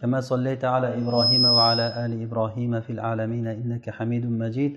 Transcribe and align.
كما 0.00 0.20
صليت 0.20 0.64
على 0.64 0.88
إبراهيم 1.00 1.44
وعلى 1.44 1.86
آل 2.04 2.12
إبراهيم 2.26 2.80
في 2.80 2.92
العالمين 2.92 3.46
إنك 3.46 3.90
حميد 3.90 4.26
مجيد 4.26 4.72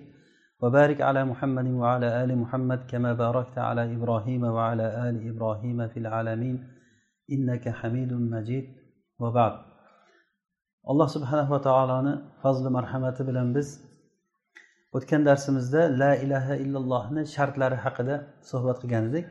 وبارك 0.61 1.01
على 1.01 1.25
محمد 1.25 1.67
وعلى 1.67 2.23
آل 2.23 2.37
محمد 2.37 2.79
كما 2.91 3.13
باركت 3.13 3.57
على 3.57 3.95
إبراهيم 3.95 4.43
وعلى 4.43 5.09
آل 5.09 5.15
إبراهيم 5.29 5.87
في 5.87 5.99
العالمين 5.99 6.55
إنك 7.31 7.69
حميد 7.69 8.13
مجيد 8.13 8.65
وبعد 9.19 9.53
alloh 10.91 11.07
subhanahu 11.15 11.51
va 11.51 11.59
taoloni 11.67 12.13
fazli 12.41 12.69
marhamati 12.77 13.21
bilan 13.29 13.47
biz 13.55 13.67
o'tgan 14.97 15.21
darsimizda 15.29 15.81
la 16.01 16.11
ilaha 16.25 16.53
illallohni 16.63 17.21
shartlari 17.35 17.77
haqida 17.85 18.15
suhbat 18.51 18.77
qilgan 18.81 19.03
edik 19.09 19.25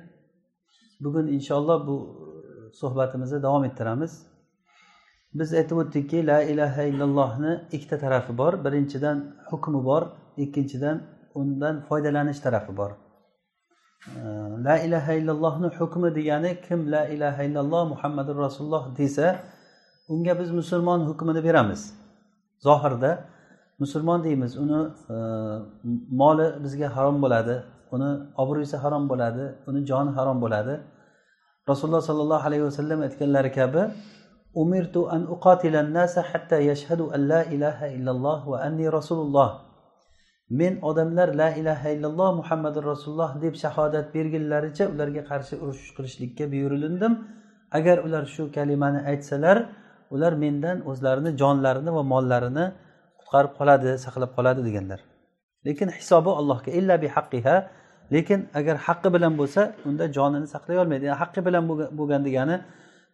bugun 1.05 1.27
inshaalloh 1.37 1.79
bu 1.89 1.97
suhbatimizni 2.81 3.39
davom 3.47 3.65
ettiramiz 3.69 4.13
Biz 5.40 5.54
aytib 5.54 5.78
o'tdikki 5.84 6.28
la 6.28 6.40
ilaha 6.52 6.84
illallohni 6.92 7.54
ikkita 7.76 7.98
tarafi 8.04 8.38
bor. 8.38 8.54
Birinchidan 8.66 9.18
hukmi 9.50 9.80
bor 9.90 10.04
ikkinchidan 10.44 10.98
undan 11.40 11.76
foydalanish 11.88 12.40
tarafi 12.46 12.78
bor. 12.78 12.92
La 14.68 14.76
ilaha 14.88 15.14
illallohni 15.14 15.70
hukmi 15.78 16.16
degani 16.16 16.52
kim 16.68 16.92
la 16.92 17.04
ilaha 17.08 17.44
illalloh 17.44 17.84
muhammadu 17.94 18.32
rasululloh 18.46 18.98
desa 18.98 19.28
unga 20.10 20.40
biz 20.40 20.52
musulmon 20.52 21.00
hukmini 21.10 21.44
beramiz. 21.44 21.82
Zohirda 22.60 23.12
musulmon 23.80 24.24
deymiz 24.24 24.58
uni 24.58 24.80
e, 25.10 25.16
moli 26.22 26.48
bizga 26.64 26.88
harom 26.96 27.22
bo'ladi 27.24 27.56
uni 27.96 28.10
obro'si 28.42 28.78
harom 28.84 29.04
bo'ladi 29.12 29.46
uni 29.68 29.80
joni 29.90 30.12
harom 30.18 30.42
bo'ladi. 30.42 30.74
Rasululloh 31.70 32.02
sollallohu 32.10 32.48
alayhi 32.48 32.64
vasallam 32.70 33.00
aytganlari 33.08 33.52
kabi 33.60 33.82
umirtu 34.56 35.08
an 35.10 35.28
الناس 35.66 36.20
حتى 36.20 36.56
hatta 36.56 36.60
yashhadu 36.60 37.14
an 37.14 37.28
la 37.28 37.44
ilaha 37.44 37.86
الله 37.88 38.48
وأني 38.48 38.90
anni 38.90 39.12
الله. 39.12 39.60
Men 40.50 40.80
odamlar 40.82 41.34
la 41.34 41.50
ilaha 41.56 41.90
illalloh 41.90 42.36
muhammadu 42.36 42.84
rasululloh 42.84 43.42
deb 43.42 43.54
shahodat 43.56 44.14
bergunlaricha 44.14 44.88
ularga 44.94 45.24
qarshi 45.30 45.56
urush 45.56 45.96
qilishlikka 45.96 46.52
buyurilindim. 46.52 47.14
Agar 47.72 47.98
ular 48.06 48.26
shu 48.26 48.52
kalimani 48.52 49.00
aytsalar 49.12 49.58
ular 50.12 50.34
mendan 50.34 50.78
o'zlarini 50.90 51.32
jonlarini 51.42 51.92
va 51.98 52.04
mollarini 52.14 52.66
qutqarib 53.20 53.52
qoladi 53.60 53.90
saqlab 54.06 54.32
qoladi 54.38 54.62
deganlar. 54.68 55.00
Lekin 55.68 55.90
hisobi 55.98 56.32
allohga 56.40 56.72
illa 56.80 56.96
bi 57.04 57.08
haqqiha. 57.16 57.56
Lekin 58.16 58.40
agar 58.60 58.76
haqqi 58.88 59.10
bilan 59.16 59.34
bo'lsa 59.42 59.62
unda 59.88 60.06
jonini 60.18 60.48
saqlay 60.54 60.78
olmaydi. 60.84 61.04
Yani 61.10 61.20
haqqi 61.24 61.42
bilan 61.48 61.64
bo'lgan 62.00 62.22
degani 62.28 62.58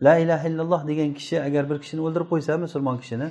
la 0.02 0.14
ilaha 0.24 0.48
illalloh 0.50 0.82
degan 0.88 1.14
kishi 1.20 1.36
agar 1.48 1.64
bir 1.70 1.78
kishini 1.84 2.02
o'ldirib 2.06 2.28
qo'ysa 2.34 2.52
musulmon 2.66 2.98
kishini 3.02 3.28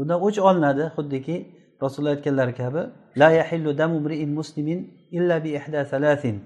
undan 0.00 0.18
o'ch 0.26 0.38
olinadi. 0.48 0.84
Xuddiki 0.96 1.36
rasululloh 1.82 2.14
aytganlari 2.16 2.54
kabi 2.60 2.82
la 3.20 3.28
yahillu 3.40 3.78
damu 3.78 3.98
muslimin 4.40 4.80
illa 5.18 5.44
bi 5.44 5.50
ihda 5.58 5.80
salasin 5.92 6.36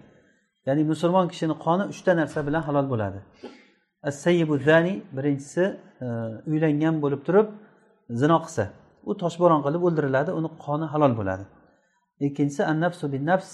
ya'ni 0.66 0.82
musulmon 0.92 1.26
kishini 1.32 1.54
qoni 1.64 1.84
uchta 1.92 2.12
narsa 2.20 2.46
bilan 2.46 2.62
halol 2.68 2.86
bo'ladi. 2.92 3.18
As 4.08 4.14
zani 4.68 4.94
birinchisi 5.16 5.64
e, 6.04 6.06
uylangan 6.50 6.94
bo'lib 7.04 7.20
turib 7.26 7.46
zino 8.20 8.38
qilsa. 8.44 8.64
U 9.08 9.12
toshbo'ron 9.22 9.60
qilib 9.66 9.82
o'ldiriladi 9.88 10.30
uni 10.38 10.50
qoni 10.64 10.86
halol 10.92 11.12
bo'ladi. 11.20 11.44
Ikkinchisi 12.26 12.62
annafsu 12.72 13.04
bin 13.14 13.22
nafs 13.30 13.50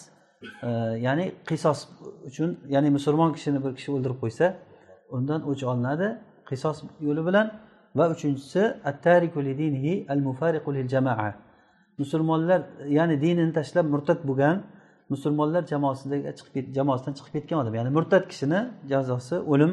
e, 0.69 0.71
ya'ni 1.07 1.27
qisos 1.49 1.79
uchun 2.29 2.51
ya'ni 2.75 2.89
musulmon 2.97 3.31
kishini 3.37 3.59
bir 3.65 3.73
kishi 3.79 3.91
o'ldirib 3.97 4.19
qo'ysa 4.23 4.47
undan 5.17 5.41
o'ch 5.51 5.63
olinadi. 5.71 6.09
Qisos 6.49 6.77
yo'li 7.07 7.23
bilan. 7.29 7.47
Va 7.99 8.05
uchinchisi 8.15 8.63
al 10.13 10.21
musulmonlar 11.99 12.63
ya'ni 12.89 13.21
dinini 13.21 13.53
tashlab 13.53 13.87
murtad 13.95 14.21
bo'lgan 14.29 14.57
musulmonlar 15.13 15.63
jamoasidaga 15.73 16.31
chiqib 16.39 16.67
jamoasidan 16.79 17.13
chiqib 17.19 17.33
ketgan 17.37 17.59
odam. 17.63 17.75
Ya'ni 17.79 17.91
murtad 17.99 18.25
kishini 18.31 18.61
jazosi 18.93 19.37
o'lim 19.53 19.73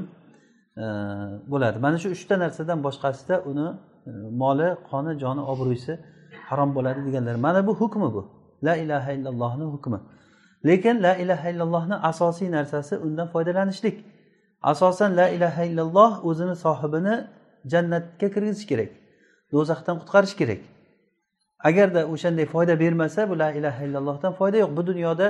e, 0.83 0.85
bo'ladi. 1.51 1.77
Mana 1.85 1.97
shu 2.01 2.07
uchta 2.17 2.35
narsadan 2.43 2.79
boshqasida 2.87 3.35
uni 3.49 3.67
e, 4.09 4.11
moli 4.41 4.69
qoni 4.89 5.11
joni 5.23 5.41
obro'si 5.51 5.93
harom 6.49 6.69
bo'ladi 6.77 6.99
deganlar. 7.07 7.35
Mana 7.45 7.59
bu 7.67 7.73
hukmi 7.81 8.07
bu. 8.15 8.21
La 8.67 8.73
ilaha 8.83 9.11
illallohni 9.17 9.65
hukmi. 9.73 9.99
Lekin 10.69 10.95
la 11.05 11.13
ilaha 11.23 11.47
illallohni 11.53 11.95
asosiy 12.11 12.49
narsasi 12.57 12.93
undan 13.05 13.27
foydalanishlik. 13.33 13.95
Asosan 14.71 15.11
la 15.19 15.27
ilaha 15.35 15.61
illalloh 15.69 16.11
o'zini 16.29 16.55
sohibini 16.65 17.15
jannatga 17.71 18.27
kirgizish 18.33 18.67
kerak 18.71 18.91
do'zaxdan 19.53 19.95
qutqarish 20.01 20.35
kerak. 20.39 20.61
Agarda 21.69 22.01
o'shanday 22.13 22.45
foyda 22.53 22.73
bermasa 22.83 23.21
bu 23.29 23.33
la 23.41 23.49
ilaha 23.59 23.81
illallohdan 23.87 24.31
foyda 24.39 24.57
yo'q. 24.63 24.71
Bu 24.77 24.81
dunyoda 24.89 25.27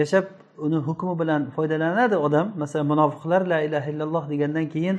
yashab 0.00 0.24
uni 0.66 0.78
hukmi 0.88 1.14
bilan 1.20 1.42
foydalanadi 1.56 2.16
odam. 2.26 2.46
Masalan 2.62 2.86
munofiqlar 2.92 3.42
la 3.52 3.58
ilaha 3.66 3.88
illalloh 3.92 4.24
degandan 4.32 4.66
keyin 4.74 4.96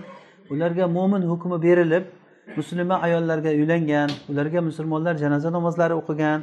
ularga 0.54 0.86
mo'min 0.98 1.22
hukmi 1.32 1.58
berilib 1.66 2.04
musulmon 2.58 3.00
ayollarga 3.08 3.52
uylangan 3.60 4.10
ularga 4.32 4.60
musulmonlar 4.70 5.16
janoza 5.24 5.50
namozlari 5.58 5.94
o'qigan. 6.02 6.40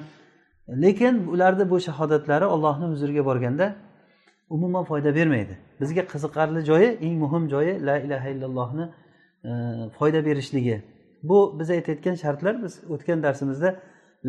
Lekin 0.82 1.14
ularni 1.32 1.64
bu 1.70 1.76
shahodatlari 1.86 2.46
ollohni 2.54 2.86
huzuriga 2.92 3.22
borganda 3.28 3.66
umuman 4.54 4.84
foyda 4.90 5.14
bermaydi. 5.14 5.54
Bizga 5.80 6.02
qiziqarli 6.12 6.60
joyi 6.70 6.88
eng 7.06 7.14
muhim 7.24 7.44
joyi 7.54 7.72
la 7.86 7.96
ilaha 8.06 8.28
illallohni 8.34 8.84
e, 9.48 9.50
foyda 9.98 10.20
berishligi. 10.26 10.76
Bu 11.22 11.38
biz 11.58 11.70
aytayotgan 11.76 12.16
shartlar 12.22 12.54
biz 12.64 12.74
o'tgan 12.94 13.22
darsimizda 13.22 13.70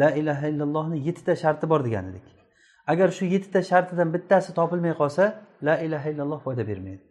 la 0.01 0.09
ilaha 0.11 0.47
illallohni 0.47 0.97
yettita 1.07 1.35
sharti 1.43 1.69
bor 1.69 1.81
degan 1.87 2.05
edik. 2.11 2.25
Agar 2.87 3.09
shu 3.17 3.25
yettita 3.25 3.61
shartidan 3.71 4.13
bittasi 4.13 4.53
topilmay 4.59 4.93
qolsa 5.01 5.23
la 5.67 5.75
ilaha 5.85 6.09
illalloh 6.09 6.39
foyda 6.45 6.67
bermaydi. 6.67 7.03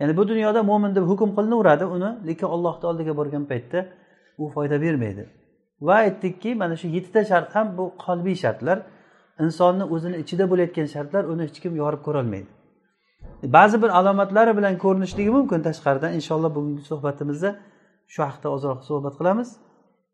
Ya'ni 0.00 0.16
bu 0.16 0.28
dunyoda 0.28 0.62
mo'min 0.70 0.94
deb 0.96 1.04
hukm 1.10 1.30
qilinaveradi 1.36 1.84
uni 1.96 2.10
lekin 2.28 2.46
ollohni 2.54 2.86
oldiga 2.90 3.16
borgan 3.16 3.44
paytda 3.50 3.80
u 4.38 4.48
foyda 4.54 4.80
bermaydi. 4.84 5.24
Va 5.86 5.94
aytdikki 6.04 6.54
mana 6.54 6.76
shu 6.76 6.88
yettita 6.96 7.24
shart 7.30 7.50
ham 7.56 7.66
bu 7.78 7.84
qalbiy 8.06 8.36
shartlar. 8.44 8.78
Insonni 9.44 9.84
o'zini 9.94 10.16
ichida 10.22 10.44
bo'layotgan 10.50 10.86
shartlar 10.94 11.24
uni 11.32 11.42
hech 11.46 11.58
kim 11.64 11.72
yorib 11.82 12.02
ko'rolmaydi. 12.06 12.50
Ba'zi 13.56 13.82
bir 13.82 13.90
alomatlari 13.98 14.56
bilan 14.58 14.78
ko'rinishligi 14.84 15.30
mumkin 15.38 15.60
tashqaridan 15.68 16.12
inshaalloh 16.18 16.54
bugungi 16.56 16.82
suhbatimizda 16.90 17.50
shu 18.12 18.22
haqida 18.22 18.48
ozroq 18.56 18.80
suhbat 18.88 19.14
qilamiz. 19.20 19.48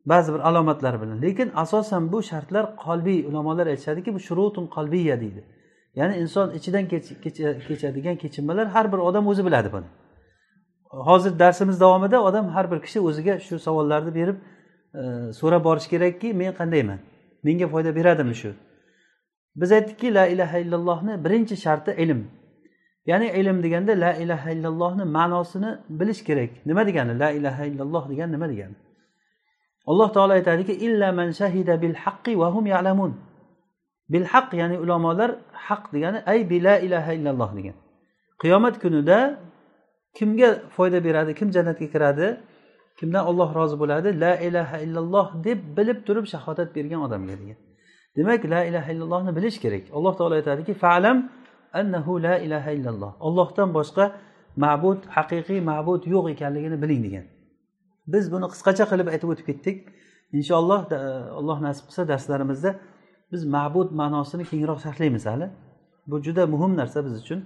Ba'zi 0.06 0.34
bir 0.34 0.40
alomatlari 0.48 1.00
bilan. 1.02 1.22
Lekin 1.22 1.48
asosan 1.54 2.12
bu 2.12 2.22
shartlar 2.22 2.64
qalbiy 2.84 3.26
ulamolar 3.28 3.66
aytishadiki 3.66 4.14
bu 4.14 4.20
shurutun 4.20 4.66
qalbiya 4.76 5.20
deydi. 5.20 5.44
Ya'ni 5.98 6.16
inson 6.22 6.50
ichidan 6.58 6.84
kechadigan 7.68 8.16
kechinmalar 8.16 8.66
har 8.66 8.92
bir 8.92 8.98
odam 8.98 9.26
o'zi 9.26 9.44
biladi 9.46 9.72
buni. 9.72 9.88
Hozir 11.08 11.38
darsimiz 11.38 11.80
davomida 11.80 12.22
odam 12.28 12.46
har 12.48 12.70
bir 12.70 12.80
kishi 12.80 13.00
o'ziga 13.00 13.38
shu 13.46 13.58
savollarni 13.58 14.14
berib 14.14 14.36
e, 15.00 15.32
so'rab 15.40 15.64
borish 15.64 15.88
kerakki 15.92 16.34
men 16.34 16.52
qandayman? 16.60 16.98
Menga 17.42 17.66
foyda 17.68 17.96
beradimi 17.96 18.34
shu? 18.34 18.50
Biz 19.60 19.70
aytdikki 19.76 20.08
la 20.18 20.24
ilaha 20.34 20.56
illallohni 20.58 21.24
birinchi 21.24 21.56
sharti 21.64 21.90
ilm. 22.04 22.20
Ya'ni 23.10 23.28
ilm 23.40 23.62
deganda 23.62 23.92
la 24.04 24.12
ilaha 24.22 24.48
illallohni 24.54 25.04
ma'nosini 25.16 25.70
bilish 25.98 26.20
kerak. 26.28 26.50
Nima 26.68 26.82
degani? 26.88 27.12
La 27.22 27.30
ilaha 27.38 27.62
illalloh 27.70 28.04
degani 28.10 28.32
nima 28.32 28.46
degani? 28.52 28.76
Alloh 29.90 30.08
taolo 30.16 30.32
aytadiki 30.38 30.72
illa 30.86 31.08
man 31.18 31.28
shahida 31.40 31.74
bil 31.82 31.96
haqqi 32.04 32.32
va 32.40 32.48
hum 32.54 32.64
ya'lamun. 32.74 33.12
Bil 34.12 34.26
haq 34.32 34.48
ya'ni 34.60 34.76
ulamolar 34.84 35.30
haq 35.52 35.84
degani 35.94 36.18
ay 36.32 36.50
bi 36.50 36.56
la 36.66 36.74
ilaha 36.86 37.10
illalloh 37.18 37.50
degan 37.58 37.76
qiyomat 38.42 38.74
kunida 38.82 39.18
kimga 40.18 40.50
foyda 40.76 40.98
beradi 41.06 41.32
kim 41.38 41.48
jannatga 41.56 41.86
kiradi 41.94 42.26
kimdan 42.98 43.22
olloh 43.30 43.48
rozi 43.58 43.76
bo'ladi? 43.82 44.08
La 44.24 44.32
ilaha 44.48 44.76
illalloh 44.84 45.26
deb 45.46 45.58
bilib 45.76 45.98
turib 46.06 46.26
shahodat 46.32 46.68
bergan 46.76 47.00
odamga 47.06 47.34
degan 47.40 47.58
demak 48.18 48.42
la 48.54 48.60
ilaha 48.70 48.92
illallohni 48.94 49.32
bilish 49.36 49.58
kerak. 49.64 49.84
Alloh 49.96 50.14
taolo 50.18 50.34
aytadiki 50.40 50.74
falam 50.84 51.16
annahu 51.80 52.12
la 52.26 52.34
ilaha 52.46 52.70
illalloh. 52.76 53.12
Ollohdan 53.26 53.68
boshqa 53.78 54.04
ma'bud 54.64 55.00
haqiqiy 55.16 55.60
ma'bud 55.70 56.02
yo'q 56.14 56.24
ekanligini 56.34 56.76
biling 56.82 57.00
degan. 57.06 57.24
Biz 58.12 58.24
buni 58.32 58.46
qisqacha 58.52 58.84
qilib 58.90 59.08
aytib 59.14 59.28
o'tib 59.32 59.46
ketdik. 59.50 59.76
Inshaalloh 60.38 60.80
alloh 61.40 61.58
nasib 61.66 61.84
qilsa 61.88 62.02
darslarimizda 62.12 62.70
biz 63.32 63.42
ma'bud 63.56 63.88
ma'nosini 64.00 64.44
kengroq 64.50 64.78
sharhlaymiz 64.84 65.24
hali. 65.30 65.46
Bu 66.10 66.16
juda 66.26 66.42
muhim 66.54 66.72
narsa 66.80 66.98
biz 67.06 67.14
uchun. 67.22 67.40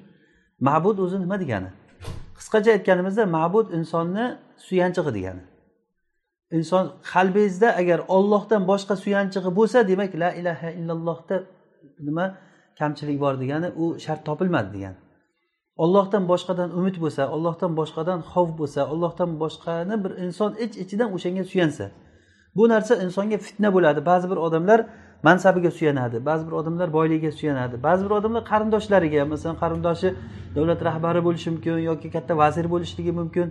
Ma'bud 0.69 0.97
o'zi 1.05 1.17
nima 1.25 1.37
degani? 1.43 1.71
Qisqacha 2.39 2.71
aytganimizda 2.77 3.25
ma'bud 3.37 3.67
insonni 3.79 4.25
suyanchig'i 4.67 5.13
degani. 5.19 5.43
Inson 6.57 6.85
qalbingizda 7.13 7.69
agar 7.81 7.99
ollohdan 8.17 8.63
boshqa 8.71 8.95
suyanchig'i 9.05 9.51
bo'lsa 9.59 9.79
demak 9.91 10.13
la 10.23 10.31
ilaha 10.41 10.69
illallohda 10.79 11.37
nima 12.07 12.27
kamchilik 12.79 13.19
bor 13.25 13.35
degani 13.43 13.69
u 13.83 13.85
shart 14.05 14.23
topilmadi 14.29 14.69
degani. 14.77 14.99
Ollohdan 15.85 16.25
boshqadan 16.33 16.71
umid 16.79 16.97
bo'lsa 17.05 17.23
ollohdan 17.35 17.73
boshqadan 17.81 18.19
xavf 18.33 18.51
bo'lsa 18.61 18.81
ollohdan 18.93 19.31
boshqani 19.43 19.95
bir 20.05 20.13
inson 20.25 20.51
ich 20.65 20.75
ichidan 20.85 21.09
o'shanga 21.17 21.45
suyansa 21.53 21.87
bu 22.57 22.65
narsa 22.73 22.95
insonga 23.05 23.39
fitna 23.47 23.69
bo'ladi. 23.77 24.01
Ba'zi 24.11 24.27
bir 24.33 24.39
odamlar 24.47 24.81
mansabiga 25.27 25.71
suyanadi 25.79 26.17
ba'zi 26.29 26.43
bir 26.47 26.53
odamlar 26.61 26.89
boyligiga 26.93 27.33
suyanadi 27.41 27.83
ba'zi 27.83 28.03
bir 28.07 28.13
odamlar 28.19 28.43
qarindoshlariga 28.53 29.25
masalan 29.33 29.57
qarindoshi 29.63 30.09
davlat 30.57 30.81
rahbari 30.89 31.21
bo'lishi 31.27 31.49
mumkin 31.55 31.79
yoki 31.91 32.09
katta 32.15 32.33
vazir 32.43 32.67
bo'lishligi 32.75 33.13
mumkin. 33.21 33.49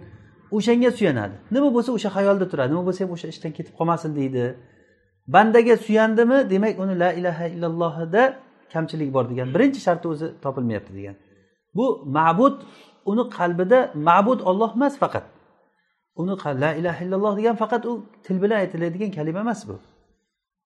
O'shanga 0.58 0.92
suyanadi. 0.98 1.36
Nima 1.56 1.70
bo'lsa 1.76 1.90
o'sha 1.98 2.10
xayolda 2.18 2.46
turadi. 2.52 2.70
Nima 2.74 2.84
bo'lsa 2.88 3.00
ham 3.04 3.12
o'sha 3.16 3.28
ishdan 3.34 3.52
ketib 3.58 3.74
qolmasin 3.80 4.12
deydi. 4.20 4.44
Bandaga 5.34 5.76
suyandimi? 5.86 6.38
Demak 6.54 6.74
uni 6.84 6.94
la 7.04 7.10
ilaha 7.20 7.46
illallohida 7.54 8.24
kamchilik 8.74 9.10
bor 9.16 9.26
degan. 9.32 9.48
Birinchi 9.56 9.80
sharti 9.88 10.06
o'zi 10.14 10.28
topilmayapti 10.44 10.92
degan. 11.00 11.16
Bu 11.78 11.86
ma'bud 12.18 12.56
uni 13.12 13.24
qalbida 13.38 13.80
ma'bud 14.08 14.40
olloh 14.50 14.72
emas 14.78 14.94
faqat. 15.04 15.26
Uni 16.22 16.34
la 16.64 16.72
ilaha 16.80 17.00
illalloh 17.06 17.34
degan 17.40 17.56
faqat 17.64 17.82
u 17.90 17.92
til 18.26 18.38
bilan 18.44 18.58
aytiladigan 18.64 19.12
kalima 19.18 19.40
emas 19.46 19.62
bu. 19.70 19.76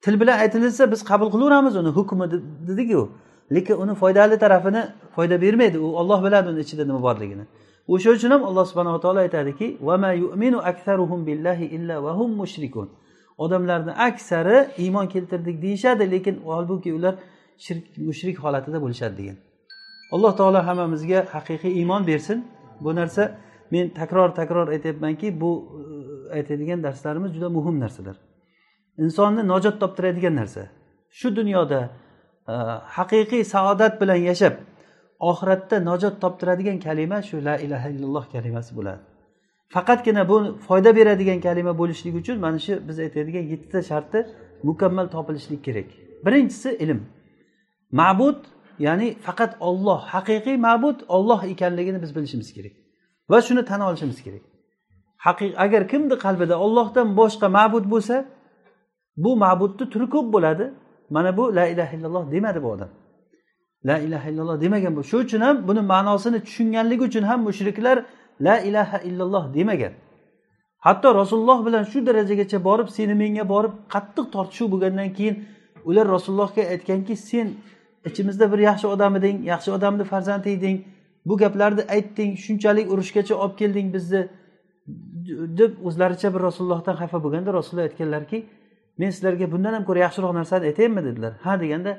Til 0.03 0.15
bilan 0.21 0.37
aytilsa 0.43 0.83
biz 0.93 1.01
qabul 1.11 1.29
qilaveramiz 1.33 1.75
uni 1.81 1.91
hukmi 1.97 2.25
dediku 2.69 3.01
lekin 3.55 3.75
uni 3.83 3.93
foydali 4.01 4.35
tarafini 4.43 4.81
foyda 5.15 5.41
bermaydi. 5.41 5.77
U 5.79 5.87
olloh 5.99 6.19
biladi 6.25 6.47
uni 6.49 6.59
ichida 6.65 6.83
nima 6.89 7.01
borligini. 7.07 7.45
O'sha 7.93 8.09
uchun 8.17 8.31
ham 8.35 8.43
alloh 8.49 8.65
subhanava 8.69 8.99
taolo 9.05 9.19
aytadiki 9.25 9.67
odamlarni 13.37 13.91
aksari 13.91 14.57
iymon 14.77 15.07
keltirdik 15.07 15.61
deyishadi 15.61 16.11
lekin 16.11 16.35
holbuki 16.45 16.93
ular 16.93 17.15
shirk 17.57 17.97
mushrik 17.97 18.37
holatida 18.43 18.81
bo'lishadi 18.81 19.17
degan. 19.17 19.37
Alloh 20.11 20.31
taolo 20.39 20.59
hammamizga 20.67 21.19
haqiqiy 21.33 21.73
iymon 21.81 22.07
bersin. 22.07 22.45
Bu 22.83 22.95
narsa 22.95 23.23
men 23.71 23.89
takror 23.89 24.29
takror 24.35 24.67
aytyapmanki 24.67 25.41
bu 25.41 25.51
e, 26.31 26.35
aytadigan 26.37 26.83
darslarimiz 26.83 27.31
juda 27.35 27.49
muhim 27.49 27.79
narsalar. 27.79 28.15
Insonni 28.97 29.47
najot 29.47 29.79
toptiradigan 29.79 30.35
narsa. 30.35 30.63
Shu 31.09 31.35
dunyoda 31.35 31.79
e, 32.47 32.53
haqiqiy 32.97 33.43
saodat 33.43 34.01
bilan 34.01 34.19
yashab 34.29 34.53
oxiratda 35.19 35.85
najot 35.89 36.15
toptiradigan 36.23 36.79
kalima 36.79 37.21
shu 37.21 37.45
la 37.45 37.56
ilaha 37.57 37.89
illalloh 37.89 38.25
kalimasi 38.31 38.75
bo'ladi. 38.77 39.01
Faqatgina 39.73 40.29
bu 40.29 40.57
foyda 40.67 40.95
beradigan 40.95 41.39
kalima 41.41 41.77
bo'lishligi 41.77 42.17
uchun 42.17 42.38
mana 42.39 42.59
shu 42.59 42.73
biz 42.88 42.97
aytadigan 43.00 43.45
yettita 43.51 43.81
sharti 43.89 44.19
mukammal 44.63 45.07
topilishlik 45.15 45.63
kerak. 45.67 45.89
Birinchisi 46.25 46.69
ilm. 46.83 47.00
Ma'bud 47.91 48.39
ya'ni 48.79 49.07
faqat 49.25 49.51
olloh 49.59 50.00
haqiqiy 50.13 50.57
ma'bud 50.67 50.97
olloh 51.07 51.44
ekanligini 51.53 52.01
biz 52.01 52.15
bilishimiz 52.15 52.53
kerak 52.53 52.73
va 53.29 53.41
shuni 53.41 53.65
tan 53.65 53.81
olishimiz 53.81 54.23
kerak. 54.25 54.44
Haqiq 55.25 55.53
agar 55.65 55.88
kimni 55.91 56.15
qalbida 56.25 56.56
ollohdan 56.65 57.07
boshqa 57.19 57.47
ma'bud 57.57 57.85
bo'lsa 57.94 58.15
bu 59.23 59.31
ma'budni 59.44 59.85
turi 59.94 60.07
ko'p 60.15 60.27
bo'ladi. 60.35 60.65
Mana 61.09 61.38
bu 61.38 61.56
la 61.56 61.65
ilaha 61.73 61.95
illalloh 61.95 62.31
demadi 62.31 62.63
bu 62.63 62.69
odam. 62.75 62.89
La 63.87 63.97
ilaha 64.05 64.29
illalloh 64.29 64.61
demagan 64.61 64.95
bu. 64.95 65.03
Shu 65.03 65.17
uchun 65.17 65.41
ham 65.41 65.67
buni 65.67 65.81
ma'nosini 65.93 66.39
tushunganligi 66.47 67.03
uchun 67.09 67.23
ham 67.29 67.39
mushriklar 67.47 67.97
la 68.41 68.55
ilaha 68.59 68.97
illalloh 69.09 69.53
demagan. 69.53 69.93
Hatto 70.85 71.15
rasululloh 71.15 71.65
bilan 71.65 71.83
shu 71.83 72.05
darajagacha 72.07 72.63
borib 72.63 72.87
seni 72.97 73.13
menga 73.13 73.49
borib 73.53 73.73
qattiq 73.93 74.25
tortishuv 74.35 74.67
bo'lgandan 74.73 75.09
keyin 75.17 75.35
ular 75.89 76.05
rasulullohga 76.15 76.61
aytganki 76.73 77.15
sen 77.15 77.47
ichimizda 78.09 78.51
bir 78.51 78.59
yaxshi 78.69 78.87
odam 78.87 79.15
eding 79.19 79.37
yaxshi 79.51 79.71
odamni 79.77 80.03
farzandi 80.03 80.49
eding 80.57 80.77
bu 81.25 81.37
gaplarni 81.37 81.83
aytding 81.95 82.31
shunchalik 82.45 82.91
urushgacha 82.93 83.35
olib 83.43 83.55
kelding 83.61 83.87
bizni 83.95 84.21
deb 85.59 85.71
o'zlaricha 85.87 86.33
bir 86.35 86.41
rasulullohdan 86.47 86.95
xafa 87.01 87.17
bo'lganda 87.23 87.53
rasululloh 87.59 87.85
aytganlarki 87.89 88.37
men 88.99 89.09
sizlarga 89.15 89.51
bundan 89.53 89.73
ham 89.77 89.83
ko'ra 89.89 89.99
yaxshiroq 90.05 90.33
narsani 90.39 90.65
aytayinmi? 90.69 91.01
dedilar. 91.07 91.33
Ha 91.45 91.53
deganda 91.63 91.91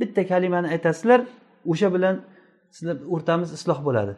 bitta 0.00 0.26
kalimani 0.26 0.68
aytasizlar 0.74 1.20
o'sha 1.72 1.88
bilan 1.94 2.16
sizlar 2.76 2.96
o'rtamiz 3.14 3.52
isloh 3.52 3.78
bo'ladi. 3.86 4.14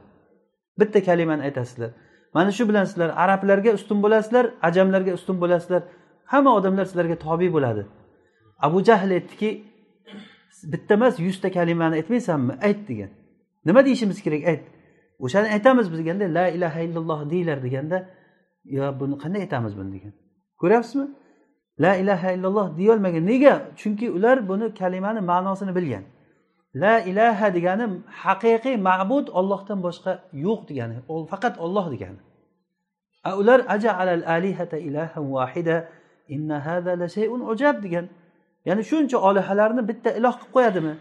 Bitta 0.81 0.99
kalimani 1.09 1.43
aytasizlar. 1.49 1.91
Mana 2.35 2.51
shu 2.57 2.69
bilan 2.69 2.85
sizlar 2.85 3.11
arablarga 3.25 3.73
ustun 3.79 4.03
bo'lasizlar 4.05 4.45
ajamlarga 4.69 5.13
ustun 5.19 5.37
bo'lasizlar. 5.43 5.83
Hamma 6.33 6.51
odamlar 6.59 6.85
sizlarga 6.91 7.17
tobe 7.27 7.49
bo'ladi. 7.57 7.83
Abu 8.67 8.79
jahl 8.89 9.11
aytdiki 9.19 9.51
bitta 10.73 10.95
emas 10.95 11.15
yuzta 11.27 11.49
kalimani 11.57 11.95
aytmaysanmi? 12.01 12.53
Ayt 12.67 12.89
degan. 12.89 13.11
Nima 13.67 13.85
deyishimiz 13.87 14.23
kerak? 14.23 14.43
Ayt. 14.53 14.63
O'shani 15.19 15.49
aytamiz 15.57 15.87
biz 15.93 15.99
deganda 15.99 16.25
la 16.39 16.49
ilaha 16.57 16.81
illalloh 16.87 17.21
deylar 17.31 17.59
deganda 17.67 17.99
yo 18.65 18.85
buni 19.01 19.15
qanday 19.23 19.41
aytamiz 19.47 19.73
buni? 19.79 19.91
degan. 19.97 20.13
Ko'ryapsizmi? 20.61 21.07
La 21.81 21.97
ilaha 21.97 22.33
illalloh 22.33 22.79
deyolmagan. 22.79 23.27
Nega? 23.27 23.55
Chunki 23.77 24.11
ular 24.11 24.49
buni 24.49 24.75
kalimani 24.75 25.21
ma'nosini 25.21 25.75
bilgan. 25.77 26.05
La 26.75 27.01
ilaha 27.01 27.55
degani 27.55 27.87
haqiqiy 28.25 28.77
ma'bud 28.89 29.27
ollohdan 29.39 29.79
boshqa 29.87 30.13
yo'q 30.33 30.61
degani 30.69 30.97
faqat 31.33 31.55
olloh 31.65 31.87
degani. 31.95 32.21
A 33.25 33.31
ular 33.41 33.61
alal 33.69 34.23
alihata 34.37 34.79
ilahan 34.79 35.25
vahida 35.35 35.77
inna 36.29 36.57
hada 36.67 36.93
la 37.01 37.09
shay'un 37.17 37.41
ujab 37.53 37.77
degan. 37.85 38.07
Ya'ni 38.69 38.83
shuncha 38.91 39.17
olihalarni 39.29 39.83
bitta 39.89 40.11
iloh 40.19 40.35
qilib 40.41 40.53
qo'yadimi? 40.57 40.95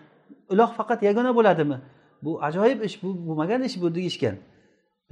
Iloh 0.54 0.70
faqat 0.78 1.00
yagona 1.08 1.32
bo'ladimi? 1.38 1.78
Bu 2.24 2.32
ajoyib 2.48 2.80
ish 2.88 2.96
bu 3.04 3.10
bo'lmagan 3.28 3.62
ish 3.68 3.76
bu 3.82 3.88
deyishgan. 3.98 4.36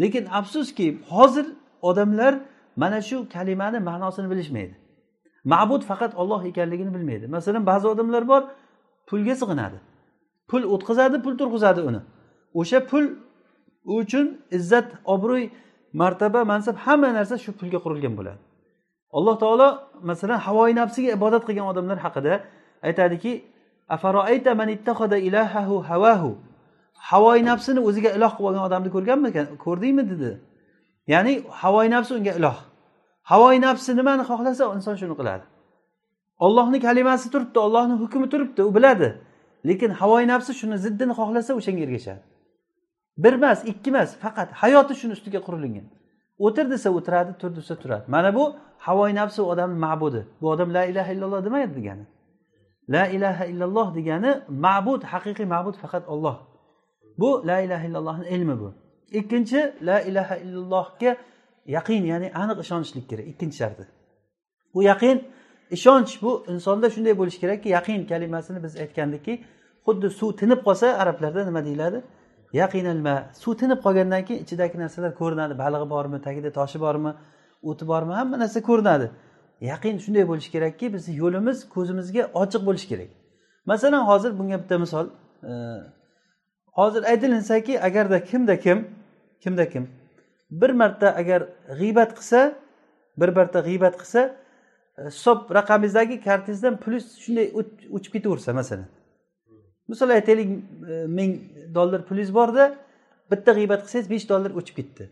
Lekin 0.01 0.25
afsuski 0.39 0.88
hozir 1.10 1.48
odamlar 1.81 2.33
mana 2.81 3.00
shu 3.01 3.18
kalimani 3.33 3.80
ma'nosini 3.89 4.27
bilishmaydi. 4.31 4.83
Ma'bud 5.51 5.81
faqat 5.90 6.16
olloh 6.22 6.42
ekanligini 6.45 6.94
bilmaydi. 6.95 7.28
Masalan 7.28 7.66
ba'zi 7.66 7.88
odamlar 7.88 8.24
bor 8.28 8.44
pulga 9.10 9.36
sig'inadi. 9.42 9.78
Pul 10.50 10.63
o'tkazadi 10.74 11.18
pul 11.25 11.34
turg'izadi 11.41 11.82
uni. 11.89 12.01
O'sha 12.60 12.79
pul 12.89 13.06
uchun 13.86 14.25
izzat 14.58 14.88
obro'y 15.13 15.44
martaba 16.01 16.41
mansab 16.51 16.75
hamma 16.86 17.10
narsa 17.18 17.36
shu 17.44 17.51
pulga 17.60 17.79
qurilgan 17.86 18.13
bo'ladi. 18.20 18.41
Alloh 19.18 19.36
taolo 19.44 19.68
masalan 20.10 20.39
havoyi 20.48 20.74
nafsiga 20.82 21.10
ibodat 21.18 21.44
qilgan 21.48 21.68
odamlar 21.72 21.98
haqida 22.06 22.34
aytadiki 22.88 23.34
havoyi 27.10 27.46
nafsini 27.46 27.79
o'ziga 27.89 28.10
iloh 28.18 28.32
qilib 28.38 28.48
olgan 28.50 28.63
odamni 28.70 28.89
ko'rganmikan? 28.96 29.46
Ko'rdingmi? 29.65 30.03
dedi. 30.12 30.32
Ya'ni 31.13 31.34
havoyi 31.62 31.89
nafsi 31.96 32.12
unga 32.20 32.34
iloh. 32.39 32.58
Havoyi 33.32 33.60
nafsi 33.62 33.92
nimani 34.00 34.24
xohlasa 34.30 34.63
inson 34.77 34.96
shuni 35.01 35.15
qiladi. 35.20 35.46
Ollohni 36.46 36.80
kalimasi 36.86 37.27
turibdi 37.34 37.60
ollohni 37.65 37.96
hukmi 38.01 38.27
turibdi 38.34 38.62
u 38.70 38.75
biladi. 38.75 39.10
Lekin 39.68 39.92
havoyi 40.00 40.27
nafsi 40.34 40.51
shuni 40.60 40.77
ziddini 40.86 41.13
xohlasa 41.20 41.51
o'shanga 41.60 41.84
ergashadi. 41.88 42.22
Bir 43.24 43.34
emas 43.39 43.60
ikki 43.72 43.89
emas 43.94 44.10
faqat 44.24 44.50
hayoti 44.62 44.94
shuni 45.00 45.13
ustiga 45.18 45.39
qurilingan 45.48 45.88
o'tir 46.46 46.65
desa 46.74 46.89
o'tiradi 46.98 47.32
tur 47.42 47.51
desa 47.58 47.75
turadi. 47.82 48.06
Mana 48.08 48.30
bu 48.38 48.44
havoyi 48.86 49.13
nafsi 49.15 49.42
odamni 49.42 49.80
ma'budi. 49.86 50.22
Bu 50.42 50.46
odam 50.53 50.70
la 50.77 50.84
ilaha 50.92 51.12
illalloh 51.15 51.46
demaydi 51.46 51.74
degani. 51.80 52.06
La 52.89 53.03
ilaha 53.15 53.46
illalloh 53.51 53.88
degani 53.98 54.32
ma'bud 54.65 55.01
haqiqiy 55.12 55.48
ma'bud 55.53 55.75
faqat 55.84 56.03
olloh 56.13 56.36
bu 57.18 57.30
la 57.48 57.58
ilaha 57.65 57.84
illallohni 57.88 58.27
ilmi 58.36 58.60
bu. 58.60 58.70
Ikkinchi 59.20 59.74
la 59.82 59.98
ilaha 60.01 60.36
illallohga 60.38 61.12
yaqin 61.65 62.03
ya'ni 62.05 62.32
aniq 62.41 62.60
ishonishlik 62.60 63.10
kerak 63.10 63.27
ikkinchi 63.27 63.58
sharti. 63.58 63.84
Bu 64.74 64.84
yaqin 64.84 65.24
ishonch 65.72 66.22
bu 66.22 66.46
insonda 66.48 66.89
shunday 66.89 67.17
bo'lishi 67.17 67.39
kerakki 67.39 67.70
yaqin 67.70 68.08
kalimasini 68.08 68.63
biz 68.63 68.74
aytgandikki 68.84 69.34
xuddi 69.86 70.10
suv 70.10 70.29
tinib 70.41 70.60
qolsa 70.67 70.88
arablarda 71.01 71.46
nima 71.46 71.65
deyiladi? 71.65 72.03
Yaqinalma 72.53 73.15
suv 73.34 73.53
tinib 73.62 73.79
qolgandan 73.86 74.25
keyin 74.25 74.43
ichidagi 74.46 74.77
narsalar 74.84 75.12
ko'rinadi. 75.22 75.53
Balig'i 75.63 75.89
bormi 75.89 76.22
tagida 76.22 76.50
toshi 76.60 76.79
bormi 76.86 77.12
o'ti 77.70 77.88
bormi 77.88 78.13
hamma 78.20 78.39
narsa 78.43 78.60
ko'rinadi. 78.70 79.08
Yaqin 79.72 79.98
shunday 80.05 80.27
bo'lishi 80.32 80.51
kerakki 80.55 80.93
bizni 80.93 81.13
yo'limiz 81.24 81.58
ko'zimizga 81.75 82.24
ochiq 82.41 82.62
bo'lishi 82.67 82.88
kerak. 82.91 83.10
Masalan 83.65 84.03
hozir 84.10 84.32
bunga 84.39 84.58
bitta 84.63 84.77
misol 84.86 85.05
e, 85.50 85.51
hozir 86.79 87.03
aytilinsaki 87.12 87.82
agarda 87.88 88.24
kimda 88.24 88.60
kim 88.60 88.88
kimda 89.43 89.70
kim? 89.70 90.02
Bir 90.62 90.69
marta 90.81 91.15
agar 91.22 91.41
g'iybat 91.79 92.12
qilsa 92.17 92.39
bir 93.22 93.29
marta 93.38 93.60
g'iybat 93.67 93.95
qilsa 94.01 94.22
e, 94.98 95.01
hisob 95.05 95.39
raqamingizdagi 95.57 96.15
kartangizdan 96.27 96.75
plyus 96.83 97.05
shunday 97.24 97.48
o'chib 97.95 98.12
ketaversa 98.15 98.53
masalan. 98.60 98.88
Misol 99.88 100.10
aytaylik 100.17 100.50
e, 100.93 101.05
ming 101.17 101.31
dollar 101.77 102.01
pulingiz 102.07 102.31
borda 102.39 102.65
bitta 103.31 103.51
g'iybat 103.57 103.81
qilsangiz 103.86 104.10
besh 104.13 104.29
dollar 104.29 104.51
o'chib 104.60 104.75
ketdi. 104.79 105.03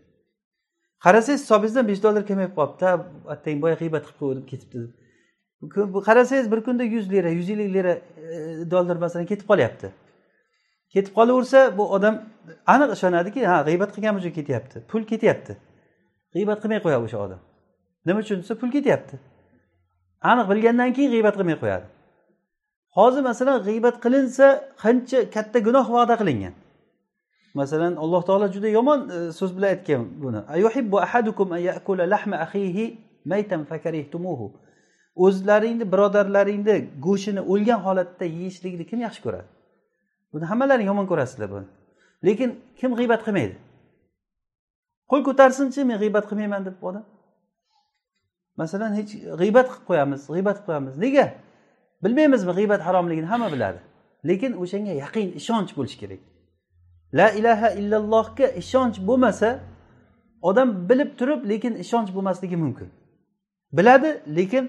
Qarasangiz 1.04 1.42
hisobingizdan 1.44 1.88
besh 1.90 2.02
dollar 2.02 2.22
kamayib 2.30 2.54
qolibdi 2.58 2.86
attang 3.34 3.62
boya 3.64 3.76
g'iybat 3.82 4.02
qilib 4.06 4.20
qo'ydim 4.22 4.46
ketibdi. 4.52 4.78
Qarasangiz 6.08 6.46
bir 6.52 6.60
kunda 6.66 6.84
yuz 6.94 7.06
lira 7.12 7.30
yuz 7.38 7.50
ellik 7.54 7.70
lira 7.76 7.92
e, 8.34 8.36
dollar 8.70 8.96
masalan 9.04 9.26
ketib 9.32 9.46
qolyapti. 9.52 9.88
Ketib 10.94 11.12
qolaversa 11.18 11.60
bu 11.78 11.84
odam 11.96 12.14
aniq 12.74 12.90
ishonadiki 12.96 13.40
ha 13.50 13.56
g'iybat 13.68 13.90
qilganim 13.94 14.16
uchun 14.20 14.32
ketyapti 14.38 14.76
pul 14.90 15.02
ketyapti. 15.10 15.52
G'iybat 16.34 16.58
qilmay 16.62 16.80
qo'yadi 16.84 17.04
o'sha 17.08 17.18
odam. 17.26 17.40
Nima 18.06 18.20
uchun 18.24 18.38
desa 18.42 18.54
pul 18.60 18.70
ketyapti. 18.76 19.14
Aniq 20.30 20.46
bilgandan 20.52 20.90
keyin 20.96 21.10
g'iybat 21.14 21.34
qilmay 21.38 21.56
qo'yadi. 21.62 21.86
Hozir 22.98 23.22
masalan 23.30 23.56
g'iybat 23.68 23.96
qilinsa 24.04 24.46
qancha 24.82 25.18
katta 25.34 25.58
gunoh 25.66 25.86
va'da 25.96 26.14
qilingan? 26.20 26.54
Masalan 27.60 27.96
alloh 28.02 28.22
taolo 28.28 28.46
juda 28.54 28.68
yomon 28.78 29.00
e, 29.16 29.18
so'z 29.38 29.50
bilan 29.56 29.70
aytgan 29.74 30.02
buni. 30.22 30.40
O'zlaringni 35.24 35.86
birodarlaringni 35.92 36.76
go'shtini 37.06 37.42
o'lgan 37.52 37.80
holatda 37.86 38.24
yeyishlikni 38.38 38.84
kim 38.90 39.00
yaxshi 39.06 39.20
ko'radi? 39.26 39.48
Buni 40.32 40.44
hammalaring 40.50 40.86
yomon 40.90 41.06
ko'rasizlar 41.10 41.50
buni. 41.54 41.66
Lekin 42.26 42.50
kim 42.80 42.90
g'iybat 42.98 43.20
qilmaydi? 43.26 43.56
Qo'l 45.10 45.22
ko'tarsinchi 45.28 45.80
men 45.90 45.96
g'iybat 46.02 46.24
qilmayman 46.30 46.62
deb 46.68 46.76
odam. 46.88 47.04
Masalan 48.60 48.92
hech 48.98 49.12
g'iybat 49.40 49.66
qilib 49.70 49.84
qo'yamiz 49.88 50.20
g'iybat 50.34 50.56
qilib 50.56 50.68
qo'yamiz. 50.68 50.94
Nega? 51.04 51.26
Bilmaymizmi 52.04 52.52
g'iybat 52.58 52.80
haromligini 52.86 53.28
hamma 53.32 53.48
biladi. 53.54 53.80
Lekin 54.28 54.52
o'shanga 54.62 54.92
yaqin 55.02 55.28
ishonch 55.40 55.70
bo'lishi 55.76 55.98
kerak. 56.02 56.20
La 57.18 57.28
ilaha 57.40 57.68
illallohga 57.80 58.46
ishonch 58.62 58.96
bo'lmasa 59.08 59.48
odam 60.48 60.68
bilib 60.88 61.10
turib 61.18 61.40
lekin 61.50 61.74
ishonch 61.84 62.10
bo'lmasligi 62.16 62.56
mumkin. 62.64 62.88
Biladi 63.78 64.10
lekin 64.38 64.64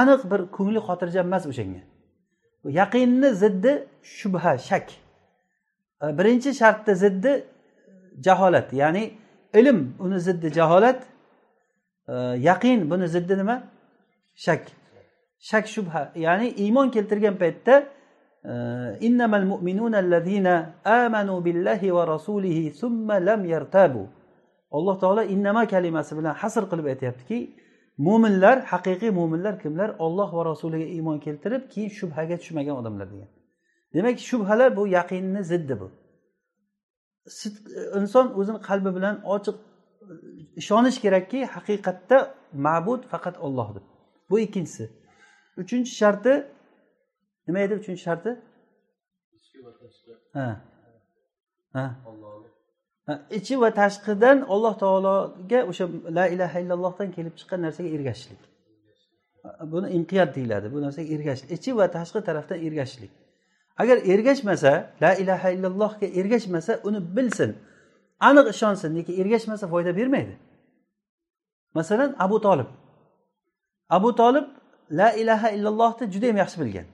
aniq 0.00 0.20
bir 0.30 0.40
ko'ngli 0.56 0.80
xotirjam 0.88 1.26
emas 1.30 1.44
o'shanga. 1.50 1.80
Yaqinni 2.64 3.30
ziddi 3.34 3.84
shubha 4.02 4.58
shak. 4.58 4.86
E, 6.02 6.18
birinchi 6.18 6.54
shartda 6.54 6.94
ziddi 6.94 7.44
jaholat 8.20 8.72
ya'ni 8.72 9.14
ilm 9.54 9.94
uni 10.00 10.20
ziddi 10.20 10.52
jaholat. 10.52 11.02
E, 12.08 12.12
yaqin 12.48 12.90
buni 12.90 13.08
ziddi 13.08 13.38
nima? 13.38 13.62
Shak. 14.34 14.62
Shak 15.38 15.66
shubha 15.66 16.12
ya'ni 16.16 16.48
iymon 16.48 16.90
keltirgan 16.90 17.36
paytda 17.36 17.84
e, 18.44 18.52
innamal 19.00 19.44
mu'minuna 19.52 19.98
allazina 19.98 20.74
amanu 20.84 21.44
billahi 21.44 21.94
va 21.94 22.06
rasulihi 22.06 22.70
summa 22.70 23.14
lam 23.14 23.44
yartabu. 23.44 24.06
Alloh 24.72 24.98
taolo 25.00 25.22
innama 25.22 25.66
kalimasi 25.66 26.16
bilan 26.18 26.34
hasr 26.34 26.62
qilib 26.70 26.86
aytyaptiki 26.92 27.38
mo'minlar 28.06 28.56
haqiqiy 28.72 29.10
mo'minlar 29.18 29.54
kimlar? 29.62 29.88
Olloh 30.04 30.28
va 30.36 30.42
rasuliga 30.50 30.86
iymon 30.96 31.18
keltirib 31.26 31.62
keyin 31.72 31.90
shubhaga 31.98 32.36
tushmagan 32.42 32.76
odamlar 32.80 33.06
degan. 33.12 33.30
Demak 33.94 34.16
shubhalar 34.30 34.70
bu 34.78 34.82
yaqinni 34.98 35.42
ziddi 35.52 35.74
bu. 35.80 35.88
Inson 37.98 38.26
o'zini 38.40 38.60
qalbi 38.68 38.90
bilan 38.96 39.16
ochiq 39.34 39.56
ishonish 40.60 40.98
kerakki 41.04 41.40
haqiqatda 41.54 42.18
ma'bud 42.66 43.02
faqat 43.12 43.36
olloh 43.46 43.68
deb 43.76 43.84
bu 44.30 44.36
ikkinchisi. 44.46 44.84
Uchinchi 45.62 45.92
sharti 46.00 46.32
nima 47.46 47.58
edi 47.66 47.74
uchinchi 47.80 48.02
sharti? 48.08 48.30
Ha. 50.36 50.48
Ha 51.76 51.84
ichi 53.30 53.60
va 53.60 53.70
tashqidan 53.80 54.38
alloh 54.54 54.74
taologa 54.82 55.60
o'sha 55.70 55.84
la 56.18 56.26
ilaha 56.34 56.60
illallohdan 56.62 57.08
kelib 57.16 57.34
chiqqan 57.38 57.60
narsaga 57.66 57.88
ergashishlik. 57.96 58.42
Buni 59.72 59.88
inqiyat 59.98 60.30
deyiladi 60.36 60.66
bu 60.74 60.78
narsaga 60.84 61.08
ergashish 61.16 61.50
ichi 61.56 61.70
va 61.78 61.86
tashqi 61.96 62.20
tarafdan 62.28 62.58
ergashishlik. 62.66 63.10
Agar 63.82 63.96
ergashmasa 64.12 64.72
la 65.02 65.12
ilaha 65.22 65.48
illallohga 65.56 66.06
ergashmasa 66.20 66.72
uni 66.88 67.00
bilsin 67.16 67.50
aniq 68.28 68.46
ishonsin 68.54 68.90
lekin 68.96 69.14
ergashmasa 69.22 69.64
foyda 69.72 69.96
bermaydi. 69.96 70.34
Masalan 71.74 72.10
abu 72.24 72.36
tolib 72.46 72.68
abu 73.96 74.10
tolib 74.20 74.46
la 74.90 75.08
ilaha 75.22 75.48
illallohni 75.56 76.04
juda 76.12 76.26
yam 76.30 76.36
yaxshi 76.42 76.58
bilgan. 76.62 76.86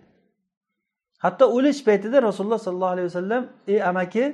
Hatto 1.24 1.44
o'lish 1.56 1.80
paytida 1.88 2.18
rasululloh 2.28 2.60
sollallohu 2.66 2.94
alayhi 2.94 3.08
vasallam 3.10 3.42
ey 3.72 3.78
amaki 3.90 4.24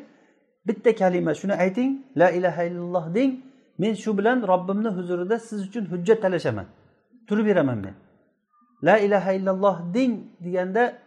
bitta 0.66 0.94
kalima 0.94 1.34
shuni 1.34 1.54
ayting 1.64 1.90
la 2.16 2.28
ilaha 2.30 2.62
illalloh 2.68 3.14
deng 3.14 3.32
men 3.78 3.94
shu 3.94 4.18
bilan 4.18 4.38
robbimni 4.52 4.88
huzurida 4.96 5.38
siz 5.38 5.60
uchun 5.68 5.84
hujjat 5.92 6.22
talashaman 6.22 6.66
turib 7.28 7.46
beraman 7.46 7.78
men. 7.84 7.94
La 8.82 8.98
ilaha 8.98 9.32
illalloh 9.32 9.76
deng 9.94 10.12
deganda 10.44 10.98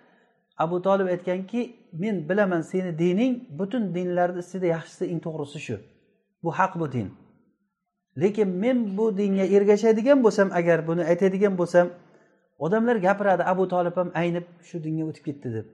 abu 0.57 0.81
tolib 0.81 1.07
aytganki 1.07 1.75
men 1.93 2.29
bilaman 2.29 2.61
seni 2.61 2.99
dining 2.99 3.33
butun 3.59 3.83
dinlarni 3.95 4.39
ichida 4.45 4.65
yaxshisi 4.75 5.05
eng 5.11 5.19
to'g'risi 5.25 5.59
shu 5.67 5.77
bu 6.43 6.49
haq 6.59 6.73
bu 6.79 6.91
din. 6.91 7.09
Lekin 8.21 8.49
men 8.63 8.97
bu 8.97 9.05
dinga 9.17 9.45
ergashadigan 9.55 10.19
bo'lsam 10.25 10.47
agar 10.59 10.87
buni 10.87 11.03
aytadigan 11.11 11.53
bo'lsam 11.61 11.87
odamlar 12.65 12.95
gapiradi 13.07 13.43
abu 13.53 13.63
tolib 13.73 13.95
ham 13.99 14.09
aynib 14.21 14.45
shu 14.67 14.77
dinga 14.85 15.03
o'tib 15.09 15.23
ketdi 15.27 15.49
deb. 15.57 15.67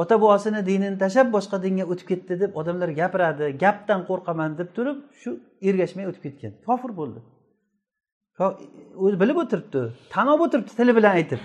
Ota 0.00 0.14
bobosini 0.22 0.60
dinini 0.66 0.98
tashlab 1.02 1.28
boshqa 1.36 1.56
dinga 1.64 1.84
o'tib 1.92 2.06
ketdi 2.10 2.34
deb 2.42 2.50
odamlar 2.60 2.90
gapiradi 3.00 3.46
gapdan 3.64 4.00
qo'rqaman 4.08 4.50
deb 4.60 4.68
turib 4.76 4.98
shu 5.20 5.30
ergashmay 5.68 6.06
o'tib 6.10 6.22
ketgan. 6.26 6.52
Kofir 6.66 6.90
bo'ldi. 7.00 7.20
O'zi 9.04 9.16
bilib 9.22 9.38
o'tiribdi 9.42 9.82
tan 10.12 10.26
olib 10.32 10.42
o'tiribdi 10.46 10.72
tili 10.78 10.92
bilan 10.98 11.12
aytib. 11.20 11.42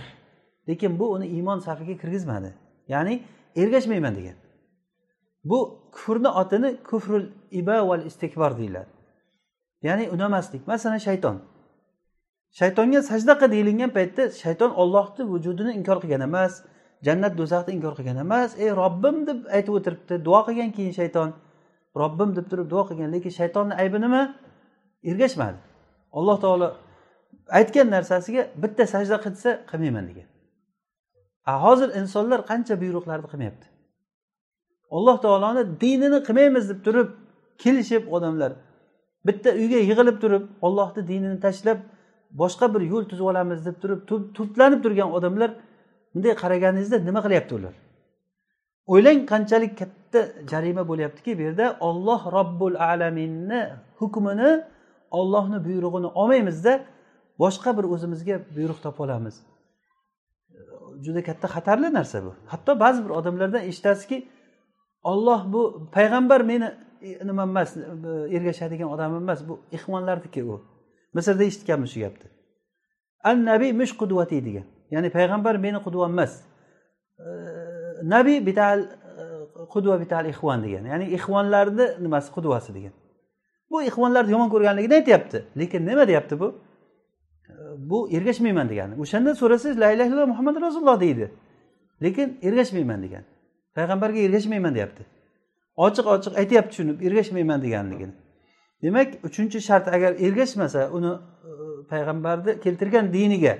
Lekin 0.70 1.00
bu 1.00 1.06
uni 1.16 1.28
iymon 1.38 1.60
safiga 1.68 1.96
kirgizmadi. 2.02 2.50
Ya'ni 2.94 3.14
ergashmayman 3.62 4.14
degan. 4.20 4.38
Bu 5.44 5.60
kufrni 5.92 6.30
otini 6.42 6.70
kufrul 6.90 7.26
iba 7.52 7.88
val 7.90 8.06
istikbor 8.10 8.58
deyiladi. 8.58 8.92
Ya'ni 9.88 10.10
unamaslik. 10.16 10.68
Masalan 10.68 10.98
shayton. 11.08 11.38
Shaytonga 12.60 13.02
sajda 13.10 13.34
qil 13.42 13.52
deyilgan 13.56 13.92
paytda 13.98 14.24
shayton 14.44 14.72
ollohni 14.82 15.24
vujudini 15.32 15.72
inkor 15.80 15.98
qilgan 16.04 16.22
emas. 16.30 16.54
Jannat 17.06 17.34
do'zaxni 17.40 17.72
inkor 17.78 17.94
qilgan 17.98 18.18
emas. 18.26 18.52
Ey 18.64 18.70
robbim 18.82 19.18
deb 19.30 19.40
aytib 19.56 19.74
o'tiribdi. 19.80 20.14
Duo 20.28 20.40
qilgan 20.48 20.72
keyin 20.78 20.94
shayton. 21.00 21.30
Robbim 22.02 22.30
deb 22.38 22.46
turib 22.52 22.68
duo 22.74 22.84
qilgan 22.90 23.10
lekin 23.16 23.34
shaytonni 23.40 23.74
aybi 23.82 23.98
nima? 24.06 24.22
Ergashmadi. 25.12 25.58
Alloh 26.18 26.38
taolo 26.44 26.68
aytgan 27.60 27.88
narsasiga 27.96 28.44
bitta 28.64 28.84
sajda 28.94 29.18
qilsa 29.26 29.50
qilmayman 29.72 30.06
degan. 30.10 30.28
A 31.52 31.54
hozir 31.66 31.90
insonlar 32.02 32.40
qancha 32.52 32.74
buyruqlarni 32.84 33.28
qilmayapti? 33.32 33.68
Alloh 34.98 35.18
taoloni 35.26 35.64
dinini 35.84 36.20
qilmaymiz 36.28 36.66
deb 36.72 36.80
turib 36.86 37.10
kelishib 37.64 38.04
odamlar 38.16 38.52
bitta 39.28 39.50
uyga 39.62 39.80
yig'ilib 39.84 40.18
turib 40.24 40.44
ollohni 40.68 41.02
dinini 41.12 41.40
tashlab 41.46 41.80
boshqa 42.42 42.66
bir 42.74 42.82
yo'l 42.92 43.04
tuzib 43.12 43.26
olamiz 43.32 43.60
deb 43.68 43.78
turib 43.82 44.00
to'planib 44.38 44.80
turgan 44.86 45.10
odamlar 45.18 45.50
bunday 46.14 46.34
qaraganingizda 46.44 46.98
nima 47.08 47.22
qilyapti 47.26 47.54
ular? 47.60 47.74
O'ylang 48.94 49.20
qanchalik 49.32 49.74
katta 49.82 50.20
jarima 50.52 50.84
bo'lyaptiki 50.92 51.32
bu 51.38 51.42
yerda 51.48 51.66
olloh 51.88 52.22
robbul 52.38 52.76
alaminni 52.92 53.62
hukmini 54.00 54.52
ollohni 55.20 55.58
buyrug'ini 55.68 56.10
olmaymizda 56.22 56.74
boshqa 57.42 57.70
bir 57.78 57.86
o'zimizga 57.94 58.36
buyruq 58.56 58.80
topib 58.86 59.00
olamiz. 59.06 59.36
Juda 61.06 61.22
katta 61.30 61.48
xatarli 61.56 61.90
narsa 61.98 62.18
bu. 62.26 62.32
Hatto 62.52 62.72
ba'zi 62.84 63.00
bir 63.06 63.12
odamlardan 63.20 63.64
eshitasizki 63.70 64.18
olloh 65.12 65.42
bu 65.54 65.62
payg'ambar 65.96 66.42
meni 66.52 66.68
nimam 67.30 67.50
emas 67.50 67.70
ergashadigan 68.38 68.90
odamim 68.96 69.22
emas 69.26 69.40
bu 69.50 69.54
ixvonlarniki 69.78 70.42
u. 70.44 70.56
Misrda 71.16 71.44
eshitganmiz 71.50 71.90
shu 71.94 72.00
gapni. 72.06 72.28
An 73.30 73.38
nabiy 73.50 73.72
mush 73.80 73.94
qudvati 74.02 74.38
degan. 74.48 74.68
Ya'ni 74.92 75.10
payg'ambar 75.10 75.56
meni 75.66 75.80
qudvam 75.86 76.12
emas. 76.12 76.34
Nabiy 78.04 78.46
bital 78.46 78.80
e, 78.82 79.24
qudva 79.74 80.00
bital 80.02 80.26
ixvon 80.34 80.64
degan. 80.64 80.86
Ya'ni 80.92 81.06
ixvonlarni 81.18 81.86
nimasi 82.04 82.32
qudvasi 82.36 82.74
degan. 82.78 82.94
Bu 83.72 83.84
ixvonlarni 83.90 84.32
yomon 84.32 84.50
ko'rganligini 84.54 84.94
aytyapti. 85.00 85.46
Lekin 85.60 85.86
nima 85.86 86.08
deyapti 86.08 86.40
bu? 86.40 86.48
Bu 87.78 88.10
ergashmayman 88.18 88.70
degani 88.70 88.94
o'shanda 89.02 89.36
so'rasangiz 89.36 89.80
la 89.80 89.92
illaha 89.94 90.08
illalloh 90.10 90.28
muhammad 90.34 90.56
rasululloh 90.62 91.00
deydi. 91.02 91.32
Lekin 92.04 92.40
ergashmayman 92.48 93.04
degan. 93.04 93.24
Payg'ambarga 93.76 94.20
ergashmayman 94.28 94.76
deyapti. 94.76 95.04
Ochiq 95.86 96.06
ochiq 96.16 96.34
aytyapti 96.42 96.74
shuni 96.76 96.92
ergashmayman 97.08 97.62
deganligini. 97.66 98.14
Demak 98.84 99.10
uchinchi 99.28 99.62
shart 99.62 99.88
agar 99.88 100.12
ergashmasa 100.26 100.90
uni 100.98 101.12
e, 101.14 101.52
payg'ambarni 101.92 102.60
keltirgan 102.60 103.14
diniga 103.14 103.58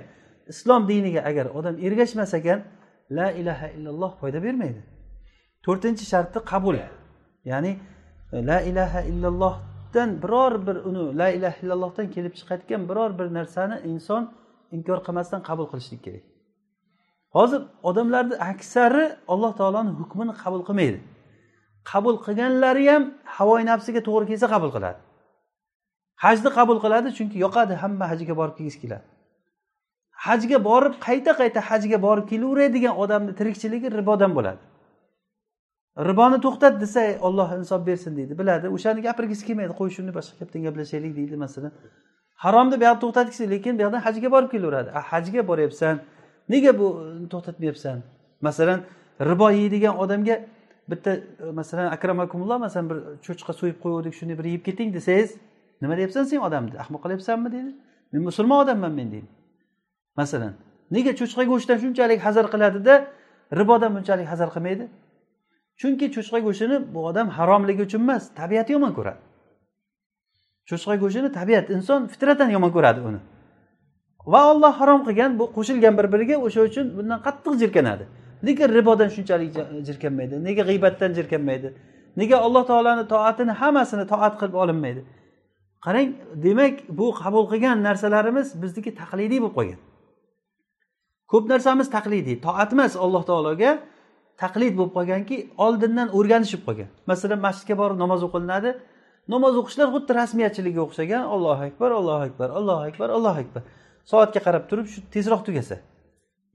islom 0.52 0.88
diniga 0.88 1.20
agar 1.30 1.46
odam 1.58 1.74
ergashmas 1.86 2.34
ekan 2.34 2.58
la 3.10 3.30
ilaha 3.40 3.66
illalloh 3.76 4.10
foyda 4.20 4.42
bermaydi. 4.42 4.80
To'rtinchi 5.64 6.04
sharti 6.12 6.38
qabul. 6.52 6.76
Ya'ni 7.50 7.72
la 8.32 8.58
ilaha 8.70 9.00
illallohdan 9.10 10.10
biror 10.22 10.66
bir 10.66 10.76
uni 10.88 11.18
la 11.20 11.28
ilaha 11.36 11.56
illallohdan 11.62 12.06
kelib 12.14 12.32
chiqayotgan 12.38 12.82
biror 12.90 13.10
bir 13.18 13.26
narsani 13.38 13.76
inson 13.90 14.22
inkor 14.76 14.98
qilmasdan 15.06 15.40
qabul 15.48 15.66
qilishlik 15.72 16.00
kerak. 16.06 16.24
Hozir 17.36 17.60
odamlarni 17.82 18.36
aksari 18.52 19.04
alloh 19.32 19.52
taoloni 19.60 19.92
hukmini 20.00 20.34
qabul 20.42 20.62
qilmaydi. 20.68 20.98
Qabul 21.90 22.16
qilganlari 22.24 22.84
ham 22.92 23.02
havoyi 23.36 23.64
nafsiga 23.72 24.00
to'g'ri 24.08 24.26
kelsa 24.30 24.46
qabul 24.54 24.70
qiladi. 24.76 25.00
Hajni 26.24 26.50
qabul 26.58 26.78
qiladi 26.84 27.08
chunki 27.18 27.36
yoqadi 27.44 27.74
hamma 27.82 28.04
hajga 28.12 28.34
borib 28.40 28.54
kelgisi 28.58 28.78
keladi. 28.84 29.06
Hajga 30.26 30.58
borib 30.68 30.94
qayta 31.06 31.32
qayta 31.40 31.60
hajga 31.70 31.98
borib 32.06 32.26
kelaveradigan 32.32 32.94
odamni 33.02 33.32
tirikchiligi 33.38 33.88
ribodan 33.98 34.32
bo'ladi. 34.38 34.62
Riboni 36.08 36.38
to'xtat 36.44 36.80
desa 36.80 37.02
olloh 37.26 37.48
insof 37.58 37.80
bersin 37.86 38.16
deydi. 38.18 38.32
Biladi 38.40 38.66
o'shani 38.76 39.00
gapirgisi 39.08 39.42
kelmaydi. 39.48 39.72
Qo'y 39.80 39.90
shuni 39.96 40.12
boshqa 40.18 40.34
gapdan 40.40 40.62
gaplashaylik 40.66 41.12
deydi 41.18 41.36
masalan 41.44 41.72
haromni 42.44 42.76
buyoqda 42.80 43.00
to'xtatgisi 43.04 43.50
lekin 43.54 43.72
bu 43.78 43.82
yoqdan 43.84 44.00
hajga 44.06 44.28
borib 44.34 44.50
kelaveradi. 44.54 44.90
Ah, 44.98 45.04
hajga 45.12 45.42
boryapsan. 45.50 45.94
Nega 46.52 46.72
bu 46.80 46.86
to'xtatmayapsan 47.32 47.96
masalan 48.48 48.80
ribo 49.30 49.48
yeydigan 49.58 49.94
odamga 50.04 50.36
bitta 50.90 51.10
masalan 51.60 51.86
akramakumulloh 51.96 52.58
masalan 52.66 52.86
bir 52.90 52.98
cho'chqa 53.26 53.52
so'yib 53.60 53.78
qo'ygandik 53.84 54.14
shuni 54.20 54.34
bir 54.38 54.46
yeb 54.54 54.62
keting 54.68 54.88
desangiz 54.96 55.30
nima 55.82 55.94
deyapsan 55.98 56.24
sen 56.30 56.40
odamni? 56.48 56.74
Ahmoq 56.84 57.00
qilyapsanmi? 57.04 57.48
deydi. 57.54 57.70
Men 58.12 58.22
musulmon 58.28 58.58
odamman 58.64 58.92
men 58.98 59.08
deydi. 59.12 59.28
Masalan 60.20 60.54
nega 60.94 61.12
cho'chqa 61.20 61.42
go'shtdan 61.50 61.78
shunchalik 61.82 62.20
hazar 62.26 62.46
qiladida 62.52 62.94
ribodan 63.60 63.90
bunchalik 63.96 64.26
hazar 64.32 64.48
qilmaydi? 64.54 64.84
Chunki 65.80 66.06
cho'chqa 66.14 66.38
go'shtini 66.46 66.76
bu 66.94 67.00
odam 67.10 67.28
haromligi 67.36 67.82
uchun 67.88 68.00
emas 68.06 68.22
tabiati 68.40 68.70
yomon 68.76 68.92
ko'radi. 68.98 69.20
Cho'chqa 70.68 70.94
go'shtini 71.02 71.30
tabiat 71.38 71.66
inson 71.76 72.00
fitratan 72.12 72.48
yomon 72.56 72.70
ko'radi 72.76 73.00
uni. 73.08 73.20
Va 74.32 74.40
olloh 74.52 74.72
harom 74.80 75.00
qilgan 75.06 75.30
bu 75.38 75.44
qo'shilgan 75.56 75.94
bir 75.98 76.06
biriga 76.12 76.36
o'sha 76.46 76.60
uchun 76.68 76.86
bundan 76.96 77.18
qattiq 77.26 77.54
jirkanadi. 77.62 78.04
Nega 78.46 78.64
ribodan 78.78 79.08
shunchalik 79.14 79.50
jirkanmaydi? 79.88 80.34
Nega 80.46 80.62
g'iybatdan 80.68 81.10
jirkanmaydi? 81.18 81.68
Nega 82.20 82.36
alloh 82.46 82.62
taoloni 82.70 83.04
toatini 83.12 83.52
hammasini 83.60 84.04
toat 84.12 84.34
qilib 84.40 84.54
olinmaydi? 84.62 85.02
Qarang 85.86 86.08
demak 86.44 86.74
bu 86.98 87.06
qabul 87.22 87.44
qilgan 87.52 87.76
narsalarimiz 87.86 88.48
bizniki 88.62 88.90
taqlidiy 89.00 89.40
bo'lib 89.44 89.54
qolgan. 89.58 89.80
Ko'p 91.32 91.44
narsamiz 91.52 91.88
taqlidiy 91.96 92.36
toat 92.46 92.70
emas 92.76 92.92
alloh 93.04 93.22
taologa 93.30 93.70
taqlid 94.42 94.74
bo'lib 94.78 94.92
qolganki 94.98 95.36
oldindan 95.66 96.08
o'rganishib 96.18 96.62
qolgan. 96.66 96.88
Masalan 97.10 97.40
masjidga 97.46 97.74
borib 97.82 97.98
namoz 98.04 98.20
o'qilinadi. 98.28 98.70
Namoz 99.34 99.54
o'qishlar 99.60 99.88
xuddi 99.94 100.12
rasmiyatchilikka 100.20 100.80
o'xshagan 100.86 101.24
ollohu 101.34 101.62
akbar 101.70 101.90
allohu 102.00 102.22
akbar 102.28 102.48
allohu 102.58 102.82
akbar 102.90 103.08
allohu 103.16 103.38
akbar. 103.44 103.62
Soatga 104.10 104.40
qarab 104.46 104.64
turib 104.70 104.86
shu 104.92 104.98
tezroq 105.14 105.42
tugasa 105.48 105.76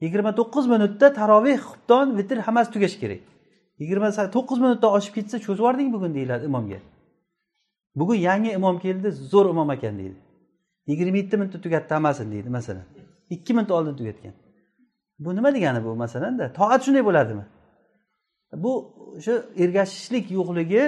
yigirma 0.03 0.31
to'qqiz 0.39 0.65
minutda 0.73 1.07
taroveh 1.19 1.59
xubton 1.69 2.07
vitr 2.17 2.37
hammasi 2.47 2.69
tugashi 2.75 2.97
kerak. 3.03 3.21
Yigirma 3.81 4.09
to'qqiz 4.35 4.59
minutdan 4.65 4.89
oshib 4.97 5.13
ketsa 5.17 5.37
cho'zib 5.45 5.61
yubording 5.61 5.89
bugun 5.95 6.11
deyiladi 6.17 6.45
imomga. 6.51 6.79
Bugun 7.99 8.19
yangi 8.29 8.51
imom 8.59 8.77
keldi 8.85 9.09
zo'r 9.31 9.47
imom 9.53 9.69
ekan 9.75 9.95
deydi. 10.01 10.17
Yigirma 10.89 11.17
yetti 11.21 11.35
minutda 11.39 11.59
tugatdi 11.65 11.91
hammasini 11.97 12.29
deydi 12.35 12.49
masalan. 12.57 12.85
Ikki 13.35 13.51
minut 13.57 13.71
oldin 13.77 13.95
tugatgan. 13.99 14.33
Bu 15.19 15.35
nima 15.35 15.55
degani 15.55 15.83
bu 15.85 15.95
masalanda 15.95 16.53
toat 16.53 16.81
shunday 16.85 17.05
bo'ladimi? 17.05 17.45
Bu 18.53 18.71
o'sha 19.17 19.33
ergashishlik 19.63 20.25
yo'qligi 20.37 20.83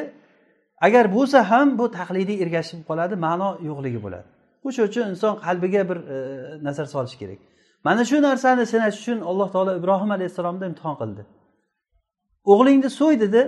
agar 0.82 1.06
bo'lsa 1.16 1.40
ham 1.52 1.78
bu 1.80 1.86
taqlidiy 1.92 2.38
ergashib 2.44 2.80
qoladi 2.90 3.16
ma'no 3.26 3.50
yo'qligi 3.70 4.00
bo'ladi. 4.06 4.28
O'sha 4.68 4.82
uchun 4.90 5.06
inson 5.14 5.34
qalbiga 5.46 5.82
bir 5.90 5.98
e, 6.16 6.18
nazar 6.68 6.86
solish 6.86 7.16
kerak. 7.22 7.40
Mana 7.84 8.06
shu 8.10 8.18
narsani 8.22 8.66
sinash 8.74 8.98
uchun 9.02 9.20
alloh 9.30 9.48
taolo 9.54 9.72
ibrohim 9.80 10.12
alayhissalomni 10.18 10.66
imtihon 10.72 10.96
qildi. 11.02 11.22
O'g'lingni 12.52 12.90
so'y 13.00 13.16
dedi 13.24 13.42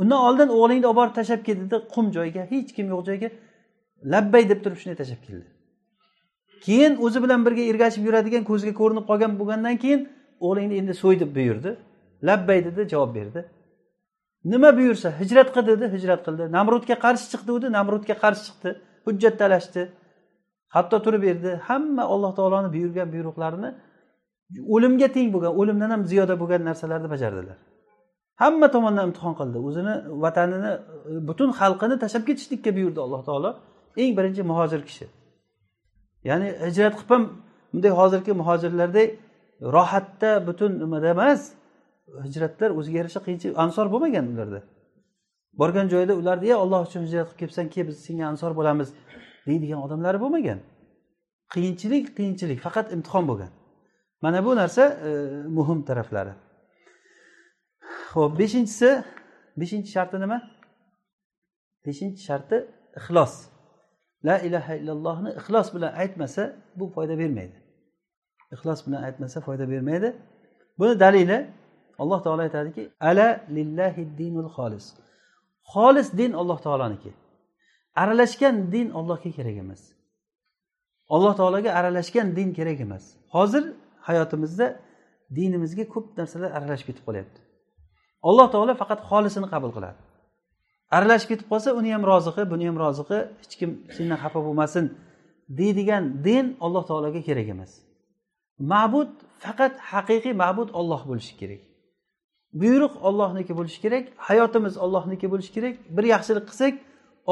undan 0.00 0.20
oldin 0.28 0.48
o'g'lingni 0.58 0.86
olib 0.90 0.98
borib 1.00 1.14
tashlab 1.18 1.42
kel 1.46 1.56
dedi 1.64 1.76
qum 1.94 2.06
joyga 2.16 2.42
hech 2.52 2.70
kim 2.76 2.86
yo'q 2.92 3.02
joyga 3.08 3.28
labbay 4.12 4.42
deb 4.50 4.58
turib 4.64 4.78
shunday 4.80 4.96
tashlab 5.02 5.20
keldi. 5.26 5.46
Keyin 6.66 6.92
o'zi 7.04 7.18
bilan 7.24 7.40
birga 7.46 7.62
ergashib 7.72 8.02
yuradigan 8.08 8.42
ko'zga 8.50 8.72
ko'rinib 8.80 9.04
qolgan 9.10 9.32
bo'lgandan 9.40 9.76
keyin 9.82 10.00
o'g'lingni 10.46 10.74
endi 10.80 10.94
so'y 11.02 11.16
deb 11.22 11.30
buyurdi. 11.38 11.70
Labbay 12.28 12.58
dedi 12.68 12.88
javob 12.92 13.14
berdi. 13.18 13.40
Nima 14.52 14.70
buyursa 14.78 15.08
hijrat 15.20 15.48
qil 15.54 15.64
dedi 15.72 15.84
hijrat 15.94 16.20
qildi. 16.26 16.44
Namrudga 16.56 16.96
qarshi 17.04 17.26
chiq 17.32 17.42
degdi 17.48 17.66
namrudga 17.78 18.14
qarshi 18.24 18.42
chiqdi. 18.48 18.70
Hujjat 19.06 19.34
talashdi. 19.42 19.82
Hatto 20.74 20.96
turib 21.04 21.22
berdi 21.28 21.50
hamma 21.68 22.04
alloh 22.14 22.32
taoloni 22.38 22.68
buyurgan 22.76 23.08
buyruqlarini 23.14 23.70
o'limga 24.74 25.08
teng 25.16 25.28
bo'lgan 25.34 25.52
o'limdan 25.60 25.90
ham 25.94 26.02
ziyoda 26.10 26.34
bo'lgan 26.42 26.62
narsalarni 26.68 27.08
bajardilar. 27.14 27.58
Hamma 28.42 28.66
tomondan 28.74 29.04
imtihon 29.08 29.34
qildi. 29.40 29.58
O'zini 29.68 29.94
vatanini 30.24 30.72
butun 31.28 31.50
xalqini 31.60 31.96
tashlab 32.02 32.24
ketishlikka 32.28 32.70
buyurdi 32.76 33.00
alloh 33.06 33.22
taolo. 33.28 33.50
Eng 34.02 34.12
birinchi 34.18 34.42
muhojir 34.50 34.80
kishi. 34.88 35.06
Ya'ni 36.28 36.48
hijrat 36.66 36.94
qilib 36.98 37.10
ham 37.14 37.22
bunday 37.72 37.92
hozirgi 38.00 38.32
muhojirlardek 38.40 39.08
rohatda 39.62 40.46
butun 40.46 40.78
nimada 40.82 41.08
emas 41.16 41.52
hijratlar 42.24 42.70
o'ziga 42.78 42.98
yarasha 43.00 43.20
qiyinchilik 43.26 43.58
ansor 43.64 43.86
bo'lmagan 43.92 44.26
ularda. 44.32 44.60
Borgan 45.60 45.86
joyda 45.94 46.14
ularni 46.20 46.46
ey 46.46 46.54
olloh 46.54 46.80
uchun 46.88 47.02
hijrat 47.06 47.26
qilib 47.26 47.38
kelibsan 47.40 47.66
kel 47.74 47.86
biz 47.88 47.96
senga 48.06 48.26
ansor 48.32 48.52
bo'lamiz 48.58 48.88
deydigan 49.46 49.80
odamlari 49.86 50.18
bo'lmagan. 50.24 50.58
Qiyinchilik 51.54 52.06
qiyinchilik 52.16 52.58
faqat 52.66 52.86
imtihon 52.96 53.24
bo'lgan. 53.30 53.52
Mana 54.24 54.44
bu 54.46 54.56
narsa 54.56 54.84
e, 55.08 55.10
muhim 55.56 55.80
taraflari. 55.88 56.34
Ho'p 58.14 58.32
beshinchisi 58.40 58.90
beshinchi 59.60 59.90
sharti 59.96 60.16
nima? 60.24 60.38
Beshinchi 61.86 62.22
sharti 62.28 62.56
ixlos. 63.00 63.34
La 64.26 64.36
ilaha 64.46 64.72
illallohni 64.80 65.30
ixlos 65.40 65.68
bilan 65.74 65.92
aytmasa 66.02 66.42
bu 66.78 66.84
foyda 66.94 67.18
bermaydi. 67.18 67.67
Ixlos 68.54 68.80
bilan 68.86 69.02
aytmasa 69.08 69.38
foyda 69.46 69.64
bermaydi. 69.72 70.08
Buni 70.78 71.00
dalili 71.00 71.38
alloh 72.02 72.20
taolo 72.24 72.42
aytadiki 72.46 72.82
ala 73.00 73.28
lillahi 73.56 74.02
dinul 74.18 74.50
xolis. 74.56 74.86
Xolis 75.72 76.08
din 76.20 76.32
alloh 76.40 76.58
taoloniki. 76.66 77.12
Aralashgan 78.02 78.56
din 78.72 78.90
ollohga 78.98 79.30
kerak 79.36 79.56
emas. 79.64 79.82
Alloh 81.14 81.34
taologa 81.40 81.70
aralashgan 81.78 82.36
din 82.36 82.48
kerak 82.58 82.80
emas. 82.86 83.04
Hozir 83.34 83.64
hayotimizda 84.08 84.66
dinimizga 85.36 85.84
ko'p 85.94 86.06
narsalar 86.18 86.50
aralashib 86.56 86.86
ketib 86.88 87.04
qolyapti. 87.08 87.40
Alloh 88.28 88.46
taolo 88.54 88.72
faqat 88.82 89.00
xolisini 89.10 89.48
qabul 89.54 89.72
qiladi. 89.76 89.98
Aralashib 90.96 91.28
ketib 91.32 91.46
qolsa 91.52 91.70
uni 91.78 91.90
ham 91.94 92.02
rozig'i 92.12 92.42
buni 92.52 92.64
ham 92.70 92.76
rozig'i 92.84 93.18
hech 93.40 93.54
kim 93.60 93.70
sendan 93.96 94.18
xafa 94.24 94.38
bo'lmasin 94.46 94.84
deydigan 95.60 96.04
din 96.26 96.44
alloh 96.64 96.82
taologa 96.90 97.20
kerak 97.28 97.48
emas. 97.54 97.72
Ma'bud 98.72 99.10
faqat 99.44 99.74
haqiqiy 99.92 100.34
ma'bud 100.42 100.68
olloh 100.80 101.02
bo'lishi 101.10 101.34
kerak. 101.40 101.60
Buyruq 102.60 102.94
ollohniki 103.08 103.52
bo'lishi 103.58 103.80
kerak 103.84 104.04
hayotimiz 104.28 104.74
ollohniki 104.84 105.26
bo'lishi 105.32 105.52
kerak. 105.56 105.74
Bir 105.96 106.04
yaxshilik 106.14 106.44
qilsak 106.50 106.74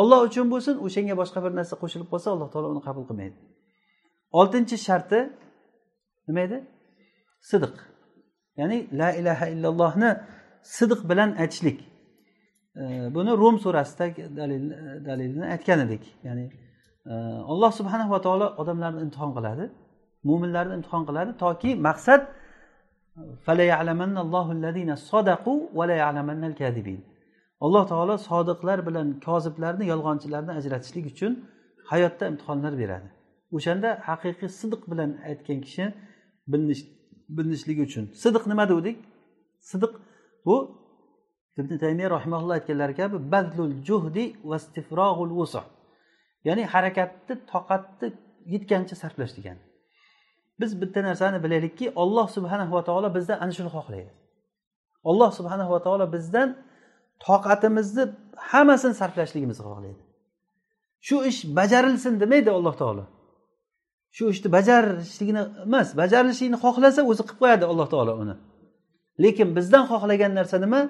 olloh 0.00 0.20
uchun 0.28 0.46
bo'lsin 0.52 0.74
o'shanga 0.86 1.14
boshqa 1.20 1.38
bir 1.44 1.52
narsa 1.58 1.74
qo'shilib 1.82 2.08
qolsa 2.12 2.28
alloh 2.34 2.48
taolo 2.52 2.68
uni 2.74 2.82
qabul 2.88 3.04
qilmaydi. 3.08 3.36
Oltinchi 4.40 4.76
sharti 4.86 5.18
nima 6.28 6.40
edi? 6.46 6.58
Sidiq. 7.50 7.74
Ya'ni 8.60 8.78
la 9.00 9.08
ilaha 9.20 9.46
illallohni 9.54 10.10
sidiq 10.76 11.00
bilan 11.10 11.30
aytishlik. 11.42 11.78
Buni 13.16 13.32
rum 13.42 13.56
surasida 13.64 14.06
dalilini 15.08 15.46
aytgan 15.54 15.78
edik. 15.86 16.04
Ya'ni 16.26 16.44
e, 17.12 17.14
alloh 17.52 17.72
subhanahu 17.78 18.10
va 18.14 18.20
taolo 18.26 18.46
odamlarni 18.62 19.00
imtihon 19.06 19.30
qiladi. 19.36 19.64
Mo'minlarni 20.28 20.74
imtihon 20.78 21.02
qiladi 21.08 21.32
toki 21.44 21.70
maqsad 21.88 22.22
alloh 27.64 27.84
taolo 27.92 28.14
sodiqlar 28.30 28.78
bilan 28.88 29.08
koziblarni 29.26 29.84
yolg'onchilarni 29.92 30.52
ajratishlik 30.58 31.04
uchun 31.12 31.32
hayotda 31.90 32.24
imtihonlar 32.32 32.72
beradi. 32.82 33.08
O'shanda 33.56 33.90
haqiqiy 34.08 34.48
sidiq 34.60 34.82
bilan 34.90 35.10
aytgan 35.30 35.58
kishi 35.66 35.84
bilinishligi 37.36 37.82
uchun. 37.88 38.04
Sidiq 38.22 38.44
nima 38.50 38.64
degandik 38.70 38.98
sidiq 39.70 39.92
bu 40.46 40.56
ibn 41.60 41.72
taymiya 41.82 42.08
rahimaulloh 42.16 42.54
aytganlari 42.58 42.94
kabi 43.00 43.16
badlul 43.32 43.74
juhdi 43.88 44.24
vastifrog'ul 44.50 45.32
ya'ni 46.48 46.64
harakatni 46.74 47.34
toqatni 47.52 48.06
yetgancha 48.54 48.94
sarflash 49.02 49.34
degani. 49.38 49.62
Biz 50.60 50.80
bitta 50.80 51.02
narsani 51.02 51.44
bilaylikki 51.44 51.92
olloh 52.02 52.28
subhanahu 52.28 52.72
va 52.76 52.84
taolo 52.84 53.14
bizdan 53.14 53.38
ana 53.40 53.52
shuni 53.52 53.70
xohlaydi. 53.76 54.10
Alloh 55.04 55.30
subhanahu 55.38 55.70
va 55.74 55.82
taolo 55.82 56.12
bizdan 56.12 56.48
toqatimizni 57.26 58.04
hammasini 58.50 58.94
sarflashligimizni 59.00 59.64
xohlaydi. 59.68 60.02
Shu 61.06 61.16
ish 61.30 61.40
bajarilsin 61.58 62.20
demaydi 62.20 62.50
alloh 62.50 62.74
taolo. 62.82 63.04
Shu 64.16 64.24
ishni 64.34 64.48
bajarishligini 64.56 65.42
emas 65.66 65.88
bajarilishligini 66.00 66.58
xohlasa 66.64 67.00
o'zi 67.10 67.22
qilib 67.28 67.38
qo'yadi 67.42 67.64
alloh 67.72 67.88
taolo 67.94 68.12
uni. 68.22 68.34
Lekin 69.24 69.48
bizdan 69.56 69.84
xohlagan 69.90 70.32
narsa 70.38 70.56
nima? 70.64 70.80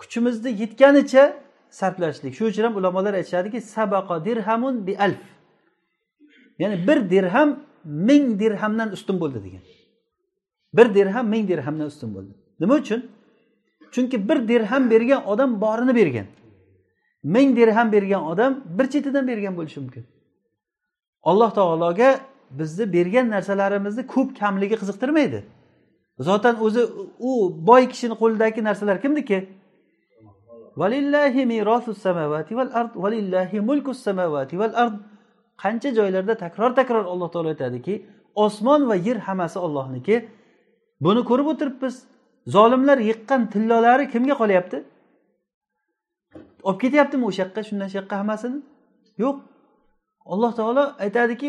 Kuchimizni 0.00 0.50
yetganicha 0.62 1.24
sarflashlik. 1.80 2.32
Shuning 2.36 2.52
uchun 2.52 2.64
ham 2.66 2.74
ulamolar 2.80 3.14
aytishadiki 3.20 3.58
sabaqa 3.74 4.14
dirhamun 4.26 4.74
bi 4.86 4.92
alf. 5.06 5.24
Ya'ni 6.62 6.76
bir 6.88 6.98
dirham 7.12 7.50
ming 7.86 8.40
dirhamdan 8.40 8.92
ustun 8.92 9.20
bo'ldi 9.20 9.44
degan. 9.44 9.60
Bir 10.74 10.94
dirham 10.94 11.26
ming 11.28 11.48
dirhamdan 11.48 11.86
ustun 11.86 12.14
bo'ldi. 12.14 12.32
Nima 12.60 12.74
uchun? 12.74 13.10
Chunki 13.92 14.28
bir 14.28 14.48
dirham 14.48 14.90
bergan 14.90 15.26
odam 15.26 15.60
borini 15.60 15.94
bergan. 15.94 16.26
Ming 17.22 17.56
dirham 17.56 17.92
bergan 17.92 18.22
odam 18.26 18.64
bir 18.78 18.90
chetidan 18.90 19.28
bergan 19.28 19.56
bo'lishi 19.56 19.80
mumkin. 19.80 20.04
Alloh 21.22 21.50
taologa 21.50 22.20
bizni 22.50 22.92
bergan 22.92 23.30
narsalarimizni 23.30 24.06
ko'p 24.06 24.38
kamligi 24.40 24.74
qiziqtirmaydi. 24.74 25.42
Zotan 26.18 26.60
o'zi 26.60 26.82
u 27.18 27.32
boy 27.66 27.88
kishini 27.88 28.14
qo'lidagi 28.22 28.64
narsalar 28.64 29.02
kimniki? 29.02 29.38
Qancha 35.62 35.90
joylarda 35.98 36.34
takror 36.44 36.70
takror 36.80 37.04
alloh 37.12 37.28
taolo 37.34 37.48
aytadiki 37.54 37.94
osmon 38.44 38.80
va 38.88 38.96
yer 39.06 39.18
hammasi 39.26 39.58
ollohniki 39.66 40.16
buni 41.04 41.22
ko'rib 41.30 41.46
o'tiribmiz. 41.52 41.94
Zolimlar 42.56 42.98
yiqqan 43.10 43.40
tillolari 43.52 44.04
kimga 44.12 44.34
qolyapti? 44.42 44.78
Olib 46.68 46.78
ketyaptimi 46.82 47.24
o'sha 47.30 47.40
yoqqa 47.44 47.62
shundan 47.68 47.88
shu 47.90 47.96
yoqqa 48.00 48.16
hammasini? 48.20 48.58
Yo'q. 49.24 49.36
Alloh 50.32 50.52
taolo 50.58 50.84
aytadiki 51.04 51.46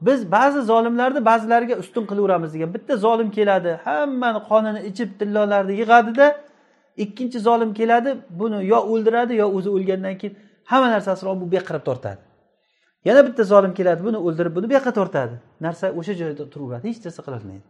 biz 0.00 0.32
ba'zi 0.32 0.62
zolimlarni 0.62 1.24
ba'zilariga 1.24 1.76
ustun 1.82 2.04
qilaveramiz 2.10 2.54
degan. 2.54 2.74
Bitta 2.74 2.96
zolim 2.96 3.30
keladi 3.30 3.70
hammani 3.84 4.40
qonini 4.50 4.80
ichib 4.90 5.10
tillolarni 5.20 5.74
yig'adida 5.80 6.26
ikkinchi 7.04 7.38
zolim 7.48 7.74
keladi 7.74 8.10
buni 8.40 8.58
yo 8.72 8.78
o'ldiradi 8.92 9.34
yo 9.42 9.46
o'zi 9.56 9.70
o'lgandan 9.76 10.14
keyin 10.20 10.34
hamma 10.70 10.88
narsasini 10.94 11.28
olib 11.32 11.42
bu 11.42 11.56
yoqqa 11.56 11.68
qarab 11.70 11.84
tortadi. 11.88 12.20
Yana 13.08 13.20
bitta 13.26 13.42
zolim 13.52 13.72
keladi 13.78 14.00
buni 14.08 14.18
o'ldirib 14.26 14.52
buni 14.56 14.66
bu 14.70 14.74
yoqqa 14.78 14.92
tortadi. 14.98 15.34
Narsa 15.66 15.86
o'sha 15.98 16.14
joyda 16.20 16.44
turaveradi 16.52 16.86
hech 16.90 17.00
narsa 17.06 17.22
qilolmaydi 17.26 17.66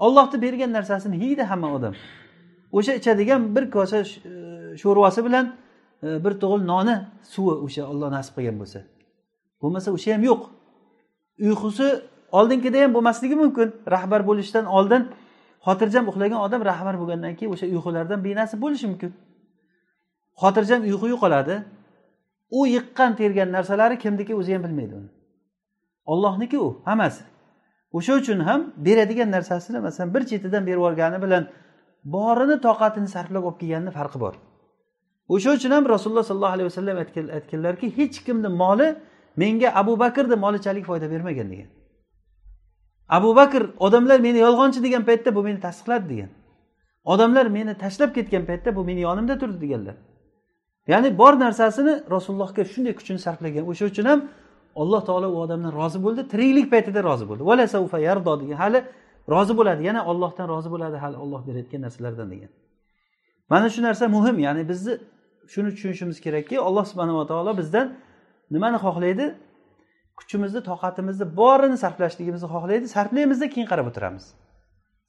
ollohni 0.00 0.42
bergan 0.42 0.72
narsasini 0.72 1.16
yeydi 1.24 1.42
hamma 1.42 1.68
odam. 1.76 1.94
O'sha 2.72 2.92
ichadigan 3.00 3.56
bir 3.56 3.70
kosa 3.70 3.98
e, 4.00 4.06
sho'rvasi 4.82 5.24
bilan 5.24 5.46
e, 6.02 6.24
bir 6.24 6.32
tug'il 6.42 6.62
noni 6.72 6.96
suvi 7.34 7.54
o'sha 7.66 7.82
olloh 7.92 8.08
nasib 8.16 8.32
qilgan 8.36 8.56
bo'lsa. 8.62 8.80
Bo'lmasa 9.62 9.88
o'sha 9.96 10.10
ham 10.14 10.22
yo'q. 10.30 10.40
Uyqusi 11.46 11.88
oldingida 12.38 12.78
ham 12.84 12.90
bo'lmasligi 12.96 13.36
mumkin. 13.42 13.68
Rahbar 13.94 14.20
bo'lishdan 14.28 14.64
oldin 14.76 15.02
xotirjam 15.66 16.04
uxlagan 16.10 16.40
odam 16.46 16.60
rahbar 16.70 16.94
bo'lgandan 17.00 17.32
keyin 17.38 17.50
o'sha 17.54 17.66
uyqulardan 17.74 18.20
benasib 18.26 18.58
bo'lishi 18.64 18.86
mumkin. 18.92 19.10
Xotirjam 20.42 20.80
uyqu 20.88 21.06
yo'qoladi. 21.14 21.54
U 22.50 22.66
yiqqan 22.66 23.16
tergan 23.16 23.52
narsalari 23.52 23.98
kimniki 23.98 24.34
o'zi 24.34 24.54
ham 24.54 24.62
bilmaydi 24.64 24.94
uni. 24.94 25.08
Ollohniki 26.04 26.58
u 26.58 26.82
hammasi. 26.84 27.24
O'sha 27.92 28.14
uchun 28.14 28.40
ham 28.40 28.72
beradigan 28.76 29.30
narsasini 29.30 29.78
masalan 29.80 30.14
bir 30.14 30.26
chetidan 30.26 30.66
berib 30.66 30.78
yuborgani 30.78 31.22
bilan 31.22 31.48
borini 32.04 32.60
toqatini 32.66 33.08
sarflab 33.08 33.44
olib 33.44 33.58
kelganini 33.60 33.90
farqi 33.90 34.20
bor. 34.20 34.34
O'sha 35.28 35.50
uchun 35.50 35.70
ham 35.70 35.88
rasululloh 35.88 36.24
sollallohu 36.30 36.54
alayhi 36.56 36.68
vasallam 36.70 36.96
aytganlarki 37.36 37.96
hech 37.98 38.24
kimni 38.26 38.48
moli 38.48 38.88
menga 39.36 39.68
abu 39.74 39.98
bakrni 39.98 40.36
molichalik 40.44 40.84
foyda 40.90 41.10
bermagan 41.10 41.50
degan. 41.52 41.68
Abu 43.08 43.36
bakr 43.36 43.62
odamlar 43.78 44.20
meni 44.20 44.38
yolg'onchi 44.38 44.82
degan 44.82 45.04
paytda 45.04 45.34
bu 45.34 45.42
meni 45.42 45.60
tasdiqladi 45.60 46.08
degan. 46.08 46.30
Odamlar 47.04 47.46
meni 47.46 47.74
tashlab 47.78 48.14
ketgan 48.14 48.44
paytda 48.46 48.76
bu 48.76 48.84
meni 48.84 49.00
yonimda 49.00 49.38
turdi 49.38 49.60
deganlar. 49.60 49.96
Ya'ni 50.92 51.08
bor 51.20 51.34
narsasini 51.44 51.92
rasulullohga 52.14 52.62
shunday 52.72 52.94
kuchini 52.98 53.20
sarflagan 53.26 53.64
o'sha 53.70 53.84
uchun 53.92 54.06
ham 54.10 54.20
alloh 54.82 55.00
taolo 55.08 55.28
u 55.34 55.36
odamdan 55.44 55.72
rozi 55.80 55.98
bo'ldi 56.04 56.22
tiriklik 56.32 56.66
paytida 56.74 57.00
rozi 57.08 57.24
bo'ldi. 57.30 57.42
Degan 58.42 58.58
hali 58.62 58.80
rozi 59.34 59.52
bo'ladi 59.58 59.82
yana 59.88 60.00
ollohdan 60.10 60.46
rozi 60.54 60.68
bo'ladi 60.74 60.96
hali 61.04 61.16
olloh 61.24 61.40
berayotgan 61.48 61.80
narsalardan 61.86 62.28
degan. 62.34 62.50
Mana 63.52 63.68
shu 63.74 63.80
narsa 63.88 64.04
muhim 64.16 64.36
ya'ni 64.46 64.62
bizni 64.70 64.92
shuni 65.52 65.70
tushunishimiz 65.74 66.18
kerakki 66.24 66.56
alloh 66.68 66.84
subhanava 66.90 67.24
taolo 67.30 67.52
bizdan 67.60 67.86
nimani 68.54 68.78
xohlaydi? 68.86 69.26
Kuchimizni 70.18 70.60
toqatimizni 70.70 71.26
borini 71.40 71.76
sarflashligimizni 71.84 72.48
xohlaydi. 72.54 72.86
Sarflaymizda 72.96 73.46
keyin 73.54 73.68
qarab 73.72 73.86
o'tiramiz. 73.90 74.24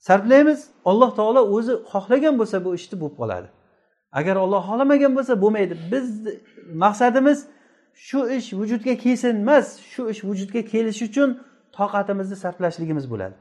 Sarflaymiz 0.08 0.60
alloh 0.90 1.10
taolo 1.18 1.40
o'zi 1.56 1.72
xohlagan 1.92 2.34
bo'lsa 2.40 2.56
bu 2.64 2.70
ishni 2.78 2.96
bo'lib 3.02 3.16
qoladi. 3.22 3.48
Agar 4.18 4.36
olloh 4.44 4.62
xohlamagan 4.68 5.12
bo'lsa 5.16 5.34
bo'lmaydi. 5.42 5.74
Biz 5.92 6.06
maqsadimiz 6.84 7.38
shu 8.06 8.20
ish 8.38 8.48
vujudga 8.58 8.94
kelsin 9.04 9.34
emas 9.44 9.66
shu 9.92 10.02
ish 10.12 10.20
vujudga 10.28 10.60
kelishi 10.72 11.04
uchun 11.10 11.30
toqatimizni 11.78 12.36
sarflashligimiz 12.44 13.06
bo'ladi. 13.12 13.36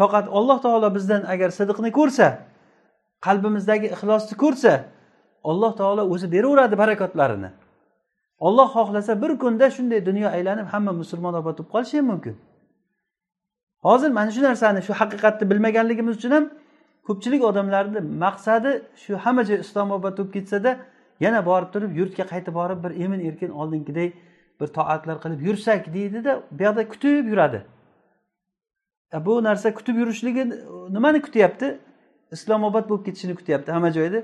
Toqat 0.00 0.26
alloh 0.38 0.58
taolo 0.64 0.88
bizdan 0.96 1.22
agar 1.32 1.50
sidiqni 1.58 1.90
ko'rsa 1.98 2.26
qalbimizdagi 3.26 3.86
ixlosni 3.94 4.34
ko'rsa 4.42 4.72
alloh 5.50 5.72
taolo 5.80 6.02
o'zi 6.12 6.26
beraveradi 6.34 6.74
barakotlarini. 6.82 7.50
Olloh 8.46 8.68
xohlasa 8.76 9.12
bir 9.22 9.32
kunda 9.42 9.66
shunday 9.76 10.00
dunyo 10.08 10.28
aylanib 10.36 10.66
hamma 10.72 10.92
musulmon 11.00 11.34
obod 11.40 11.56
bo'lib 11.58 11.70
qolishi 11.74 11.96
ham 11.98 12.06
mumkin. 12.12 12.34
Hozir 13.86 14.10
mana 14.18 14.30
shu 14.34 14.42
narsani 14.48 14.80
shu 14.86 14.92
haqiqatni 15.00 15.44
bilmaganligimiz 15.50 16.14
uchun 16.18 16.32
ham 16.36 16.44
ko'pchilik 17.06 17.42
odamlarni 17.50 18.00
maqsadi 18.24 18.70
shu 19.02 19.12
hamma 19.24 19.42
joy 19.48 19.58
islomobod 19.64 20.18
bo'lib 20.18 20.32
ketsada 20.36 20.70
yana 21.24 21.40
borib 21.46 21.70
turib 21.74 21.92
yurtga 22.00 22.24
qaytib 22.32 22.54
borib 22.60 22.84
bir 22.84 22.92
emin 23.04 23.20
erkin 23.28 23.50
oldingiday 23.60 24.12
bir 24.60 24.66
toatlar 24.66 25.16
qilib 25.22 25.40
yursak 25.48 25.94
deydida 25.94 26.42
bu 26.50 26.62
yoqda 26.62 26.88
kutib 26.88 27.26
yuradi. 27.32 27.64
E, 29.14 29.26
bu 29.26 29.42
narsa 29.44 29.74
kutib 29.74 29.96
yurishligi 29.96 30.40
e, 30.40 30.48
nimani 30.94 31.22
kutyapti? 31.22 31.78
Islomobod 32.32 32.88
bo'lib 32.90 33.04
ketishini 33.04 33.34
kutyapti 33.34 33.72
hamma 33.72 33.90
joyda. 33.98 34.22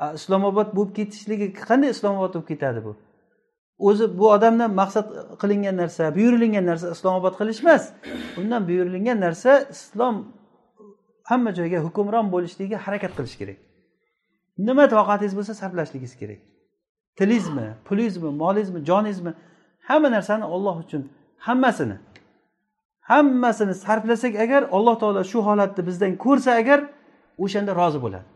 E, 0.00 0.04
islomobod 0.14 0.74
bo'lib 0.76 0.92
ketishligi 0.98 1.52
qanday 1.68 1.90
islomobod 1.96 2.34
bo'lib 2.34 2.48
ketadi 2.48 2.84
bu? 2.84 2.96
O'zi 3.78 4.18
bu 4.18 4.30
odamdan 4.30 4.74
maqsad 4.80 5.06
qilingan 5.42 5.76
narsa 5.82 6.14
buyurilgan 6.16 6.66
narsa 6.70 6.90
islomobod 6.96 7.34
qilish 7.40 7.60
emas. 7.64 7.92
Undan 8.40 8.68
buyurilgan 8.68 9.20
narsa 9.20 9.52
islom 9.74 10.16
hamma 11.30 11.50
joyga 11.58 11.78
hukmron 11.86 12.26
bo'lishligiga 12.34 12.78
harakat 12.86 13.12
qilish 13.18 13.36
kerak. 13.40 13.58
Nima 14.68 14.84
toqatingiz 14.94 15.34
bo'lsa 15.38 15.52
sarflashligingiz 15.60 16.14
kerak. 16.20 16.40
Tilingizmi 17.18 17.66
pulingizmi 17.86 18.30
molingizmi 18.42 18.80
joningizmi 18.90 19.32
hamma 19.88 20.08
narsani 20.16 20.44
olloh 20.54 20.76
uchun 20.84 21.02
hammasini 21.46 21.96
hammasini 23.10 23.74
sarflasak 23.74 24.34
agar 24.44 24.62
alloh 24.76 24.96
taolo 25.02 25.22
shu 25.32 25.38
holatni 25.48 25.82
bizdan 25.88 26.12
ko'rsa 26.24 26.50
agar 26.60 26.80
o'shanda 27.44 27.72
rozi 27.80 27.98
bo'ladi. 28.04 28.26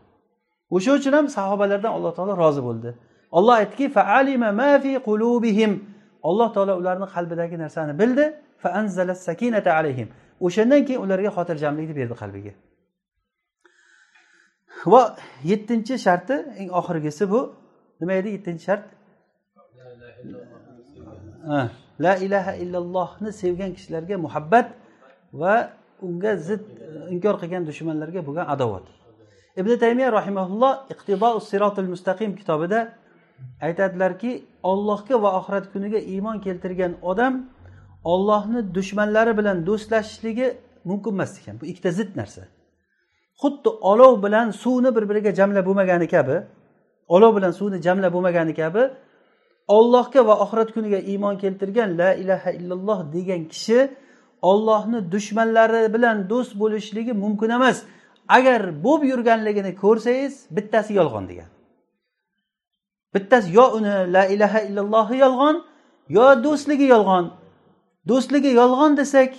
O'sha 0.75 0.91
uchun 0.99 1.13
ham 1.17 1.27
sahobalardan 1.37 1.91
alloh 1.97 2.11
taolo 2.17 2.33
rozi 2.43 2.61
bo'ldi. 2.67 2.89
Olloh 3.37 3.55
aytdiki 3.61 3.87
alloh 6.29 6.49
taolo 6.55 6.73
ularni 6.81 7.07
qalbidagi 7.15 7.57
narsani 7.63 7.93
bildi. 8.01 8.25
O'shandan 10.45 10.81
keyin 10.87 11.01
ularga 11.05 11.29
xotirjamlikni 11.37 11.95
berdi 11.99 12.15
qalbiga. 12.21 12.51
Va 14.93 15.01
yettinchi 15.51 15.95
sharti 16.05 16.35
eng 16.61 16.69
oxirgisi 16.79 17.23
bu. 17.33 17.41
Nima 18.01 18.13
edi 18.19 18.29
yettinchi 18.35 18.63
shart? 18.67 18.83
La 22.05 22.13
ilaha 22.25 22.53
illallohni 22.63 23.29
sevgan 23.41 23.71
kishilarga 23.77 24.15
muhabbat 24.25 24.67
va 25.41 25.55
unga 26.07 26.31
zid 26.47 26.63
inkor 27.13 27.35
qilgan 27.41 27.63
dushmanlarga 27.69 28.21
bo'lgan 28.27 28.45
adovat. 28.55 28.85
Ibn 29.61 29.71
taymiya 29.83 30.09
rahimaulloh 30.19 30.73
iqtido 30.93 31.29
sirotil 31.49 31.89
mustaqim 31.93 32.31
kitobida 32.39 32.79
aytadilarki 33.67 34.31
ollohga 34.71 35.15
va 35.23 35.29
oxirat 35.39 35.65
kuniga 35.73 35.99
iymon 36.13 36.37
keltirgan 36.45 36.93
odam 37.11 37.33
ollohni 38.13 38.59
dushmanlari 38.77 39.33
bilan 39.39 39.57
do'stlashishligi 39.69 40.47
mumkin 40.89 41.11
emas 41.17 41.31
ekan. 41.39 41.55
Bu 41.61 41.65
ikkita 41.71 41.91
zid 41.99 42.11
narsa. 42.19 42.41
Xuddi 43.41 43.69
olov 43.91 44.13
bilan 44.25 44.47
suvni 44.63 44.89
bir 44.95 45.03
biriga 45.09 45.31
jamlab 45.39 45.65
bo'lmagani 45.69 46.07
kabi 46.15 46.37
olov 47.15 47.31
bilan 47.37 47.51
suvni 47.59 47.77
jamlab 47.87 48.11
bo'lmagani 48.15 48.53
kabi 48.61 48.83
ollohga 49.77 50.21
va 50.27 50.35
oxirat 50.43 50.69
kuniga 50.75 50.99
iymon 51.11 51.35
keltirgan 51.43 51.89
la 52.01 52.09
ilaha 52.13 52.49
illalloh 52.59 52.99
degan 53.15 53.41
kishi 53.53 53.79
ollohni 54.51 54.99
dushmanlari 55.11 55.93
bilan 55.93 56.29
do'st 56.29 56.53
bo'lishligi 56.61 57.13
mumkin 57.23 57.49
emas. 57.49 57.77
Agar 58.37 58.61
bo'lib 58.85 59.03
yurganligini 59.11 59.71
ko'rsangiz 59.83 60.33
bittasi 60.55 60.91
yolg'on 60.99 61.25
degan. 61.31 61.49
Bittasi 63.13 63.47
yo 63.57 63.65
uni 63.77 63.95
la 64.15 64.23
ilaha 64.35 64.59
illallohi 64.67 65.15
yolg'on 65.25 65.55
yo 66.17 66.27
do'stligi 66.45 66.87
yolg'on. 66.93 67.25
Do'stligi 68.09 68.51
yolg'on 68.61 68.97
desak 68.97 69.31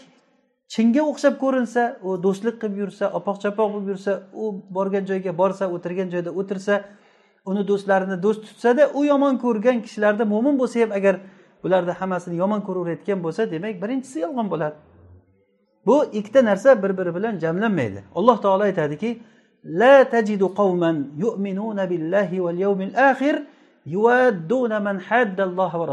chinga 0.75 1.03
o'xshab 1.11 1.35
ko'rinsa 1.43 1.83
u 2.03 2.17
do'stlik 2.25 2.57
qilib 2.61 2.79
yursa 2.83 3.11
opoq 3.19 3.37
chapoq 3.43 3.69
bo'lib 3.73 3.89
yursa 3.95 4.13
u 4.43 4.45
borgan 4.77 5.05
joyga 5.11 5.33
borsa 5.41 5.65
o'tirgan 5.75 6.09
joyda 6.15 6.31
o'tirsa 6.41 6.75
uni 7.51 7.63
do'stlarini 7.71 8.17
do'st 8.25 8.43
tutsada 8.47 8.91
u 8.99 9.05
yomon 9.05 9.39
ko'rgan 9.45 9.79
kishilarda 9.87 10.25
mo'min 10.33 10.59
bo'lsa 10.61 10.77
ham 10.83 10.93
agar 10.99 11.15
bularni 11.63 11.93
hammasini 12.01 12.37
yomon 12.43 12.61
ko'raverayotgan 12.67 13.19
bo'lsa 13.27 13.51
demak 13.51 13.75
birinchisi 13.83 14.19
yolg'on 14.25 14.51
bo'ladi. 14.53 14.77
Bu 15.87 15.97
ikkita 16.19 16.45
narsa 16.45 16.83
bir 16.83 16.99
biri 16.99 17.15
bilan 17.15 17.39
jamlanmaydi. 17.45 18.01
Alloh 18.19 18.37
taolo 18.45 18.63
aytadiki 18.71 19.11
la 19.81 20.05
tajidu 20.15 20.55
qawman 20.61 20.97
yu'minuna 21.25 21.91
billahi 21.91 22.45
val 22.45 22.59
yawmil 22.65 22.95
akhir 23.11 23.35
yuvadduna 23.95 24.81
man 24.81 24.97
haddalloha 25.09 25.77
va 25.81 25.87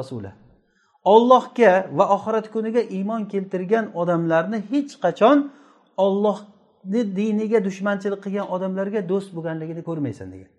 ollohga 1.03 1.87
va 1.91 2.05
oxirat 2.15 2.51
kuniga 2.51 2.81
iymon 2.81 3.25
keltirgan 3.25 3.85
odamlarni 3.93 4.63
hech 4.71 4.93
qachon 5.03 5.51
ollohni 5.97 7.01
diniga 7.15 7.59
dushmanchilik 7.67 8.23
qilgan 8.25 8.47
odamlarga 8.55 9.09
do'st 9.11 9.29
bo'lganligini 9.35 9.83
ko'rmaysan 9.89 10.27
degan. 10.33 10.49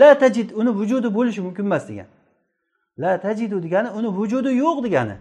La 0.00 0.18
tajid 0.18 0.48
uni 0.60 0.70
vujudi 0.80 1.08
bo'lishi 1.14 1.40
mumkin 1.46 1.64
emas 1.64 1.88
degan. 1.88 2.06
La 2.98 3.20
tajidu 3.20 3.62
degani 3.62 3.90
uni 3.98 4.08
vujudi 4.18 4.50
yo'q 4.64 4.84
degani. 4.84 5.16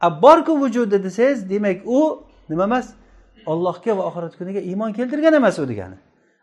A 0.00 0.22
borku 0.22 0.60
vujudi 0.60 1.02
desangiz 1.02 1.50
demak 1.50 1.78
u 1.86 2.22
nima 2.48 2.64
emas? 2.64 2.86
Ollohga 3.46 3.96
va 3.98 4.02
oxirat 4.10 4.34
kuniga 4.38 4.60
iymon 4.60 4.92
keltirgan 4.92 5.34
emas 5.34 5.58
u 5.58 5.68
degani. 5.68 5.96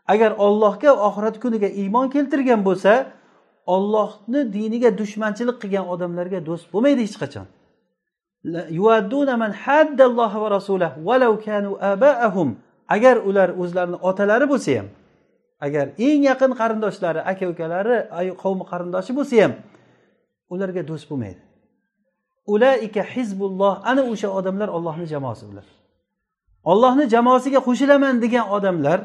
Agar 0.08 0.32
ollohga 0.38 0.98
va 0.98 1.02
oxirat 1.10 1.40
kuniga 1.40 1.68
iymon 1.68 2.10
keltirgan 2.10 2.66
bo'lsa 2.66 3.06
ollohni 3.66 4.54
diniga 4.54 4.98
dushmanchilik 4.98 5.58
qilgan 5.62 5.86
odamlarga 5.94 6.40
do'st 6.50 6.66
bo'lmaydi 6.74 7.02
hech 7.08 7.18
qachon. 7.24 7.46
Agar 12.88 13.18
ular 13.30 13.50
o'zlarini 13.62 13.98
otalari 14.10 14.46
bo'lsa 14.52 14.72
ham 14.80 14.88
agar 15.66 15.86
eng 16.08 16.22
yaqin 16.30 16.52
qarindoshlari 16.60 17.22
aka 17.32 17.46
ukalari 17.54 17.98
qavmi 18.44 18.64
qarindoshi 18.72 19.12
bo'lsa 19.20 19.36
ham 19.44 19.54
ularga 20.54 20.82
do'st 20.90 21.06
bo'lmaydi. 21.12 21.42
Ulaika 22.54 23.02
hizbulloh 23.14 23.74
ana 23.92 24.04
o'sha 24.12 24.30
odamlar 24.40 24.70
ollohni 24.78 25.06
jamoasi 25.14 25.44
ular 25.52 25.68
ollohni 26.72 27.06
jamoasiga 27.16 27.60
qo'shilaman 27.68 28.16
degan 28.24 28.46
odamlar 28.58 29.00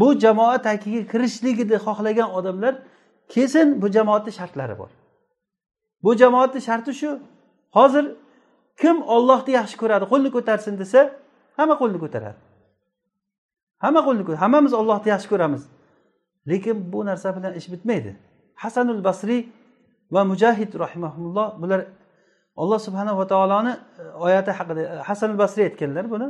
bu 0.00 0.08
jamoa 0.24 0.56
tagiga 0.68 1.02
kirishligini 1.12 1.76
xohlagan 1.86 2.28
odamlar 2.38 2.74
kesin 3.34 3.66
bu 3.82 3.86
jamoatni 3.96 4.32
shartlari 4.38 4.74
bor. 4.80 4.90
Bu 6.04 6.10
jamoatni 6.22 6.60
sharti 6.68 6.92
shu 7.00 7.10
hozir 7.76 8.04
kim 8.80 8.96
ollohni 9.16 9.52
yaxshi 9.58 9.76
ko'radi 9.82 10.04
qo'lni 10.12 10.30
ko'tarsin 10.36 10.74
desa 10.82 11.00
hamma 11.58 11.74
qo'lni 11.80 11.98
ko'taradi. 12.04 12.38
Hamma 13.84 14.00
qo'lni 14.06 14.22
hammamiz 14.42 14.72
ollohni 14.80 15.08
yaxshi 15.14 15.28
ko'ramiz. 15.32 15.62
Lekin 16.50 16.76
bu 16.92 17.00
narsa 17.08 17.28
bilan 17.36 17.52
ish 17.60 17.68
bitmaydi. 17.72 18.10
Hasanul 18.62 19.02
basriy 19.08 19.40
va 20.14 20.20
mujahid 20.30 20.70
rahimaulloh 20.84 21.48
bular 21.62 21.80
alloh 22.62 22.78
subhanava 22.86 23.24
taoloni 23.32 23.72
e, 24.00 24.02
oyati 24.26 24.50
haqida 24.58 24.80
e, 24.82 24.96
hasanul 25.08 25.38
basriy 25.42 25.64
aytganlar 25.68 26.04
buni. 26.14 26.28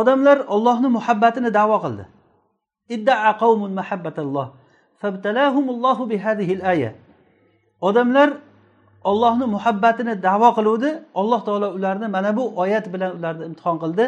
Odamlar 0.00 0.38
ollohni 0.54 0.88
muhabbatini 0.98 1.50
davo 1.58 1.76
qildi. 1.84 2.04
Iddaa 2.94 3.30
qavmun 3.42 3.72
mahabbatalloh 3.80 4.48
odamlar 7.80 8.28
ollohni 9.04 9.46
muhabbatini 9.46 10.22
davo 10.22 10.54
qiluvdi. 10.58 11.04
Alloh 11.14 11.44
taolo 11.44 11.68
ularni 11.76 12.08
mana 12.08 12.36
bu 12.36 12.58
oyat 12.62 12.92
bilan 12.92 13.18
ularni 13.18 13.44
imtihon 13.44 13.78
qildi. 13.82 14.04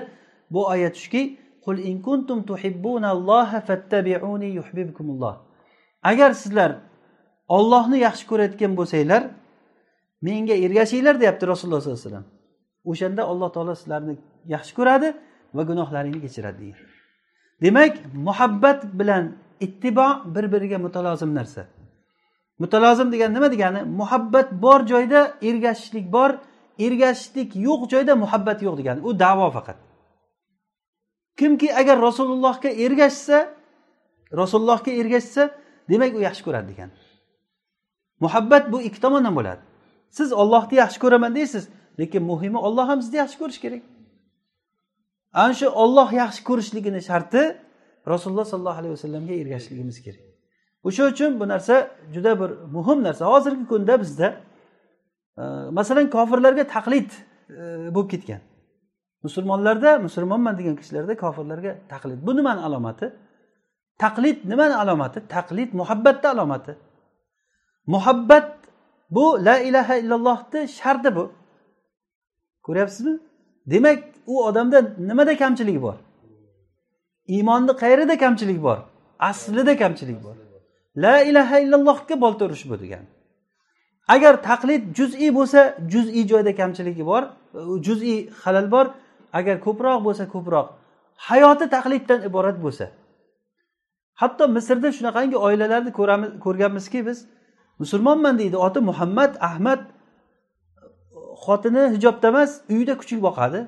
Bu 0.51 0.61
oyat 0.67 0.97
shuki 0.97 1.39
qul 1.65 1.79
in 1.79 2.03
kuntum 2.03 2.39
tuhibbunalloha 2.51 3.61
fattabi'uni 3.61 4.49
yuhibbukumulloh. 4.59 5.35
Agar 6.03 6.31
sizlar 6.43 6.71
ollohni 7.49 7.99
yaxshi 8.07 8.25
ko'rayotgan 8.31 8.73
bo'lsanglar 8.79 9.23
menga 10.27 10.55
ergashinglar 10.67 11.15
deyapti 11.21 11.45
rasululloh 11.53 11.81
sollallohu 11.81 12.01
alayhi 12.01 12.09
vasallam. 12.09 12.27
O'shanda 12.91 13.23
alloh 13.31 13.49
taolo 13.55 13.75
sizlarni 13.81 14.15
yaxshi 14.55 14.73
ko'radi 14.79 15.09
va 15.57 15.63
gunohlaringni 15.71 16.21
kechiradi 16.25 16.59
deydi. 16.65 16.83
Demak 17.63 17.95
muhabbat 18.27 18.81
bilan 19.01 19.25
ittibo 19.67 20.07
bir 20.35 20.45
biriga 20.53 20.79
mutalozim 20.79 21.35
narsa. 21.35 21.63
Mutalozim 22.59 23.13
degani 23.13 23.35
nima 23.35 23.49
degani? 23.55 23.81
Muhabbat 24.01 24.49
bor 24.65 24.81
joyda 24.93 25.21
ergashishlik 25.43 26.13
bor 26.13 26.31
ergashishlik 26.79 27.57
yo'q 27.57 27.81
joyda 27.93 28.17
muhabbat 28.17 28.63
yo'q 28.63 28.77
degani. 28.81 29.01
U 29.09 29.19
davo 29.19 29.51
faqat. 29.57 29.77
Kimki 31.39 31.69
agar 31.81 31.97
rasulullohga 32.09 32.71
ergashsa 32.85 33.39
rasulullohga 34.41 34.91
ergashsa 35.01 35.43
demak 35.91 36.15
u 36.19 36.21
yaxshi 36.29 36.43
ko'radi 36.47 36.69
degan 36.73 36.91
muhabbat 38.25 38.65
bu 38.73 38.79
ikki 38.89 39.01
tomondan 39.05 39.35
bo'ladi. 39.39 39.63
Siz 40.19 40.29
ollohni 40.43 40.75
yaxshi 40.83 40.99
ko'raman 41.05 41.33
deysiz 41.39 41.65
lekin 42.01 42.23
muhimi 42.31 42.59
olloh 42.67 42.87
ham 42.91 42.99
sizni 43.05 43.17
yaxshi 43.23 43.37
ko'rishi 43.43 43.61
kerak. 43.65 43.83
Ana 45.43 45.55
shu 45.61 45.67
olloh 45.85 46.09
yaxshi 46.23 46.43
ko'rishligini 46.49 47.01
sharti 47.09 47.43
rasululloh 48.13 48.47
sollallohu 48.53 48.79
alayhi 48.81 48.95
vasallamga 48.97 49.35
ergashishligimiz 49.43 49.99
kerak. 50.07 50.32
O'sha 50.85 51.05
uchun 51.13 51.41
bu 51.41 51.49
narsa 51.49 51.91
juda 52.15 52.41
bir 52.41 52.51
muhim 52.77 53.03
narsa. 53.03 53.27
Hozirgi 53.27 53.67
kunda 53.67 54.01
bizda 54.01 54.29
e, 55.39 55.43
masalan 55.79 56.11
kofirlarga 56.11 56.65
taqlid 56.67 57.11
e, 57.51 57.95
bo'lib 57.95 58.11
ketgan. 58.11 58.41
Musulmonlarda 59.23 59.99
musulmonman 59.99 60.59
degan 60.59 60.77
kishilarda 60.77 61.17
kofirlarga 61.17 61.73
taqlid. 61.89 62.19
Bu 62.27 62.37
nimani 62.37 62.61
alomati? 62.61 63.07
Taqlid 63.99 64.39
nimani 64.45 64.75
alomati? 64.75 65.19
Taqlid 65.29 65.71
muhabbatni 65.81 66.29
alomati. 66.31 66.73
Muhabbat 67.87 68.49
bu 69.11 69.45
la 69.45 69.59
ilaha 69.59 69.95
illallohni 69.97 70.69
sharti 70.69 71.17
bu. 71.17 71.33
Ko'ryapsizmi? 72.63 73.19
Demak 73.67 73.99
u 74.27 74.45
odamda 74.45 74.79
nimada 74.99 75.37
kamchilik 75.37 75.83
bor? 75.83 75.95
Iymonni 77.27 77.73
qayerida 77.73 78.19
kamchilik 78.19 78.63
bor? 78.63 78.79
Aslida 79.19 79.77
kamchilik 79.77 80.25
bor. 80.25 80.37
La 80.97 81.23
ilaha 81.23 81.61
illallohga 81.61 82.21
bolta 82.21 82.45
urish 82.45 82.65
bu 82.71 82.81
degani 82.81 83.09
agar 84.09 84.43
taqlid 84.43 84.83
juz'iy 84.99 85.31
bo'lsa 85.39 85.61
juz'iy 85.93 86.25
joyda 86.33 86.53
kamchiligi 86.61 87.07
bor 87.07 87.23
juz'iy 87.55 88.31
halal 88.43 88.71
bor. 88.71 88.87
Agar 89.33 89.61
ko'proq 89.61 90.05
bo'lsa 90.05 90.25
ko'proq. 90.35 90.67
Hayoti 91.29 91.67
taqliddan 91.71 92.21
iborat 92.29 92.57
bo'lsa. 92.65 92.91
Hatto 94.21 94.49
misrda 94.49 94.89
shunaqangi 94.99 95.37
oilalarni 95.47 95.93
ko'ramiz 95.99 96.31
ko'rganmizki 96.45 97.07
biz 97.07 97.19
musulmonman 97.79 98.39
deydi. 98.39 98.57
Oti 98.57 98.81
muhammad 98.81 99.33
ahmad 99.41 99.81
xotini 101.45 101.83
hijobda 101.95 102.29
emas 102.33 102.51
uyida 102.73 102.95
kuchuk 103.01 103.21
boqadi. 103.29 103.61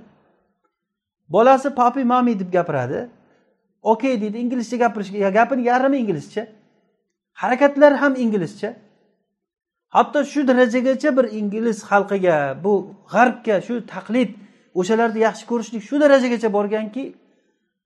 Bolasi 1.34 1.68
papi 1.80 2.04
mami 2.04 2.38
deb 2.40 2.50
gapiradi. 2.56 3.08
Okey 3.82 4.20
deydi 4.20 4.36
inglizcha 4.44 4.76
gapirishga 4.76 5.30
gapini 5.38 5.62
yarmi 5.70 5.96
inglizcha. 6.02 6.42
Harakatlar 7.42 7.92
ham 8.02 8.12
inglizcha. 8.24 8.70
Hatto 9.96 10.24
shu 10.32 10.40
darajagacha 10.48 11.10
bir 11.16 11.26
ingliz 11.38 11.78
xalqiga 11.90 12.36
bu 12.64 12.72
g'arbga 13.12 13.56
shu 13.66 13.74
taqlid 13.94 14.30
o'shalarni 14.80 15.20
yaxshi 15.26 15.44
ko'rishlik 15.50 15.82
shu 15.88 15.96
darajagacha 16.04 16.48
borganki 16.56 17.04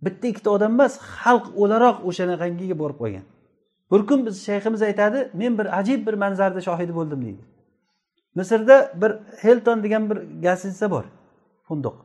bitta 0.04 0.24
ikkita 0.32 0.50
odam 0.56 0.72
emas 0.76 0.94
xalq 1.22 1.46
o'laroq 1.62 1.96
o'shanaqangiga 2.08 2.76
borib 2.82 2.98
qolgan. 3.02 3.24
Bir 3.90 4.00
kun 4.08 4.26
biz 4.26 4.37
shayximiz 4.48 4.82
aytadi 4.88 5.18
men 5.40 5.52
bir 5.58 5.66
ajib 5.78 6.00
bir 6.06 6.14
manzarni 6.24 6.62
shohidi 6.68 6.92
bo'ldim 6.98 7.20
deydi. 7.26 7.42
Misrda 8.38 8.76
bir 9.02 9.12
helton 9.42 9.78
degan 9.84 10.02
bir 10.11 10.18
gостиница 10.44 10.87
bor 10.94 11.04
funduq 11.68 11.96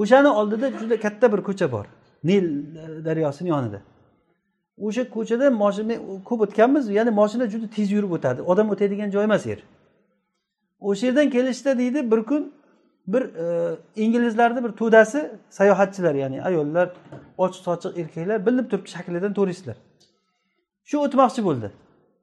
o'shani 0.00 0.30
oldida 0.40 0.66
juda 0.80 0.96
katta 1.04 1.26
bir 1.32 1.40
ko'cha 1.48 1.66
bor 1.74 1.86
nil 2.24 2.46
daryosini 3.06 3.48
yonida. 3.54 3.80
O'sha 4.78 5.10
ko'chada 5.10 5.50
moshina 5.50 5.94
ko'p 6.28 6.40
o'tganmiz 6.46 6.84
ya'ni 6.98 7.10
moshina 7.20 7.46
juda 7.52 7.66
tez 7.76 7.88
yurib 7.96 8.12
o'tadi. 8.16 8.40
Odam 8.42 8.70
o'tadigan 8.74 9.10
joy 9.14 9.24
emas 9.24 9.46
yer. 9.46 9.60
O'sha 10.80 11.06
yerdan 11.06 11.30
kelishda 11.30 11.78
deydi 11.78 12.10
bir 12.10 12.20
kun 12.30 12.52
bir 13.06 13.22
e, 13.22 13.76
inglizlarni 13.96 14.64
bir 14.64 14.72
to'dasi 14.80 15.30
sayohatchilar 15.50 16.14
ya'ni 16.14 16.42
ayollar 16.42 16.88
ochiq 17.38 17.62
sochiq 17.68 17.92
erkaklar 18.00 18.46
bilinib 18.46 18.66
turibdi 18.70 18.90
shaklidan 18.96 19.32
turistlar 19.38 19.76
shu 20.88 20.96
o'tmoqchi 21.06 21.42
bo'ldi. 21.48 21.68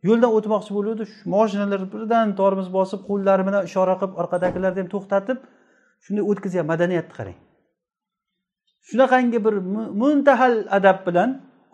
Yo'ldan 0.08 0.32
o'tmoqchi 0.38 0.72
bo'luvdi 0.78 1.04
shu 1.12 1.30
moshinalar 1.36 1.82
birdan 1.94 2.36
tormoz 2.40 2.68
bosib 2.78 3.02
qo'llari 3.10 3.44
bilan 3.48 3.62
ishora 3.70 3.96
qilib 4.02 4.14
orqadagilarni 4.22 4.80
ham 4.82 4.90
to'xtatib 4.96 5.38
shunday 6.06 6.24
o'tkazyapti 6.32 6.70
madaniyatni 6.72 7.14
qarang. 7.20 7.38
Shunaqangi 8.90 9.40
bir 9.46 9.56
muntahal 10.02 10.56
adab 10.78 11.00
bilan 11.08 11.30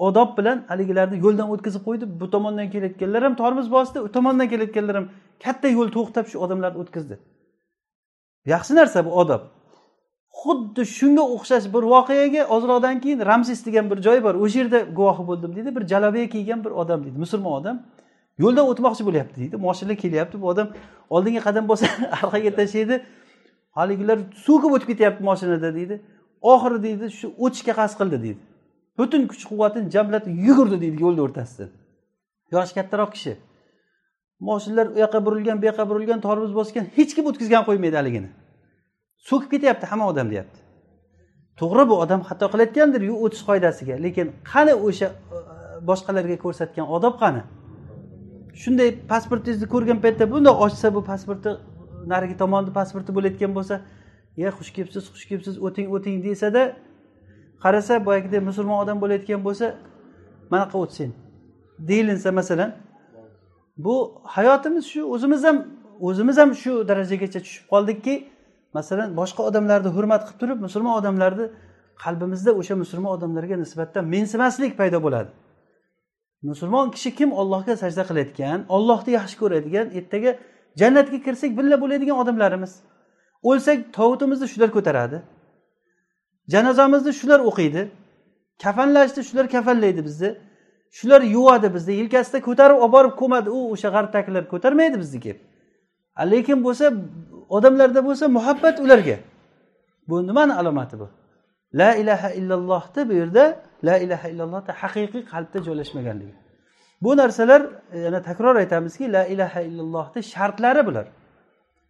odob 0.08 0.38
bilan 0.38 0.64
haligilarni 0.72 1.18
yo'ldan 1.26 1.48
o'tkazib 1.54 1.84
qo'ydi. 1.88 2.06
Bu 2.22 2.32
tomondan 2.34 2.68
kelayotganlar 2.74 3.24
ham 3.28 3.36
tormoz 3.42 3.68
bosdi 3.72 4.00
u 4.08 4.12
tomondan 4.12 4.48
kelayotganlar 4.54 4.96
ham 5.00 5.08
katta 5.44 5.68
yo'l 5.78 5.90
to'xtab 5.96 6.26
shu 6.32 6.38
odamlarni 6.46 6.80
o'tkazdi. 6.84 7.16
Yaxshi 8.54 8.76
narsa 8.80 9.06
bu 9.06 9.12
odob. 9.22 9.42
Xuddi 10.42 10.84
shunga 10.98 11.24
o'xshash 11.36 11.68
bir 11.74 11.84
voqeaga 11.94 12.42
ozroqdan 12.56 13.02
keyin 13.04 13.20
ramsis 13.30 13.66
degan 13.66 13.86
bir 13.92 14.02
joy 14.08 14.24
bor. 14.26 14.36
O'sha 14.44 14.60
yerda 14.60 14.80
guvohi 14.98 15.24
bo'ldim 15.30 15.56
deydi 15.56 15.76
bir 15.76 15.84
jalabiya 15.92 16.28
kiygan 16.36 16.60
bir 16.66 16.72
odam 16.82 17.00
deydi 17.06 17.18
musulmon 17.26 17.54
odam. 17.62 17.78
Yo'ldan 18.44 18.66
o'tmoqchi 18.72 19.04
bo'lyapti 19.08 19.36
deydi 19.42 19.56
moshina 19.66 19.96
kelyapti. 20.04 20.42
Bu 20.42 20.48
odam 20.54 20.68
oldinga 21.16 21.42
qadam 21.48 21.68
bossa 21.72 21.88
orqaga 22.24 22.52
tashlaydi 22.60 22.96
haligilar 23.78 24.18
so'kib 24.46 24.72
o'tib 24.76 24.88
ketyapti 24.92 25.22
moshinada 25.30 25.70
deydi. 25.80 25.96
Oxiri 26.52 26.78
deydi 26.88 27.06
shu 27.20 27.28
o'tishga 27.46 27.74
qasd 27.80 27.96
qildi 28.02 28.18
deydi. 28.26 28.42
Butun 29.00 29.28
kuch 29.32 29.44
quvvatini 29.50 29.92
jamlatib 29.96 30.34
yugurdi 30.48 30.78
deydi 30.84 30.98
yo'lni 31.06 31.22
o'rtasida. 31.26 31.66
Yoshi 32.56 32.74
kattaroq 32.78 33.12
kishi. 33.16 33.34
Moshinalar 34.48 34.88
u 34.96 34.98
yoqqa 35.04 35.20
burilgan 35.26 35.62
bu 35.62 35.66
yoqqa 35.70 35.86
burilgan 35.90 36.20
tormoz 36.28 36.52
bosgan 36.60 36.86
hech 36.98 37.12
kim 37.16 37.26
o'tkazgan 37.32 37.64
qo'ymaydi 37.70 37.96
haligini. 38.02 38.30
So'kib 39.30 39.50
ketyapti 39.54 39.86
hamma 39.92 40.06
odam 40.12 40.28
deyapti. 40.34 40.60
To'g'ri 41.60 41.84
bu 41.92 41.96
odam 42.04 42.22
xato 42.30 42.46
qilayotgandir 42.54 43.02
yu 43.10 43.16
o'tish 43.26 43.44
qoidasiga. 43.50 43.96
Lekin 44.06 44.28
qani 44.52 44.74
o'sha 44.88 45.08
e, 45.12 45.40
boshqalarga 45.90 46.38
ko'rsatgan 46.46 46.86
odob 46.98 47.16
qani? 47.24 47.42
Shunday 48.62 48.90
pasportingizni 49.12 49.68
ko'rgan 49.74 50.00
paytda 50.06 50.26
bundoq 50.34 50.56
ochsa 50.66 50.88
bu 50.96 51.02
pasporti 51.12 51.50
narigi 52.12 52.36
tomonni 52.42 52.72
pasporti 52.80 53.12
bo'layotgan 53.18 53.52
bo'lsa 53.58 53.76
ye 54.42 54.50
xush 54.58 54.72
kelibsiz 54.76 55.04
xush 55.14 55.26
kelibsiz 55.30 55.56
o'ting 55.68 55.88
o'ting 55.96 56.16
desada 56.28 56.64
qarasa 57.64 57.94
boyagidek 58.08 58.42
musulmon 58.50 58.78
odam 58.84 58.98
bo'layotgan 59.04 59.42
bo'lsa 59.48 59.66
mana 60.52 60.64
o't 60.66 60.76
o'tsin. 60.82 61.10
Deyilinsa 61.90 62.32
masalan 62.40 62.72
bu 63.86 63.96
hayotimiz 64.24 64.86
shu 64.94 65.02
o'zimiz 65.14 65.44
ham 65.48 65.58
o'zimiz 66.08 66.38
ham 66.42 66.50
shu 66.62 66.72
darajagacha 66.90 67.40
tushib 67.46 67.66
qoldikki 67.74 68.14
masalan 68.78 69.10
boshqa 69.20 69.42
odamlarni 69.50 69.90
hurmat 69.98 70.22
qilib 70.28 70.40
turib 70.42 70.60
musulmon 70.66 70.94
odamlarni 71.02 71.46
qalbimizda 72.04 72.52
o'sha 72.60 72.76
musulmon 72.84 73.12
odamlarga 73.18 73.56
nisbatan 73.64 74.04
mensimaslik 74.16 74.72
paydo 74.80 75.00
bo'ladi. 75.06 75.32
Musulmon 76.50 76.88
kishi 76.96 77.10
kim? 77.16 77.30
Ollohga 77.42 77.74
sajda 77.84 78.04
qilayotgan 78.10 78.60
ollohni 78.76 79.12
yaxshi 79.20 79.36
ko'radigan 79.42 79.88
ertaga 80.00 80.32
jannatga 80.82 81.18
kirsak 81.26 81.52
birga 81.58 81.78
bo'ladigan 81.84 82.18
odamlarimiz. 82.24 82.72
O'lsak 83.50 83.78
tovutimizni 83.98 84.48
shular 84.54 84.70
ko'taradi. 84.78 85.18
Janozamizni 86.54 87.14
shular 87.20 87.40
o'qiydi. 87.50 87.82
Kafanlashdi 88.64 89.22
shular 89.30 89.46
kafanlaydi 89.56 90.02
bizni 90.08 90.30
shular 90.98 91.22
yuvadi 91.36 91.68
bizni 91.76 91.94
yelkasida 92.02 92.40
ko'tarib 92.48 92.78
olib 92.84 92.94
borib 92.96 93.14
ko'madi. 93.22 93.50
U 93.58 93.60
o'sha 93.74 93.90
g'arbdagilar 93.96 94.44
ko'tarmaydi 94.54 94.98
bizniki 95.04 95.34
lekin 96.32 96.64
bo'lsa 96.64 96.94
odamlarda 97.50 98.06
bo'lsa 98.08 98.28
muhabbat 98.28 98.80
ularga. 98.80 99.18
Bu 100.10 100.28
nimani 100.28 100.54
alomati 100.54 101.00
bu? 101.00 101.10
La 101.74 101.96
ilaha 101.96 102.30
illallohni 102.32 103.10
bu 103.10 103.14
yerda 103.14 103.44
la 103.84 103.98
ilaha 103.98 104.28
illallohni 104.30 104.72
haqiqiy 104.82 105.24
qalbda 105.26 105.64
joylashmaganligi. 105.68 106.34
Bu 107.02 107.18
narsalar 107.18 107.62
e, 107.92 108.00
yana 108.00 108.22
takror 108.22 108.56
aytamizki 108.56 109.14
la 109.14 109.26
ilaha 109.26 109.62
illallohni 109.62 110.24
shartlari 110.24 110.86
bular. 110.86 111.06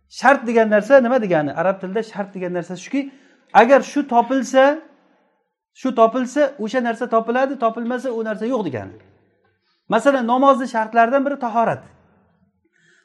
Shart 0.09 0.47
degan 0.47 0.69
narsa 0.69 1.01
nima 1.01 1.21
degani? 1.21 1.53
Arab 1.53 1.81
tilida 1.81 2.03
shart 2.03 2.35
degan 2.35 2.53
narsa 2.53 2.75
shuki 2.75 3.11
agar 3.53 3.81
shu 3.83 4.07
topilsa 4.07 4.81
shu 5.73 5.89
topilsa 5.95 6.41
o'sha 6.59 6.79
narsa 6.81 7.05
topiladi 7.09 7.59
topilmasa 7.59 8.11
u 8.11 8.23
narsa 8.23 8.45
yo'q 8.45 8.63
degani. 8.67 8.95
Masalan 9.89 10.25
namozni 10.27 10.67
shartlaridan 10.67 11.25
biri 11.25 11.39
tahorat. 11.45 11.81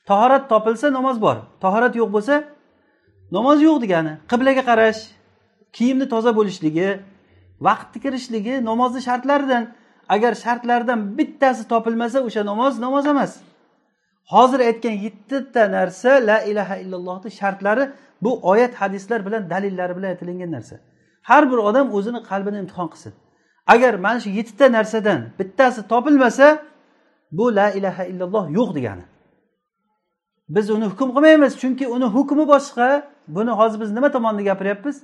Tahorat 0.07 0.49
topilsa 0.53 0.93
namoz 0.93 1.17
bor. 1.21 1.37
Tahorat 1.61 1.95
yo'q 2.01 2.11
bo'lsa 2.17 2.35
namoz 3.37 3.59
yo'q 3.67 3.79
degani. 3.85 4.13
Qiblaga 4.31 4.63
qarash 4.71 5.01
kiyimni 5.77 6.07
toza 6.13 6.31
bo'lishligi 6.39 6.89
vaqtni 7.67 7.99
kirishligi 8.05 8.55
namozni 8.69 9.01
shartlaridan. 9.09 9.65
Agar 10.15 10.33
shartlardan 10.45 11.01
bittasi 11.19 11.63
topilmasa 11.73 12.19
o'sha 12.27 12.43
namoz 12.51 12.73
namoz 12.85 13.07
emas. 13.07 13.33
Hozir 14.25 14.61
aytgan 14.61 14.91
yettita 14.91 15.73
narsa 15.73 16.11
la 16.11 16.41
ilaha 16.41 16.77
illallohni 16.77 17.31
shartlari 17.31 17.93
bu 18.23 18.41
oyat 18.43 18.75
hadislar 18.75 19.27
bilan 19.27 19.51
dalillari 19.51 19.97
bilan 19.97 20.09
aytilingan 20.09 20.53
narsa. 20.53 20.77
Har 21.23 21.53
bir 21.53 21.57
odam 21.57 21.95
o'zini 21.95 22.23
qalbini 22.23 22.59
imtihon 22.59 22.89
qilsin. 22.89 23.13
Agar 23.67 23.95
mana 23.95 24.21
shu 24.21 24.31
yettita 24.31 24.73
narsadan 24.73 25.21
bittasi 25.39 25.89
topilmasa 25.89 26.63
bu 27.33 27.57
la 27.57 27.71
ilaha 27.71 28.05
illalloh 28.05 28.51
yo'q 28.51 28.75
degani. 28.75 29.05
Biz 30.49 30.71
uni 30.71 30.85
hukm 30.85 31.09
qilmaymiz 31.15 31.53
chunki 31.61 31.89
uni 31.89 32.05
hukmi 32.05 32.49
boshqa. 32.49 32.89
Buni 33.29 33.51
hozir 33.51 33.81
biz 33.81 33.91
nima 33.93 34.13
tomonni 34.13 34.45
gapiryapmiz? 34.45 35.03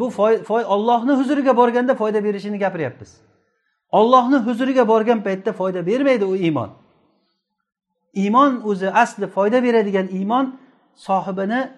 Bu 0.00 0.06
ollohni 0.74 1.12
huzuriga 1.12 1.56
borganda 1.56 1.94
foyda 1.94 2.24
berishini 2.24 2.58
gapiryapmiz 2.58 3.20
ollohni 3.98 4.38
huzuriga 4.46 4.88
borgan 4.88 5.22
paytda 5.26 5.52
foyda 5.52 5.86
bermaydi 5.86 6.24
u 6.24 6.36
iymon. 6.36 6.70
Iymon 8.14 8.62
o'zi 8.70 8.90
asli 8.90 9.26
foyda 9.26 9.62
beradigan 9.62 10.08
iymon 10.18 10.60
sohibini 11.06 11.60
e, 11.62 11.68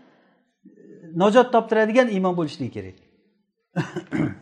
najot 1.22 1.52
toptiradigan 1.52 2.08
iymon 2.08 2.36
bo'lishligi 2.36 2.72
kerak. 2.76 2.94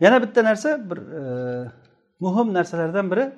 Yana 0.00 0.22
bitta 0.22 0.44
narsa 0.44 0.90
bir 0.90 0.98
e, 1.18 1.20
muhim 2.20 2.54
narsalardan 2.54 3.10
biri 3.10 3.32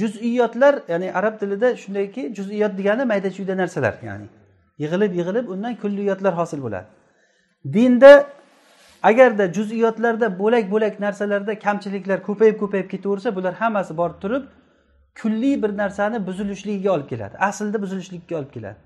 juz'iyotlar 0.00 0.74
ya'ni 0.88 1.12
arab 1.12 1.40
tilida 1.40 1.76
shundayki 1.76 2.34
juz'iyot 2.36 2.78
degani 2.78 3.04
mayda 3.04 3.30
chuyda 3.36 3.56
narsalar 3.56 3.94
ya'ni 4.08 4.28
yig'ilib 4.82 5.12
yig'ilib 5.18 5.46
undan 5.54 5.74
kulliyotlar 5.82 6.34
hosil 6.40 6.62
bo'ladi. 6.66 6.86
Dinda 7.72 8.26
agarda 9.02 9.52
juz'iyotlarda 9.56 10.38
bo'lak 10.38 10.70
bo'lak 10.70 11.00
narsalarda 11.00 11.58
kamchiliklar 11.58 12.22
ko'payib 12.28 12.56
ko'payib 12.62 12.88
ketaversa 12.90 13.36
bular 13.36 13.54
hammasi 13.54 13.96
borib 13.96 14.18
turib 14.24 14.44
kulli 15.22 15.62
bir 15.62 15.76
narsani 15.76 16.26
buzilishligiga 16.26 16.90
olib 16.92 17.08
keladi. 17.08 17.34
Aslida 17.38 17.82
buzilishlikka 17.82 18.36
olib 18.38 18.50
keladi. 18.56 18.76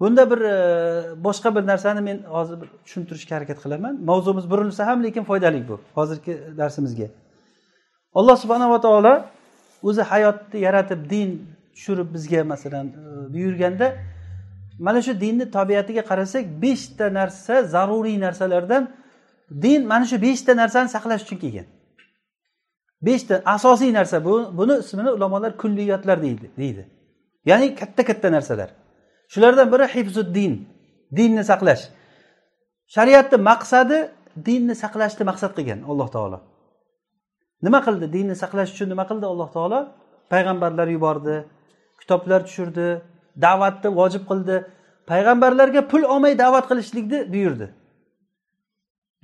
Bunda 0.00 0.30
bir 0.30 0.40
e, 0.40 1.24
boshqa 1.24 1.54
bir 1.56 1.66
narsani 1.66 2.00
men 2.00 2.18
hozir 2.18 2.58
tushuntirishga 2.84 3.36
harakat 3.36 3.62
qilaman. 3.62 4.04
Mavzumiz 4.04 4.50
burilsa 4.50 4.86
ham 4.86 5.04
lekin 5.04 5.24
foydali 5.24 5.68
bu 5.68 5.80
hozirgi 5.94 6.38
darsimizga. 6.58 7.08
Alloh 8.14 8.36
subhanava 8.36 8.80
taolo 8.80 9.24
o'zi 9.82 10.02
hayotni 10.02 10.60
yaratib 10.60 11.10
din 11.10 11.30
tushirib 11.74 12.14
bizga 12.14 12.44
masalan 12.44 12.86
e, 12.86 13.32
buyurganda 13.34 13.92
mana 14.86 15.00
shu 15.06 15.12
dinni 15.24 15.44
tabiatiga 15.56 16.02
qarasak 16.10 16.44
beshta 16.62 17.06
narsa 17.18 17.54
zaruriy 17.74 18.16
narsalardan 18.24 18.82
din 19.64 19.80
mana 19.90 20.04
shu 20.10 20.16
beshta 20.26 20.52
narsani 20.62 20.88
saqlash 20.96 21.22
uchun 21.26 21.38
kelgan. 21.42 21.66
Beshta 23.06 23.34
asosiy 23.54 23.92
narsa 23.98 24.16
bu 24.26 24.34
buni 24.58 24.74
ismini 24.82 25.10
ulamolar 25.16 25.52
kulliyotlar 25.62 26.18
deydi 26.26 26.46
deydi. 26.60 26.82
Ya'ni 27.50 27.66
katta 27.80 28.02
katta 28.08 28.28
narsalar. 28.36 28.70
Shulardan 29.32 29.68
biri 29.72 29.86
hifzuddin 29.94 30.52
dinni 31.18 31.42
saqlash. 31.50 31.82
Shariatni 32.94 33.38
maqsadi 33.50 33.98
dinni 34.46 34.74
saqlashni 34.82 35.24
maqsad 35.30 35.52
qilgan 35.56 35.80
alloh 35.90 36.08
taolo. 36.16 36.38
Nima 37.66 37.80
qildi? 37.86 38.06
Dinni 38.16 38.34
saqlash 38.42 38.70
uchun 38.74 38.88
nima 38.92 39.04
qildi 39.10 39.26
alloh 39.32 39.48
taolo? 39.56 39.80
Payg'ambarlar 40.32 40.88
yubordi 40.96 41.36
kitoblar 42.00 42.40
tushirdi 42.46 42.88
da'vatni 43.36 43.88
vojib 44.00 44.22
qildi. 44.30 44.64
Payg'ambarlarga 45.10 45.88
pul 45.88 46.02
olmay 46.02 46.38
da'vat 46.38 46.68
qilishlikni 46.70 47.32
buyurdi. 47.32 47.66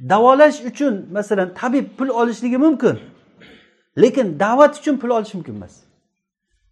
Davolash 0.01 0.59
uchun 0.71 0.95
masalan 1.13 1.55
tabib 1.55 1.87
pul 1.99 2.09
olishligi 2.09 2.59
mumkin 2.59 2.97
lekin 4.03 4.39
da'vat 4.41 4.79
uchun 4.79 4.97
pul 4.97 5.11
olish 5.11 5.35
mumkin 5.35 5.55
emas. 5.55 5.75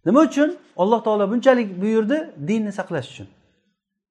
Nima 0.05 0.19
uchun? 0.19 0.57
Alloh 0.77 1.03
taolo 1.03 1.31
bunchalik 1.31 1.81
buyurdi 1.81 2.17
dinni 2.47 2.71
saqlash 2.71 3.09
uchun. 3.13 3.27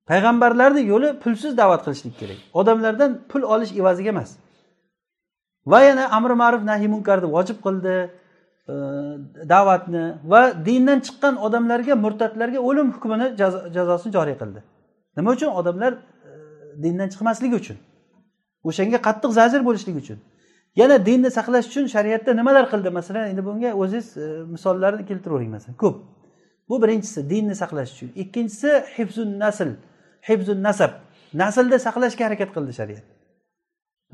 Payg'ambarlarni 0.08 0.82
yo'li 0.92 1.08
pulsiz 1.22 1.52
da'vat 1.56 1.84
qilishlik 1.84 2.18
kerak. 2.20 2.38
Odamlardan 2.60 3.10
pul 3.30 3.42
olish 3.42 3.72
evaziga 3.80 4.08
emas. 4.08 4.30
Va 5.66 5.80
yana 5.82 6.04
amri 6.16 6.34
ma'ruf 6.42 6.62
nahiy 6.70 6.88
munkarni 6.94 7.28
vojib 7.36 7.58
qildi. 7.66 7.94
Э, 8.68 8.72
da'vatni 9.48 10.04
va 10.24 10.64
dindan 10.66 11.00
chiqqan 11.06 11.34
odamlarga 11.46 11.94
murtadlarga 12.04 12.60
o'lim 12.68 12.92
hukmini 12.94 13.26
jazosini 13.76 14.12
joriy 14.16 14.36
qildi. 14.42 14.60
Nima 15.16 15.30
uchun? 15.36 15.50
Odamlar 15.60 15.92
e, 15.92 15.98
dindan 16.84 17.08
chiqmasligi 17.12 17.54
uchun. 17.62 17.76
O'shanga 18.68 18.98
qattiq 19.06 19.30
zazir 19.40 19.60
bo'lishligi 19.68 19.98
uchun. 20.04 20.18
Yana 20.80 20.96
dinni 21.08 21.30
saqlash 21.38 21.66
uchun 21.70 21.84
shariatda 21.94 22.30
nimalar 22.40 22.64
qildi? 22.72 22.88
Masalan 22.98 23.28
endi 23.32 23.42
bunga 23.48 23.70
o'zingiz 23.82 24.08
e, 24.16 24.28
misollarni 24.54 25.04
keltiravering 25.10 25.50
masalan. 25.56 25.76
Ko'p. 25.82 25.96
Bu 26.68 26.74
birinchisi 26.82 27.20
dinni 27.32 27.54
saqlash 27.62 27.90
uchun. 27.94 28.10
Ikkinchisi 28.22 28.70
hibzun 28.96 29.30
nasl 29.44 29.70
hifzun 30.28 30.58
nasab. 30.68 30.92
Naslni 31.42 31.78
saqlashga 31.86 32.22
harakat 32.28 32.50
qildi 32.56 32.72
shariat. 32.80 33.04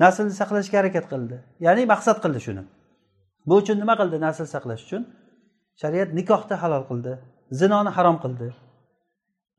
Naslni 0.03 0.33
saqlashga 0.41 0.77
harakat 0.81 1.05
qildi. 1.13 1.35
Ya'ni 1.65 1.83
maqsad 1.93 2.17
qildi 2.23 2.39
shuni. 2.47 2.63
Bu 3.47 3.55
uchun 3.61 3.77
nima 3.83 3.95
qildi? 4.01 4.17
Nasl 4.27 4.45
saqlash 4.55 4.83
uchun. 4.87 5.03
Shariat 5.81 6.09
nikohni 6.19 6.55
halol 6.63 6.83
qildi. 6.89 7.11
Zinoni 7.59 7.91
harom 7.97 8.17
qildi. 8.23 8.47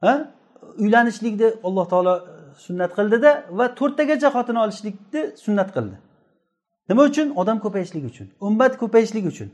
Ha? 0.05 0.15
Uylanishlikni 0.83 1.49
alloh 1.69 1.87
taolo 1.93 2.15
e, 2.17 2.23
sunnat 2.67 2.93
qildida 2.99 3.31
va 3.59 3.67
to'rttagacha 3.79 4.29
xotin 4.37 4.57
olishlikni 4.65 5.23
sunnat 5.45 5.69
qildi. 5.77 5.97
Nima 6.91 7.03
uchun? 7.11 7.29
Odam 7.41 7.59
ko'payishligi 7.65 8.07
uchun. 8.13 8.29
Ummat 8.47 8.73
ko'payishligi 8.83 9.29
uchun. 9.35 9.49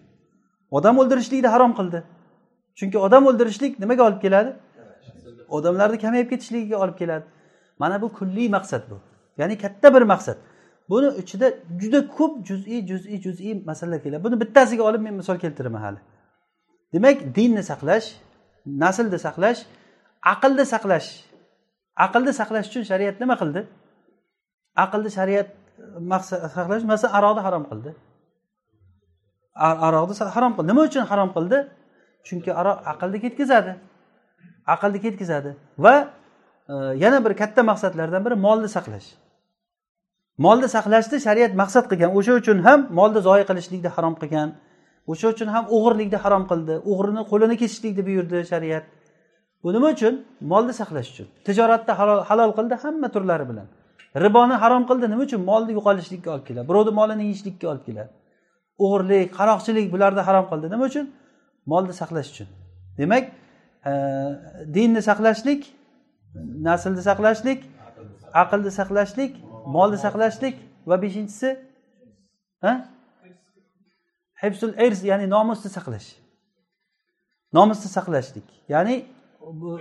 Odam 0.77 0.95
o'ldirishlikni 1.01 1.49
harom 1.55 1.73
qildi. 1.79 1.99
Chunki 2.79 2.99
odam 3.07 3.23
o'ldirishlik 3.31 3.73
nimaga 3.83 4.03
olib 4.09 4.21
keladi? 4.25 4.51
Odamlarni 5.57 5.99
kamayib 6.05 6.29
ketishligiga 6.33 6.77
olib 6.85 6.97
keladi. 7.01 7.25
Mana 7.83 7.97
bu 8.03 8.09
kulliy 8.19 8.49
maqsad 8.57 8.83
bu. 8.91 8.97
Ya'ni 9.41 9.59
katta 9.59 9.95
bir 9.95 10.03
maqsad. 10.13 10.39
Buni 10.91 11.09
ichida 11.21 11.47
juda 11.81 12.01
ko'p 12.17 12.33
juz'iy 12.49 12.81
juz'iy 12.91 13.19
juz'iy 13.27 13.55
masalalar 13.71 14.01
keladi. 14.05 14.25
Buni 14.25 14.37
bittasiga 14.43 14.83
olib 14.89 15.03
men 15.07 15.15
misol 15.21 15.37
keltiraman 15.45 15.83
hali. 15.87 16.01
Demak 16.93 17.19
dinni 17.37 17.63
saqlash 17.71 18.07
naslni 18.83 19.19
saqlash 19.27 19.61
aqlni 20.33 20.65
saqlash. 20.75 21.09
Aqlni 22.05 22.33
saqlash 22.41 22.67
uchun 22.71 22.85
shariat 22.91 23.17
nima 23.23 23.35
qildi? 23.41 23.61
Aqlni 24.85 25.11
shariat 25.19 25.49
e, 25.51 25.57
maqsad 26.13 26.41
saqlash 26.57 26.85
masalan 26.93 27.15
aroqni 27.19 27.43
harom 27.47 27.65
qildi. 27.71 27.91
Aroqni 29.89 30.31
harom 30.37 30.53
qildi. 30.57 30.69
Nima 30.71 30.83
uchun 30.89 31.05
harom 31.11 31.31
qildi? 31.37 31.59
Chunki 32.27 32.51
aroq 32.61 32.79
aqlni 32.93 33.19
ketkazadi. 33.25 33.73
Aqlni 34.75 34.99
ketkazadi. 35.05 35.51
Va 35.85 35.95
e, 36.73 36.75
yana 37.05 37.19
bir 37.25 37.33
katta 37.43 37.61
maqsadlardan 37.71 38.21
biri 38.27 38.37
molni 38.47 38.69
saqlash. 38.77 39.09
Molni 40.45 40.69
saqlashni 40.77 41.19
shariat 41.27 41.53
maqsad 41.63 41.85
qilgan. 41.91 42.11
O'sha 42.19 42.33
uchun 42.41 42.59
ham 42.67 42.81
molni 42.99 43.21
zoya 43.29 43.45
qilishlikni 43.51 43.91
harom 43.97 44.15
qilgan. 44.23 44.49
O'sha 45.13 45.27
uchun 45.35 45.49
ham 45.55 45.65
o'g'irlikni 45.77 46.19
harom 46.25 46.45
qildi. 46.51 46.75
O'g'rini 46.91 47.23
qo'lini 47.31 47.57
kesishlikni 47.63 48.03
buyurdi 48.09 48.39
shariat. 48.53 48.85
Bu 49.63 49.69
nima 49.75 49.89
uchun? 49.97 50.15
Molni 50.53 50.73
saqlash 50.81 51.09
uchun. 51.13 51.27
Tijoratni 51.47 51.93
halol 52.31 52.53
qildi 52.59 52.75
hamma 52.83 53.09
turlari 53.15 53.45
bilan. 53.51 53.67
Riboni 54.25 54.57
harom 54.63 54.83
qildi 54.91 55.07
nima 55.13 55.23
uchun? 55.29 55.41
Molni 55.51 55.73
yo'qolishlikka 55.79 56.29
olib 56.35 56.45
keladi. 56.49 56.67
Birovni 56.71 56.93
molini 57.01 57.23
yeyishlikka 57.29 57.67
olib 57.73 57.85
keladi. 57.89 58.11
O'g'irlik 58.85 59.29
qaroqchilik 59.39 59.87
bularni 59.95 60.23
harom 60.29 60.47
qildi. 60.51 60.67
Nima 60.75 60.85
uchun? 60.91 61.07
Molni 61.73 61.93
saqlash 62.01 62.29
uchun. 62.33 62.49
Demak 62.99 63.25
e, 63.91 63.93
dinni 64.77 65.01
saqlashlik 65.09 65.63
naslni 66.69 67.03
saqlashlik 67.09 67.61
aqlni 68.43 68.71
saqlashlik 68.79 69.33
molni 69.75 69.99
saqlashlik 70.05 70.57
va 70.91 70.97
beshinchisi 71.05 71.51
hibsul 74.43 74.73
irs 74.87 75.01
ya'ni 75.11 75.27
nomusni 75.37 75.71
saqlash. 75.77 76.09
Nomusni 77.57 77.89
saqlashlik. 77.97 78.49
Ya'ni 78.75 78.97
bu 79.61 79.81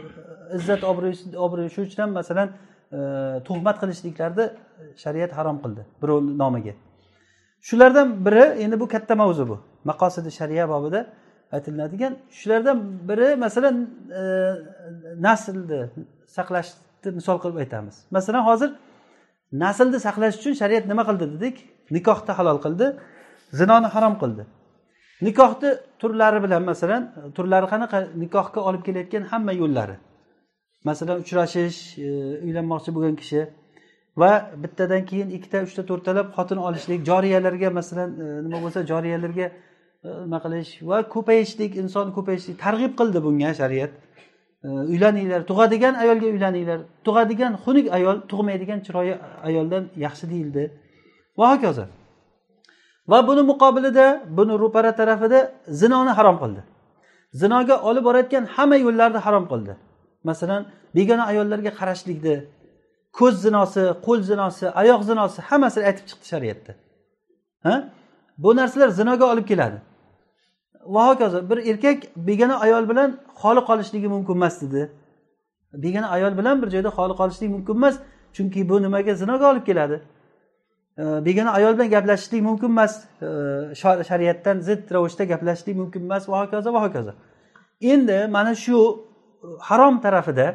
izzat 0.57 0.83
obro' 0.83 1.69
shu 1.73 1.81
uchun 1.87 2.01
ham 2.03 2.11
masalan 2.19 2.49
e, 2.97 2.99
tuhmat 3.47 3.77
qilishliklarni 3.81 4.45
shariat 5.03 5.31
harom 5.37 5.57
qildi 5.63 5.83
birovni 6.01 6.33
nomiga. 6.43 6.73
Shulardan 7.67 8.07
biri 8.25 8.43
endi 8.63 8.79
bu 8.79 8.87
katta 8.93 9.15
mavzu 9.21 9.43
bu. 9.51 9.57
Maqosidi 9.89 10.31
shariya 10.39 10.65
bobida 10.73 10.99
aytilinadigan 11.55 12.13
shulardan 12.39 12.77
biri 13.09 13.27
masalan 13.45 13.75
e, 14.19 14.21
naslni 15.27 15.81
saqlashni 16.37 17.09
misol 17.19 17.37
qilib 17.43 17.57
aytamiz. 17.63 17.95
Masalan 18.17 18.43
hozir 18.49 18.69
naslni 19.51 19.99
saqlash 19.99 20.35
uchun 20.39 20.53
shariat 20.61 20.85
nima 20.91 21.03
qildi 21.09 21.25
dedik? 21.33 21.55
Nikohni 21.95 22.31
halol 22.39 22.59
qildi 22.65 22.87
zinoni 23.59 23.87
harom 23.95 24.15
qildi. 24.21 24.43
Nikohni 25.27 25.69
turlari 25.99 26.39
bilan 26.45 26.63
masalan 26.71 27.03
turlari 27.35 27.67
qanaqa? 27.73 27.97
Nikohga 28.23 28.59
olib 28.69 28.81
kelayotgan 28.87 29.23
hamma 29.31 29.53
yo'llari. 29.61 29.95
Masalan 30.89 31.17
uchrashish 31.23 31.79
e, 32.07 32.09
uylanmoqchi 32.45 32.89
bo'lgan 32.95 33.15
kishi 33.21 33.41
va 34.21 34.31
bittadan 34.63 35.05
keyin 35.09 35.29
ikkita 35.37 35.63
uchta 35.67 35.81
to'rttalab 35.89 36.27
xotin 36.37 36.59
olishlik 36.67 37.01
joriyalarga 37.09 37.69
masalan 37.79 38.09
e, 38.23 38.25
nima 38.45 38.59
bo'lsa 38.63 38.79
joriyalarga 38.91 39.47
e, 39.47 40.09
nima 40.25 40.39
qilish 40.45 40.71
va 40.89 40.97
ko'payishlik 41.15 41.71
inson 41.83 42.07
ko'payishlik 42.17 42.57
targ'ib 42.65 42.93
qildi 42.99 43.19
bunga 43.27 43.51
shariat. 43.61 43.91
Э, 44.63 44.67
uylaninglar. 44.67 45.41
Tug'adigan 45.45 45.93
ayolga 45.93 46.25
uylaninglar. 46.25 46.79
Tug'adigan 47.05 47.53
xunuk 47.63 47.85
ayol 47.97 48.17
tug'maydigan 48.31 48.79
chiroyli 48.85 49.15
ayoldan 49.47 49.83
yaxshi 50.05 50.25
deyildi. 50.31 50.63
Va 51.37 51.45
hokazo. 51.53 51.85
Va 53.11 53.27
buni 53.27 53.41
muqobilida 53.51 54.05
buni 54.37 54.53
ro'para 54.63 54.91
tarafida 54.99 55.39
zinoni 55.81 56.11
harom 56.17 56.37
qildi. 56.43 56.61
Zinoga 57.41 57.75
olib 57.89 58.03
borayotgan 58.07 58.45
hamma 58.55 58.77
yo'llarni 58.85 59.19
harom 59.25 59.45
qildi. 59.51 59.73
Masalan 60.29 60.61
begona 60.95 61.23
ayollarga 61.31 61.71
qarashlikni 61.79 62.35
ko'z 63.19 63.35
zinosi 63.45 63.83
qo'l 64.05 64.21
zinosi 64.29 64.65
oyoq 64.81 65.01
zinosi 65.09 65.39
hammasini 65.49 65.83
aytib 65.89 66.05
chiqdi 66.09 66.25
shariatda. 66.31 66.71
Ha? 67.65 67.75
Bu 68.43 68.49
narsalar 68.59 68.89
zinoga 68.99 69.25
olib 69.33 69.45
keladi. 69.51 69.77
Va 70.95 71.07
hokazo 71.09 71.49
bir 71.49 71.57
erkak 71.57 71.99
begona 72.15 72.59
ayol 72.65 72.89
bilan 72.89 73.09
xoli 73.41 73.61
qolishligi 73.69 74.07
mumkin 74.07 74.33
emas 74.33 74.61
dedi. 74.61 74.91
Begona 75.73 76.07
ayol 76.09 76.37
bilan 76.37 76.61
bir 76.61 76.69
joyda 76.75 76.89
xoli 76.97 77.13
qolishlik 77.21 77.49
mumkin 77.55 77.73
emas 77.79 77.95
chunki 78.35 78.69
bu 78.69 78.81
nimaga 78.81 79.15
zinoga 79.15 79.45
olib 79.51 79.65
keladi? 79.69 80.01
Begona 81.27 81.51
ayol 81.51 81.73
bilan 81.77 81.89
gaplashishlik 81.89 82.41
mumkin 82.41 82.69
emas. 82.75 82.93
Shariatdan 84.09 84.59
zid 84.59 84.91
ravishda 84.91 85.23
gaplashishlik 85.23 85.75
mumkin 85.81 86.01
emas. 86.07 86.29
Va 86.29 86.37
hokazo 86.43 86.73
va 86.73 86.81
hokazo. 86.85 87.13
Endi 87.81 88.27
mana 88.27 88.55
shu 88.55 88.77
e, 89.43 89.47
harom 89.59 90.01
tarafida 90.01 90.47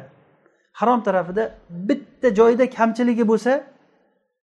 harom 0.73 1.03
tarafida 1.03 1.43
bitta 1.69 2.35
joyda 2.35 2.69
kamchiligi 2.69 3.27
bo'lsa 3.31 3.63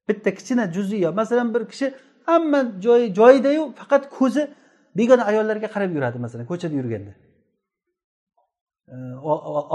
bitta 0.10 0.30
kichkina 0.36 0.74
juziy 0.76 1.08
masalan 1.20 1.54
bir 1.54 1.66
kishi 1.72 1.94
hamma 2.26 2.60
joyi 2.86 3.14
joyidayu 3.20 3.64
faqat 3.80 4.04
ko'zi 4.18 4.44
begona 4.98 5.24
ayollarga 5.32 5.68
qarab 5.76 5.92
yuradi 5.96 6.18
masalan 6.26 6.46
ko'chada 6.52 6.76
yurganda. 6.80 7.14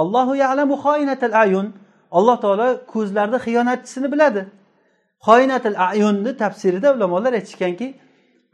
Allohu 0.02 0.36
yalamu 0.36 0.76
ayun. 1.44 1.66
Alloh 2.18 2.36
taolo 2.40 2.68
ko'zlarni 2.86 3.38
xiyonatchisini 3.46 4.08
biladi. 4.12 4.42
Xoinatil 5.26 5.76
ayunni 5.90 6.36
tafsirida 6.36 6.88
ulamolar 6.94 7.32
aytishganki 7.32 7.86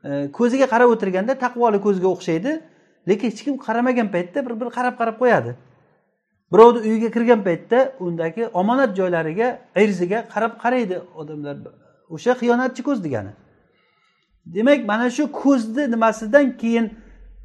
e, 0.04 0.10
ko'ziga 0.38 0.66
qarab 0.72 0.88
o'tirganda 0.94 1.32
taqvoli 1.44 1.78
ko'zga 1.86 2.08
o'xshaydi 2.14 2.52
lekin 3.08 3.26
hech 3.30 3.40
kim 3.44 3.54
qaramagan 3.66 4.08
paytda 4.14 4.38
bir 4.46 4.54
bir 4.60 4.68
qarab 4.76 4.94
qarab 5.00 5.16
qo'yadi. 5.22 5.50
Birovni 6.52 6.80
uyiga 6.88 7.10
kirgan 7.16 7.40
paytda 7.48 7.78
undagi 8.06 8.42
omonat 8.60 8.90
joylariga 8.98 9.48
irziga 9.82 10.18
qarab 10.34 10.52
qaraydi 10.62 10.96
odamlar. 11.20 11.56
O'sha 12.14 12.32
xiyonatchi 12.40 12.82
ko'z 12.88 12.98
degani. 13.06 13.32
Demak 14.54 14.86
mana 14.86 15.10
shu 15.10 15.32
ko'zni 15.32 15.90
nimasidan 15.90 16.56
keyin 16.56 16.86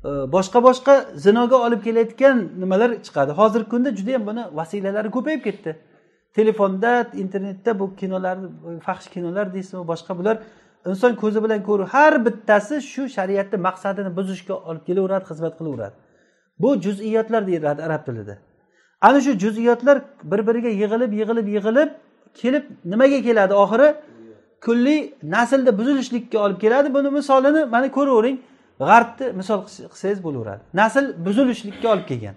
e, 0.05 0.09
boshqa 0.35 0.59
boshqa 0.67 0.93
zinoga 1.25 1.57
olib 1.65 1.81
kelayotgan 1.87 2.37
nimalar 2.61 2.89
chiqadi. 3.05 3.31
Hozirgi 3.39 3.69
kunda 3.69 3.89
juda 3.97 4.11
yam 4.11 4.23
buni 4.29 4.43
vasilalari 4.59 5.09
ko'payib 5.17 5.41
ketdi. 5.47 5.71
Telefonda 6.33 6.91
internetda 7.23 7.79
bu 7.79 7.95
kinolar 7.95 8.37
faxsh 8.87 9.07
kinolar 9.15 9.53
deysizmi 9.53 9.87
boshqa 9.91 10.17
bular 10.19 10.37
inson 10.89 11.15
ko'zi 11.21 11.43
bilan 11.43 11.63
ko'ru 11.63 11.83
har 11.93 12.13
bittasi 12.25 12.75
shu 12.81 13.03
shariatni 13.17 13.57
maqsadini 13.67 14.11
buzishga 14.17 14.55
olib 14.69 14.83
kelaveradi 14.87 15.25
xizmat 15.29 15.53
qilaveradi. 15.59 15.95
Bu 16.61 16.69
juz'iyatlar 16.85 17.47
deyiladi 17.47 17.81
arab 17.87 18.05
tilida. 18.07 18.35
Ana 19.01 19.19
shu 19.25 19.31
juz'iyatlar 19.43 19.97
bir 20.31 20.41
biriga 20.47 20.71
yig'ilib 20.81 21.11
yig'ilib 21.19 21.47
yig'ilib 21.55 21.89
kelib 22.41 22.63
nimaga 22.91 23.19
keladi 23.27 23.53
oxiri? 23.63 23.87
Kulli 24.65 25.13
naslni 25.23 25.77
buzilishlikka 25.79 26.39
olib 26.45 26.59
keladi. 26.63 26.93
Buni 26.93 27.09
misolini 27.09 27.65
mana 27.65 27.91
ko'ravering. 27.97 28.37
G'arbni 28.79 29.31
misol 29.39 29.59
qilsangiz 29.65 30.19
bo'laveradi. 30.23 30.61
Nasl 30.73 31.05
buzilishlikka 31.25 31.87
olib 31.93 32.05
kelgan. 32.11 32.35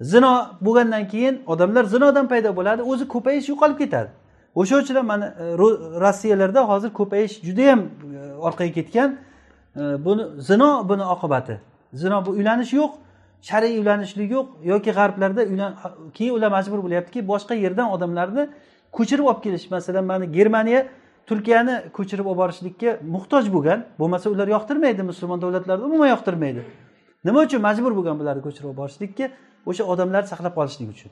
Zino 0.00 0.32
bo'lgandan 0.60 1.08
keyin 1.12 1.42
odamlar 1.46 1.84
zinodan 1.84 2.26
paydo 2.28 2.56
bo'ladi. 2.56 2.82
O'zi 2.82 3.08
ko'payish 3.14 3.48
yo'qolib 3.52 3.78
ketadi. 3.82 4.10
O'sha 4.54 4.76
uchun 4.82 4.94
ham 4.94 5.06
mana 5.06 5.26
e, 5.26 5.44
rossiyalarda 6.04 6.60
hozir 6.68 6.90
ko'payish 6.98 7.34
judayam 7.46 7.80
e, 7.80 8.34
orqaga 8.46 8.72
ketgan. 8.72 9.18
E, 9.76 9.80
buni 10.04 10.22
zino 10.48 10.88
buni 10.88 11.04
oqibati. 11.14 11.60
Zino 11.92 12.26
bu 12.26 12.30
uylanish 12.30 12.72
yo'q 12.72 12.90
shar'iy 13.48 13.78
uylanishlik 13.80 14.30
yo'q. 14.30 14.46
Yoki 14.64 14.90
g'arblarda 14.98 15.42
keyin 16.14 16.34
ular 16.34 16.50
majbur 16.56 16.78
bo'lyaptiki 16.84 17.28
boshqa 17.28 17.54
yerdan 17.54 17.90
odamlarni 17.94 18.48
ko'chirib 18.96 19.24
olib 19.30 19.42
kelish 19.44 19.70
masalan 19.70 20.04
mana 20.04 20.24
germaniya 20.24 20.80
turkiyani 21.28 21.74
ko'chirib 21.96 22.26
olib 22.30 22.40
borishlikka 22.42 22.90
muhtoj 23.14 23.44
bo'lgan. 23.54 23.78
Bo'lmasa 24.00 24.26
ular 24.34 24.48
yoqtirmaydi 24.56 25.02
musulmon 25.10 25.38
davlatlarni 25.42 25.84
umuman 25.88 26.08
yoqtirmaydi. 26.14 26.60
Nima 27.24 27.40
uchun 27.46 27.60
majbur 27.68 27.92
bo'lgan 27.98 28.16
bularni 28.20 28.42
ko'chirib 28.46 28.68
olib 28.70 28.80
borishlikka? 28.82 29.26
O'sha 29.70 29.84
odamlarni 29.92 30.28
saqlab 30.32 30.54
qolishlik 30.58 30.88
uchun. 30.94 31.10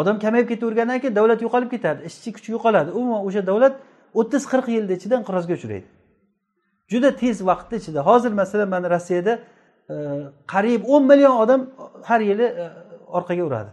Odam 0.00 0.16
kamayib 0.24 0.48
ketavergandan 0.52 0.98
keyin 1.02 1.14
davlat 1.18 1.40
yo'qolib 1.46 1.70
ketadi 1.74 2.00
ishchi 2.10 2.30
kuchi 2.36 2.50
yo'qoladi. 2.56 2.90
Umuman 2.98 3.20
o'sha 3.28 3.42
davlat 3.50 3.74
o'ttiz 4.20 4.42
qirq 4.52 4.66
yilni 4.74 4.92
ichida 4.98 5.14
inqirozga 5.20 5.54
uchraydi. 5.58 5.88
Juda 6.92 7.10
tez 7.22 7.36
vaqtni 7.50 7.76
ichida. 7.82 8.00
Hozir 8.08 8.32
masalan 8.42 8.68
mana 8.74 8.90
rossiyada 8.94 9.32
e, 9.92 9.96
qariyb 10.52 10.82
o'n 10.94 11.04
million 11.10 11.34
odam 11.42 11.60
har 12.08 12.20
yili 12.30 12.46
e, 12.62 12.64
orqaga 13.18 13.42
uradi. 13.48 13.70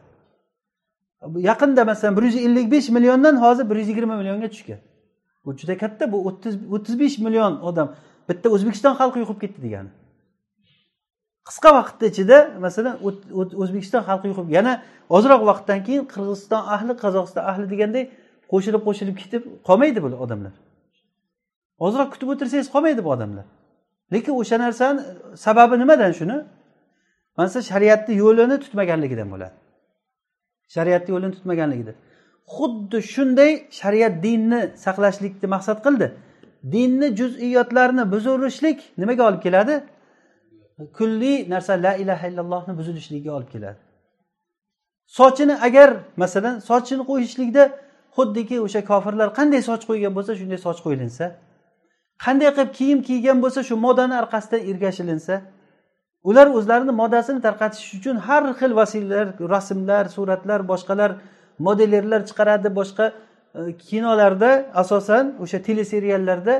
Yaqinda 1.21 1.85
masalan 1.85 2.17
bir 2.17 2.23
yuz 2.23 2.35
ellik 2.35 2.71
besh 2.71 2.89
milliondan 2.89 3.35
hozir 3.41 3.69
bir 3.69 3.75
yuz 3.75 3.87
yigirma 3.87 4.17
millionga 4.17 4.49
tushgan. 4.49 4.79
Bu 5.45 5.57
juda 5.57 5.77
katta 5.77 6.11
bu 6.11 6.27
o'ttiz 6.27 6.55
o'ttiz 6.71 6.99
besh 6.99 7.19
million 7.19 7.53
odam. 7.61 7.95
Bitta 8.29 8.49
o'zbekiston 8.49 8.93
xalqi 8.99 9.19
yo'qolib 9.19 9.41
ketdi 9.41 9.59
degani. 9.65 9.89
Qisqa 11.47 11.69
vaqtni 11.79 12.07
ichida 12.11 12.37
masalan 12.65 12.95
o'zbekiston 13.63 14.01
xalqi 14.09 14.27
yo'qolib 14.31 14.51
yana 14.57 14.73
ozroq 15.09 15.41
vaqtdan 15.49 15.79
keyin 15.87 16.03
qirg'iziston 16.13 16.61
ahli 16.75 16.93
qozog'iston 17.03 17.43
ahli 17.51 17.65
deganday 17.73 18.03
qo'shilib 18.51 18.81
qo'shilib 18.87 19.15
ketib 19.21 19.43
qolmaydi 19.67 19.99
bu 20.03 20.07
odamlar. 20.25 20.53
Ozroq 21.85 22.09
kutib 22.13 22.27
o'tirsangiz 22.33 22.67
qolmaydi 22.73 23.01
bu 23.05 23.09
odamlar. 23.15 23.45
Lekin 24.13 24.33
o'sha 24.41 24.57
narsani 24.65 25.01
sababi 25.45 25.75
nimadan 25.83 26.11
shuni? 26.19 26.37
Mana 27.37 27.61
shariatni 27.71 28.13
yo'lini 28.23 28.55
tutmaganligidan 28.63 29.27
bo'ladi. 29.33 29.55
Shariatni 30.75 31.09
yo'lini 31.15 31.33
tutmaganligida. 31.37 31.93
Xuddi 32.55 32.99
shunday 33.13 33.51
shariat 33.79 34.13
dinni 34.25 34.61
saqlashlikni 34.85 35.47
maqsad 35.55 35.77
qildi. 35.85 36.07
Dinni 36.73 37.07
juz'iyotlarini 37.19 38.03
buzilishlik 38.13 38.79
nimaga 39.01 39.23
olib 39.29 39.41
keladi? 39.45 39.75
Kulli 40.97 41.33
narsa 41.53 41.73
la 41.85 41.93
ilaha 42.03 42.25
illallohni 42.29 42.73
buzilishligiga 42.79 43.31
olib 43.37 43.49
keladi. 43.55 43.79
Sochini 45.17 45.55
agar 45.67 45.89
masalan 46.23 46.55
sochini 46.69 47.03
qo'yishlikda 47.09 47.63
xuddiki 48.17 48.57
o'sha 48.65 48.81
kofirlar 48.91 49.29
qanday 49.39 49.61
soch 49.69 49.83
qo'ygan 49.89 50.13
bo'lsa 50.17 50.31
shunday 50.39 50.59
soch 50.67 50.79
qo'yilinsa 50.85 51.25
qanday 52.25 52.49
qilib 52.55 52.71
kiyim 52.79 52.99
kiygan 53.07 53.37
bo'lsa 53.43 53.59
shu 53.69 53.75
modani 53.85 54.15
orqasidan 54.21 54.61
ergashilinsa 54.71 55.33
ular 56.29 56.47
o'zlarini 56.57 56.93
modasini 57.01 57.41
tarqatish 57.47 57.87
uchun 57.97 58.15
har 58.27 58.43
xil 58.59 58.71
vositalar 58.79 59.27
rasmlar 59.53 60.05
suratlar 60.15 60.59
boshqalar 60.71 61.11
modellerlar 61.67 62.21
chiqaradi. 62.29 62.67
Boshqa 62.79 63.05
e, 63.11 63.77
kinolarda 63.87 64.51
asosan 64.81 65.25
o'sha 65.43 65.59
teleseriallarda 65.67 66.55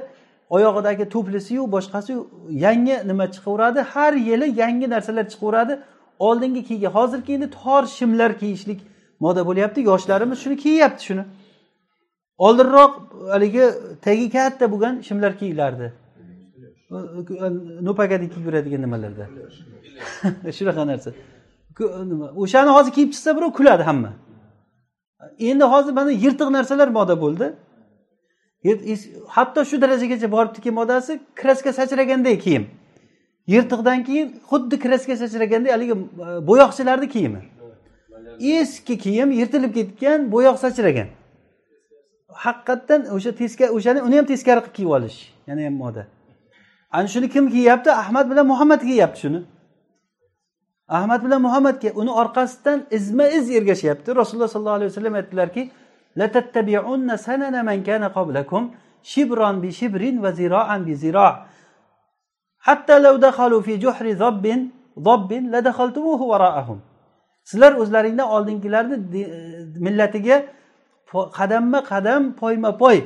oyog'idagi 0.56 1.06
to'plisiyu 1.16 1.64
boshqasiyu 1.76 2.20
yangi 2.66 2.96
nima 3.10 3.26
chiqaveradi? 3.36 3.80
Har 3.94 4.14
yili 4.30 4.48
yangi 4.62 4.88
narsalar 4.94 5.26
chiqaveradi. 5.34 5.74
Oldingi 6.28 6.62
kiygan 6.70 6.92
hozirgi 6.98 7.32
endi 7.38 7.48
tor 7.60 7.84
shimlar 7.98 8.32
kiyishlik 8.42 8.80
moda 9.24 9.42
bo'lyapti. 9.50 9.80
Yoshlarimiz 9.92 10.38
shuni 10.44 10.58
kiyyapti 10.66 11.04
shuni. 11.08 11.24
Oldinroq 12.46 12.94
haligi 13.34 13.66
tagi 14.06 14.28
katta 14.36 14.66
bo'lgan 14.74 14.94
shimlar 15.08 15.32
kiyilardi 15.42 15.88
no'pakadek 16.92 18.34
kiyib 18.34 18.46
yuradigan 18.46 18.82
nimalarda? 18.82 19.26
Shunaqa 20.58 20.88
narsa. 20.88 21.12
O'shani 22.44 22.70
hozir 22.78 22.92
kiyib 22.98 23.10
chiqsa 23.14 23.38
birov 23.38 23.52
kuladi 23.60 23.84
hamma. 23.84 24.14
Endi 25.40 25.64
hozir 25.64 25.94
mana 25.94 26.12
yirtiq 26.12 26.50
narsalar 26.58 26.88
moda 26.88 27.22
bo'ldi. 27.22 27.48
Hatto 29.28 29.66
shu 29.66 29.82
darajagacha 29.82 30.32
boribdiki 30.32 30.72
modasi 30.72 31.20
kraska 31.36 31.74
sachraganday 31.74 32.40
kiyim. 32.40 32.68
Yirtiqdan 33.48 34.04
keyin 34.04 34.28
xuddi 34.50 34.80
kraska 34.80 35.16
sachraganday 35.18 35.72
haligi 35.72 35.92
e, 35.92 35.98
bo'yoqchilarni 36.50 37.08
kiyimi. 37.10 37.42
Eski 38.40 38.98
kiyim 38.98 39.32
yirtilib 39.32 39.74
ketgan 39.74 40.32
bo'yoq 40.32 40.58
sachragan. 40.66 41.08
Haqiqatdan 42.46 43.02
o'sha 43.16 43.32
teskari 43.42 43.72
o'shani 43.78 44.02
uni 44.08 44.16
ham 44.20 44.26
teskari 44.26 44.60
qilib 44.60 44.76
kiyib 44.78 44.92
olish 44.98 45.18
yana 45.48 45.66
ham 45.66 45.74
moda. 45.84 46.04
ana 46.92 47.08
shuni 47.08 47.30
kim 47.30 47.50
kiyyapti 47.50 47.92
ahmad 47.92 48.30
bilan 48.32 48.48
muhammad 48.48 48.82
kiyyapti 48.82 49.20
shuni. 49.20 49.42
Ahmad 50.88 51.24
bilan 51.26 51.42
muhammadga 51.42 51.90
uni 51.96 52.12
orqasidan 52.12 52.86
izma 52.92 53.28
iz 53.28 53.52
ergashyapti. 53.52 54.16
Rasululloh 54.16 54.48
sollallohu 54.48 54.76
alayhi 54.80 54.92
vasallam 54.92 55.16
aytdilarki 55.16 55.72
sanana 57.18 57.64
man 57.64 57.84
kana 57.84 58.08
qoblakum 58.18 58.72
shibron 59.04 59.62
bi 59.64 59.72
shibrin 59.72 60.24
va 60.24 60.32
ziroan 60.32 60.86
bi 60.88 60.96
ziro 60.96 61.30
hatta 62.58 63.04
law 63.04 63.22
dakhalu 63.22 63.62
fi 63.62 63.74
juhri 63.82 64.16
zabbin 64.16 64.74
zabbin 64.98 65.52
la 65.52 65.66
dakhaltumuhu 65.66 66.28
wara'ahum. 66.32 66.80
Sizlar 67.44 67.74
o'zlaringdan 67.82 68.28
oldingilarni 68.36 68.96
millatiga 69.86 70.46
qadamma 71.38 71.80
qadam 71.92 72.34
poyma 72.42 72.78
poy. 72.78 72.98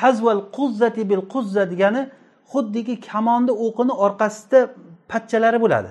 Hazval 0.00 0.42
quzzati 0.56 1.02
bil 1.10 1.22
quzza 1.32 1.70
degani 1.70 2.02
xuddiki 2.52 2.94
kamonni 3.10 3.52
o'qini 3.66 3.94
orqasida 4.04 4.60
patchalari 5.10 5.58
bo'ladi. 5.64 5.90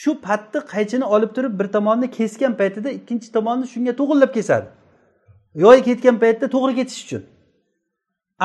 Shu 0.00 0.10
patni 0.26 0.60
qaychini 0.72 1.06
olib 1.14 1.30
turib 1.36 1.54
bir 1.60 1.68
tomonni 1.76 2.10
kesgan 2.18 2.52
paytida 2.60 2.90
ikkinchi 2.98 3.28
tomonni 3.36 3.66
shunga 3.72 3.92
to'g'irlab 4.00 4.32
kesadi. 4.38 4.66
Yoyi 5.64 5.82
ketgan 5.88 6.16
paytda 6.24 6.46
to'g'ri 6.54 6.74
ketish 6.78 7.00
uchun. 7.04 7.22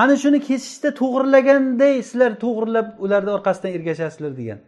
Ana 0.02 0.16
shuni 0.24 0.40
kesishda 0.50 0.90
to'g'irlaganday 1.02 1.94
sizlar 2.10 2.32
to'g'irlab 2.44 2.88
ularni 3.04 3.32
orqasidan 3.38 3.72
ergashasizlar 3.78 4.32
degan. 4.40 4.60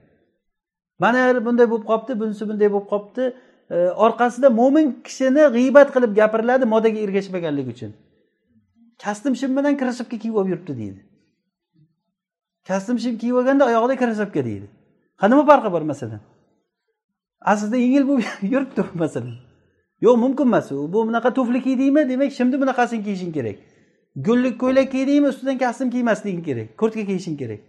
Mana 0.99 1.45
bunday 1.45 1.67
bo'lib 1.71 1.85
qolibdi 1.91 2.13
bunisi 2.21 2.43
bunday 2.49 2.69
bo'lib 2.73 2.87
qolibdi 2.93 3.23
orqasida 4.05 4.49
mo'min 4.59 4.87
kishini 5.07 5.43
g'iybat 5.55 5.89
qilib 5.95 6.11
gapiriladi 6.19 6.65
modaga 6.73 6.99
ergashmaganligi 7.05 7.69
uchun. 7.75 7.91
Kastim 9.03 9.33
shim 9.41 9.51
bilan 9.57 9.73
krossovka 9.81 10.17
kiyib 10.23 10.35
olib 10.39 10.49
yuribdi 10.53 10.73
deydi. 10.81 11.01
Kostyum 12.67 12.97
shim 13.03 13.17
kiyib 13.21 13.35
olganda 13.35 13.65
oyog'ida 13.69 13.95
krossovka 14.01 14.45
deydi. 14.45 14.67
Ha 15.21 15.27
nima 15.27 15.45
farqi 15.45 15.71
bor 15.75 15.81
masalan? 15.91 16.21
Aslida 17.51 17.77
yengil 17.77 18.07
bo'lib 18.09 18.25
yuribdi 18.53 18.81
masalan. 19.03 19.35
Yo'q 20.05 20.17
mumkin 20.23 20.47
emas 20.51 20.71
u. 20.71 20.93
Bu 20.93 21.07
bunaqa 21.07 21.33
tufli 21.37 21.59
kiydingmi 21.65 22.09
demak 22.09 22.31
shimni 22.37 22.61
bunaqasini 22.61 23.03
kiyishing 23.03 23.33
kerak. 23.37 23.57
Gullik 24.15 24.55
ko'ylak 24.63 24.91
kiydingmi 24.95 25.27
ustidan 25.33 25.57
kostyum 25.63 25.89
kiymasliging 25.95 26.43
kerak. 26.49 26.67
Kurtka 26.77 27.03
kiyishing 27.09 27.37
kerak. 27.41 27.61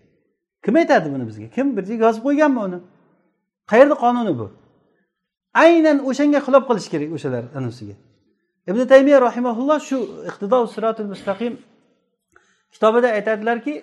Kim 0.65 0.75
aytadi 0.77 1.13
buni 1.15 1.27
bizga? 1.31 1.47
Kim? 1.57 1.77
Bir 1.77 1.85
joyga 1.89 2.05
yozib 2.07 2.23
qo'yganmi 2.27 2.61
uni? 2.67 2.79
Qayerda 3.71 3.95
qonuni 4.05 4.33
bu? 4.41 4.47
Aynan 5.65 5.99
o'shanga 6.09 6.41
xilof 6.47 6.65
qilish 6.69 6.89
kerak 6.93 7.11
o'shalar 7.17 7.45
anisiga 7.59 7.95
ibn 8.67 8.87
taymiya 8.87 9.21
rahimaulloh 9.21 9.81
shu 9.89 9.99
iqtido 10.31 10.59
siratul 10.75 11.09
mustaqim 11.13 11.53
kitobida 12.75 13.09
aytadilarki 13.19 13.75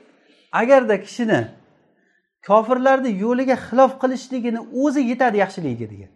agarda 0.52 0.96
kishini 1.02 1.42
kofirlarni 2.48 3.12
yo'liga 3.24 3.56
xilof 3.68 3.92
qilishligini 4.02 4.62
o'zi 4.84 5.02
yetadi 5.12 5.38
yaxshiligiga 5.44 5.88
degan. 5.94 6.12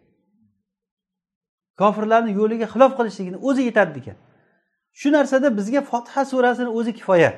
Kofirlarni 1.82 2.32
yo'liga 2.40 2.68
xilof 2.74 2.92
qilishligini 3.00 3.38
o'zi 3.48 3.62
yetadi 3.70 3.92
degan. 3.98 4.18
Shu 5.00 5.12
narsada 5.12 5.58
bizga 5.58 5.82
fotiha 5.92 6.26
surasini 6.32 6.70
o'zi 6.80 6.94
kifoya. 7.00 7.32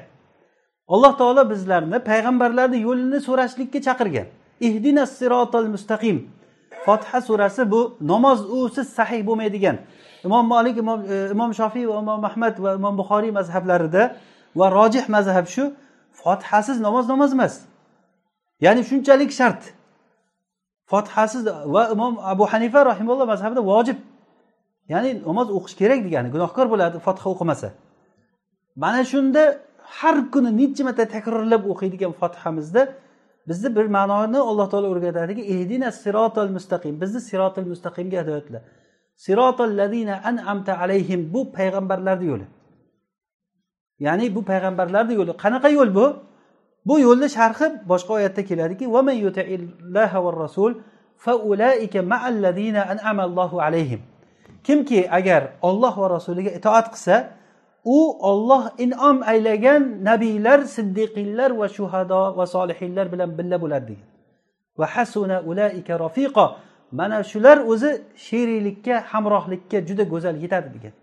Alloh 0.94 1.14
taolo 1.20 1.44
bizlarni 1.52 2.00
payg'ambarlarni 2.10 2.80
yo'lini 2.88 3.20
so'rashlikka 3.28 3.80
chaqirgan. 3.88 4.28
Ihdina 4.68 5.04
sirotal 5.06 5.68
mustaqim. 5.74 6.18
Fotiha 6.86 7.20
surasi 7.22 7.72
bu 7.72 7.82
namoz 8.12 8.40
usiz 8.60 8.88
sahih 8.98 9.22
bo'lmaydigan. 9.28 9.78
Imom 10.28 10.46
molik 10.54 10.78
imom 10.84 11.00
e, 11.14 11.16
imom 11.36 11.52
shofiy 11.60 11.86
va 11.90 12.00
imom 12.04 12.22
ahmad 12.30 12.56
va 12.64 12.72
imom 12.80 12.94
buxoriy 13.02 13.32
mazhablarida 13.40 14.04
va 14.60 14.68
rojih 14.78 15.06
mazhab 15.16 15.46
shu. 15.56 15.64
Fotihasiz 16.22 16.78
namoz 16.88 17.06
namoz 17.14 17.32
emas. 17.38 17.54
Ya'ni 18.66 18.82
shunchalik 18.90 19.32
shart. 19.40 19.62
Fotihasiz 20.92 21.46
va 21.74 21.84
imom 21.96 22.14
abu 22.34 22.46
hanifa 22.52 22.80
rahimulloh 22.92 23.28
mazhabida 23.34 23.62
vojib. 23.72 23.98
Ya'ni 24.94 25.10
namoz 25.30 25.48
o'qish 25.58 25.76
kerak 25.82 26.00
degani 26.08 26.30
gunohkor 26.36 26.66
bo'ladi 26.74 26.98
fotiha 27.06 27.28
o'qimasa. 27.34 27.70
Mana 28.84 29.02
shunda 29.12 29.44
har 30.00 30.18
kuni 30.34 30.52
necha 30.60 30.84
marta 30.88 31.04
takrorlab 31.16 31.64
o'qiydigan 31.72 32.12
fotihamizda 32.22 32.82
bizni 33.50 33.70
bir 33.78 33.86
ma'noni 33.98 34.40
alloh 34.50 34.68
taolo 34.72 34.88
o'rgatadiki 34.94 35.44
ehdina 35.54 35.90
sirotol 36.04 36.50
mustaqim. 36.58 36.94
Bizni 37.02 37.20
sirotol 37.30 37.66
mustaqimga 37.74 38.18
hidoyatla 38.22 38.60
sirotol 39.26 39.72
ladina 39.80 40.16
an'amta 40.30 40.74
alayhim 40.84 41.22
bu 41.34 41.42
payg'ambarlarni 41.58 42.26
yo'li. 42.32 42.46
Ya'ni 44.00 44.36
bu 44.36 44.42
payg'ambarlarni 44.50 45.14
yo'li. 45.20 45.34
Qanaqa 45.44 45.70
yo'l 45.70 45.96
bu? 45.96 46.06
Bu 46.86 47.00
yo'lni 47.00 47.30
sharhi 47.38 47.68
boshqa 47.92 48.12
oyatda 48.14 48.42
keladiki 48.50 48.86
rasul 50.44 50.72
kimki 54.68 55.00
agar 55.12 55.42
olloh 55.62 55.94
va 55.98 56.08
rasuliga 56.10 56.52
itoat 56.60 56.88
qilsa 56.94 57.16
u 57.86 58.00
olloh 58.32 58.64
inom 58.86 59.18
aylagan 59.32 59.82
nabiylar 60.10 60.60
siddiqiylar 60.76 61.52
va 61.60 61.68
shuhado 61.78 62.22
va 62.38 62.46
solihinlar 62.56 63.06
bilan 63.14 63.30
birga 63.38 63.58
bo'ladi 63.64 63.86
degan. 63.90 64.08
Va 64.80 64.88
hasuna 64.96 65.38
ulaika 65.50 65.94
rafiqo 66.06 66.46
mana 66.92 67.24
shular 67.32 67.58
o'zi 67.72 67.92
sheriklikka 68.28 68.96
hamrohlikka 69.12 69.78
juda 69.88 70.04
go'zal 70.14 70.36
yetadi 70.44 70.70
degan. 70.76 70.94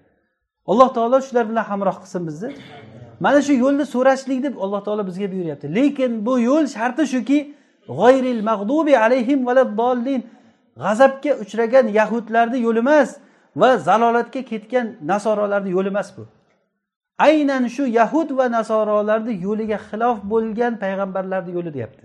Alloh 0.71 0.89
taolo 0.97 1.21
shular 1.27 1.45
bilan 1.51 1.65
hamroh 1.71 1.97
qilsin 2.03 2.23
bizni. 2.29 2.51
Mana 3.21 3.43
shu 3.47 3.53
yo'lni 3.65 3.85
so'rashlik 3.95 4.43
deb 4.47 4.55
alloh 4.65 4.81
taolo 4.87 5.03
bizga 5.07 5.27
buyuryapti. 5.33 5.67
Lekin 5.75 6.13
bu 6.27 6.35
yo'l 6.49 6.67
sharti 6.77 7.05
shuki 7.15 7.39
g'oyril 7.99 8.43
mag'dubi 8.51 8.95
alayhim 9.05 9.47
valaddolin 9.49 10.21
g'azabga 10.83 11.33
uchragan 11.43 11.87
yahudlarni 11.99 12.59
yo'li 12.67 12.81
emas 12.87 13.11
va 13.61 13.71
zalolatga 13.89 14.41
ketgan 14.51 14.87
nasorolarni 15.11 15.71
yo'li 15.77 15.89
emas 15.95 16.09
bu. 16.17 16.23
Aynan 17.19 17.65
shu 17.75 17.85
yahud 17.99 18.29
va 18.39 18.47
nasorolarni 18.57 19.33
yo'liga 19.47 19.79
xilof 19.89 20.19
bo'lgan 20.33 20.73
payg'ambarlarni 20.83 21.53
yo'li 21.57 21.71
deyapti. 21.77 22.05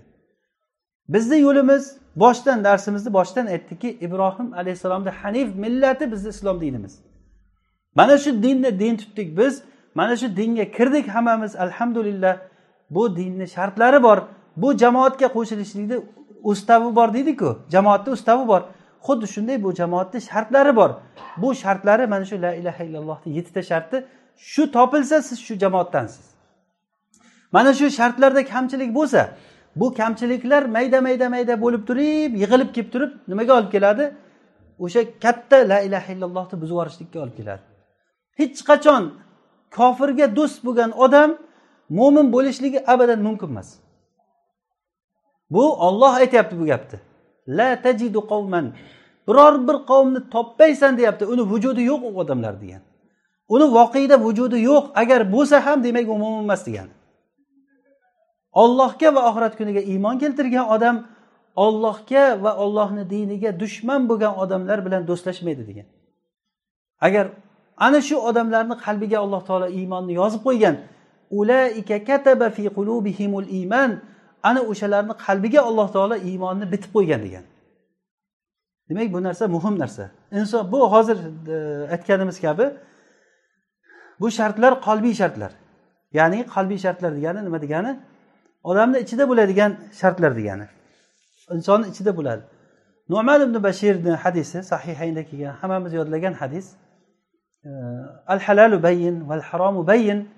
Bizni 1.14 1.38
yo'limiz 1.46 1.82
boshdan 2.22 2.58
darsimizni 2.66 3.10
boshdan 3.18 3.46
aytdikki 3.54 3.90
ibrohim 4.06 4.48
alayhissalomni 4.60 5.10
hanif 5.20 5.48
millati 5.64 6.12
bizni 6.12 6.28
islom 6.28 6.60
dinimiz. 6.60 6.94
Mana 7.94 8.18
shu 8.18 8.42
dinni 8.42 8.78
din 8.78 8.96
tutdik 8.96 9.36
biz 9.38 9.62
mana 9.94 10.16
shu 10.16 10.36
dinga 10.36 10.70
kirdik 10.70 11.08
hammamiz 11.08 11.56
alhamdulillah. 11.56 12.38
Bu 12.90 13.16
dinni 13.16 13.46
shartlari 13.48 14.02
bor. 14.02 14.18
Bu 14.56 14.78
jamoatga 14.78 15.26
qo'shilishlikni 15.26 15.96
ustavi 16.42 16.94
bor 16.96 17.14
deydiku 17.14 17.58
jamoatni 17.70 18.12
ustavi 18.12 18.48
bor. 18.48 18.62
Xuddi 19.06 19.26
shunday 19.34 19.62
bu 19.62 19.74
jamoatni 19.74 20.20
shartlari 20.20 20.76
bor. 20.76 20.90
Bu 21.36 21.54
shartlari 21.54 22.06
mana 22.06 22.24
shu 22.24 22.42
la 22.42 22.54
ilaha 22.54 22.84
illallohni 22.84 23.36
yettita 23.36 23.62
sharti. 23.62 24.04
Shu 24.36 24.72
topilsa 24.72 25.22
siz 25.22 25.38
shu 25.46 25.54
jamoatdansiz. 25.54 26.24
Mana 27.52 27.74
shu 27.74 27.90
shartlarda 27.90 28.44
kamchilik 28.44 28.94
bo'lsa 28.94 29.30
bu 29.76 29.94
kamchiliklar 29.94 30.62
mayda 30.62 31.00
mayda 31.00 31.28
mayda 31.28 31.62
bo'lib 31.62 31.82
turib 31.88 32.32
yig'ilib 32.42 32.70
kelib 32.74 32.90
turib 32.92 33.10
nimaga 33.28 33.52
olib 33.58 33.70
keladi? 33.72 34.04
O'sha 34.78 35.00
katta 35.24 35.68
la 35.68 35.80
ilaha 35.80 36.12
illallohni 36.12 36.60
buzib 36.60 36.74
yuborishlikka 36.74 37.20
olib 37.24 37.36
keladi. 37.36 37.69
Hech 38.38 38.58
qachon 38.68 39.02
kofirga 39.76 40.26
do'st 40.38 40.58
bo'lgan 40.66 40.90
odam 41.04 41.30
mo'min 41.98 42.26
bo'lishligi 42.34 42.80
abadan 42.92 43.20
mumkin 43.26 43.48
emas. 43.52 43.68
Bu 45.50 45.64
olloh 45.86 46.12
aytyapti 46.22 46.54
bu 46.60 46.64
gapni. 46.72 46.98
La 47.58 47.70
tajidu 47.82 48.20
qavman. 48.32 48.66
Biror 49.28 49.54
bir 49.68 49.76
qavmni 49.90 50.20
topmaysan 50.34 50.98
deyapti. 50.98 51.24
Uni 51.32 51.42
vujudi 51.52 51.82
yo'q 51.90 52.02
u 52.08 52.10
odamlar 52.22 52.54
degan. 52.62 52.82
Uni 53.54 53.66
voqeda 53.76 54.16
vujudi 54.26 54.58
yo'q. 54.70 54.84
Agar 54.94 55.20
bo'lsa 55.34 55.56
ham 55.66 55.78
demak 55.84 56.06
u 56.08 56.16
mo'min 56.22 56.42
emas 56.46 56.62
degani 56.66 56.94
ollohga 58.52 59.14
va 59.14 59.20
oxirat 59.30 59.56
kuniga 59.58 59.80
iymon 59.80 60.18
keltirgan 60.18 60.66
odam 60.74 60.96
ollohga 61.56 62.24
va 62.42 62.56
ollohni 62.64 63.04
diniga 63.10 63.50
dushman 63.60 64.08
bo'lgan 64.10 64.34
odamlar 64.42 64.78
bilan 64.86 65.02
do'stlashmaydi 65.10 65.62
degan. 65.70 65.86
Agar 67.06 67.26
ana 67.86 68.00
shu 68.08 68.16
odamlarni 68.28 68.74
qalbiga 68.84 69.18
alloh 69.24 69.42
taolo 69.48 69.66
iymonni 69.78 70.12
yozib 70.20 70.40
qo'ygan. 70.48 70.76
Ulaika 71.40 71.96
kataba 72.08 72.46
fi 72.56 72.64
qulubihimul 72.76 73.48
iymon 73.58 73.90
ana 74.48 74.60
o'shalarni 74.70 75.14
qalbiga 75.26 75.60
alloh 75.68 75.88
taolo 75.94 76.16
iymonni 76.30 76.66
bitib 76.72 76.90
qo'ygan 76.96 77.20
degan. 77.26 77.44
Demak 78.88 79.12
bu 79.14 79.22
narsa 79.26 79.44
muhim 79.56 79.74
narsa. 79.82 80.04
Inson 80.38 80.72
bu 80.72 80.92
hozir 80.92 81.18
e, 81.54 81.56
aytganimiz 81.94 82.40
kabi 82.40 82.66
bu 84.20 84.30
shartlar 84.38 84.72
qalbiy 84.86 85.14
shartlar. 85.20 85.52
Ya'ni 86.18 86.38
qalbiy 86.54 86.78
shartlar 86.84 87.12
degani 87.18 87.40
nima 87.46 87.58
degani? 87.64 87.92
Odamni 88.70 88.98
ichida 89.04 89.24
bo'ladigan 89.30 89.72
shartlar 90.00 90.32
degani. 90.40 90.66
Insonni 91.54 91.86
ichida 91.92 92.12
bo'ladi. 92.18 92.42
Nu'man 93.12 93.40
ibn 93.46 93.56
bashirni 93.66 94.12
hadisi 94.24 94.58
sahihaynda 94.72 95.22
kelgan 95.28 95.54
hammamiz 95.60 95.92
yodlagan 95.92 96.34
hadis. 96.42 96.66
آه، 97.66 98.24
الحلال 98.30 98.78
بين 98.78 99.22
والحرام 99.22 99.82
بين 99.82 100.28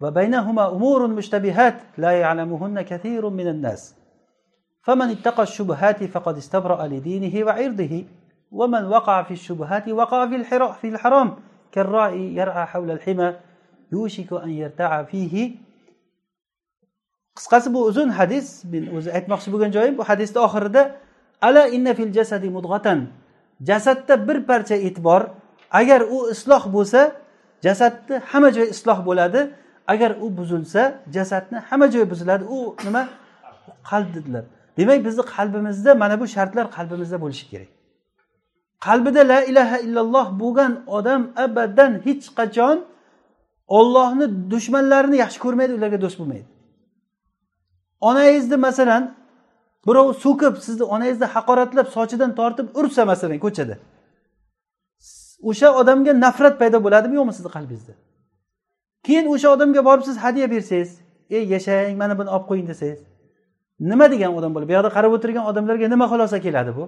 وبينهما 0.00 0.68
أمور 0.68 1.06
مشتبهات 1.06 1.74
لا 1.98 2.10
يعلمهن 2.10 2.82
كثير 2.82 3.28
من 3.28 3.48
الناس. 3.48 3.96
فمن 4.82 5.10
اتقى 5.10 5.42
الشبهات 5.42 6.04
فقد 6.04 6.36
استبرأ 6.36 6.86
لدينه 6.86 7.46
وعرضه 7.46 8.04
ومن 8.50 8.84
وقع 8.84 9.22
في 9.22 9.30
الشبهات 9.30 9.88
وقع 9.88 10.26
في 10.72 10.88
الحرام 10.88 11.36
كالراعي 11.72 12.34
يرعى 12.36 12.66
حول 12.66 12.90
الحمى 12.90 13.36
يوشك 13.92 14.32
أن 14.32 14.50
يرتع 14.50 15.02
فيه. 15.02 15.54
قصة 17.36 17.72
بو 17.72 17.88
أزون 17.88 18.12
حديث 18.12 18.66
من 18.66 18.96
أزعيت 18.96 19.28
مقصب 19.28 19.62
جايب 19.70 19.98
وحديث 19.98 20.36
آخر 20.36 20.66
ده 20.66 20.96
ألا 21.44 21.68
إن 21.68 21.92
في 21.92 22.02
الجسد 22.02 22.44
مضغة 22.46 23.06
جسد 23.60 23.96
تبر 23.96 24.38
برشا 24.38 24.86
إتبار 24.86 25.34
agar 25.80 26.00
u 26.14 26.18
isloh 26.34 26.64
bo'lsa 26.76 27.00
jasadni 27.66 28.16
hamma 28.30 28.50
joyi 28.56 28.68
isloh 28.74 28.98
bo'ladi. 29.08 29.40
Agar 29.92 30.10
u 30.24 30.26
buzilsa 30.38 30.82
jasadni 31.16 31.58
hamma 31.68 31.86
joyi 31.94 32.06
buziladi. 32.12 32.44
U 32.56 32.76
nima? 32.84 33.02
Qalb 33.90 34.08
dedilar. 34.16 34.44
Demak 34.78 35.04
bizni 35.06 35.22
qalbimizda 35.34 35.90
mana 36.02 36.20
bu 36.20 36.26
shartlar 36.34 36.66
qalbimizda 36.76 37.16
bo'lishi 37.24 37.44
kerak. 37.50 37.70
Qalbida 38.86 39.22
la 39.32 39.38
ilaha 39.50 39.78
illalloh 39.86 40.26
bo'lgan 40.40 40.72
odam 40.96 41.22
abadan 41.44 41.92
hech 42.06 42.24
qachon 42.38 42.76
ollohni 43.78 44.26
dushmanlarini 44.52 45.16
yaxshi 45.24 45.38
ko'rmaydi 45.44 45.72
ularga 45.78 45.98
do'st 46.04 46.16
bo'lmaydi. 46.20 46.46
Onangizni 48.08 48.56
masalan 48.66 49.02
birov 49.86 50.08
so'kib 50.24 50.54
sizni 50.66 50.84
onangizni 50.94 51.26
haqoratlab 51.34 51.88
sochidan 51.96 52.30
tortib 52.38 52.66
ursa 52.80 53.02
masalan 53.12 53.38
ko'chada. 53.44 53.74
O'sha 55.50 55.68
odamga 55.80 56.12
nafrat 56.24 56.54
paydo 56.60 56.78
bo'ladimi 56.86 57.14
yo'qmi 57.18 57.32
sizni 57.36 57.50
qalbingizda? 57.56 57.94
Keyin 59.06 59.26
o'sha 59.34 59.48
odamga 59.56 59.80
borib 59.88 60.04
siz 60.08 60.16
hadya 60.24 60.46
bersangiz 60.54 60.90
ey 61.36 61.44
yashang 61.54 61.96
mana 62.02 62.14
buni 62.18 62.30
olib 62.34 62.46
qo'ying 62.50 62.66
desangiz 62.72 63.00
nima 63.90 64.06
degan 64.12 64.30
odam 64.38 64.50
bo'ladi 64.54 64.68
bu 64.70 64.74
yoqda 64.76 64.90
qarab 64.96 65.12
o'tirgan 65.16 65.44
odamlarga 65.50 65.86
nima 65.94 66.06
xulosa 66.12 66.38
keladi 66.46 66.72
bu? 66.78 66.84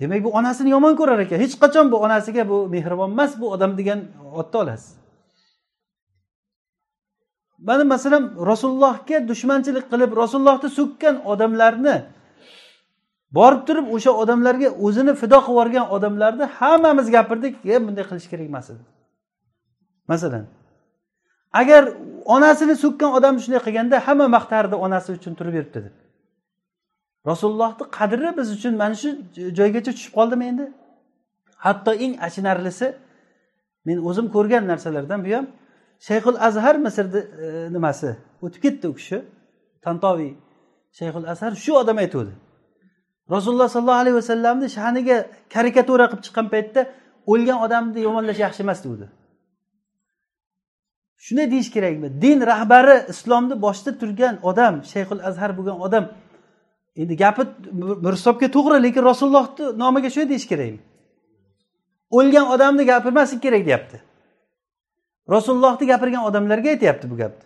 Demak 0.00 0.20
bu 0.24 0.30
onasini 0.38 0.70
yomon 0.76 0.94
ko'rar 1.00 1.18
ekan. 1.24 1.38
Hech 1.44 1.54
qachon 1.62 1.86
bu 1.92 1.96
onasiga 2.06 2.42
bu 2.50 2.56
mehribon 2.74 3.10
emas 3.14 3.32
bu 3.40 3.46
odam 3.54 3.72
degan 3.78 4.00
otni 4.40 4.56
olasiz. 4.62 4.90
Mana 7.68 7.84
masalan 7.94 8.24
rasulullohga 8.50 9.16
dushmanchilik 9.30 9.84
qilib 9.92 10.10
rasulullohni 10.22 10.68
so'kkan 10.78 11.14
odamlarni 11.32 11.96
borib 13.36 13.62
turib 13.68 13.86
o'sha 13.94 14.12
odamlarga 14.22 14.68
o'zini 14.86 15.12
fido 15.20 15.38
qilib 15.46 15.54
yuborgan 15.54 15.86
odamlarni 15.96 16.46
hammamiz 16.58 17.06
gapirdik 17.16 17.54
e 17.72 17.74
bunday 17.86 18.04
qilish 18.10 18.28
kerak 18.32 18.46
emas 18.52 18.66
edi. 18.72 18.82
Masalan 20.12 20.44
agar 21.60 21.82
onasini 22.34 22.74
so'kkan 22.84 23.10
odam 23.18 23.34
shunday 23.42 23.60
qilganda 23.66 23.96
hamma 24.06 24.26
maqtardi 24.36 24.74
onasi 24.86 25.08
uchun 25.18 25.32
turib 25.38 25.54
yuribdi 25.58 25.80
deb. 25.86 25.94
Rasulullohni 27.30 27.84
qadri 27.98 28.28
biz 28.38 28.48
uchun 28.56 28.74
mana 28.82 28.96
shu 29.02 29.08
joygacha 29.58 29.92
tushib 29.96 30.12
qoldimi 30.18 30.44
endi? 30.50 30.66
Hatto 31.64 31.92
eng 32.04 32.14
achinarlisi 32.26 32.86
men 33.86 33.98
o'zim 34.08 34.26
ko'rgan 34.36 34.64
narsalardan 34.72 35.20
bu 35.26 35.30
ham 35.36 35.46
shayxul 36.08 36.36
azhar 36.48 36.76
misrni 36.86 37.20
e, 37.44 37.46
nimasi? 37.76 38.10
O'tib 38.44 38.60
ketdi 38.64 38.84
u 38.92 38.94
kishi. 38.98 39.18
Tantoviy 39.84 40.32
shayxul 40.98 41.26
azhar 41.32 41.52
shu 41.64 41.72
odam 41.82 41.98
aytuvdi. 42.04 42.32
Rasululloh 43.30 43.68
sollallohu 43.74 44.02
alayhi 44.02 44.16
vasallamni 44.20 44.68
sha'niga 44.76 45.16
karikatura 45.54 46.04
qilib 46.10 46.22
chiqqan 46.26 46.46
paytda 46.54 46.80
o'lgan 47.32 47.58
odamni 47.66 48.00
yomonlash 48.06 48.40
yaxshi 48.44 48.60
emas 48.66 48.78
degandi 48.84 49.08
shunday 51.24 51.50
deyish 51.50 51.70
kerakmi? 51.72 52.22
Din 52.22 52.40
rahbari 52.40 52.96
islomni 53.08 53.62
boshida 53.62 53.98
turgan 54.00 54.34
odam 54.42 54.74
shayxul 54.92 55.20
azhar 55.28 55.50
bo'lgan 55.58 55.78
odam 55.86 56.04
endi 56.96 57.16
gapi 57.16 57.42
bir 58.04 58.12
hisobga 58.18 58.48
to'g'ri 58.56 58.82
lekin 58.86 59.02
rasulullohni 59.10 59.64
nomiga 59.82 60.10
shunday 60.14 60.28
deyish 60.32 60.48
kerakmi? 60.52 60.80
O'lgan 62.18 62.46
odamni 62.54 62.84
gapirmaslik 62.92 63.42
kerak 63.46 63.62
deyapti. 63.68 63.96
Rasulullohni 65.34 65.86
gapirgan 65.92 66.24
odamlarga 66.28 66.68
aytyapti 66.74 67.10
bu 67.12 67.16
gapni. 67.22 67.44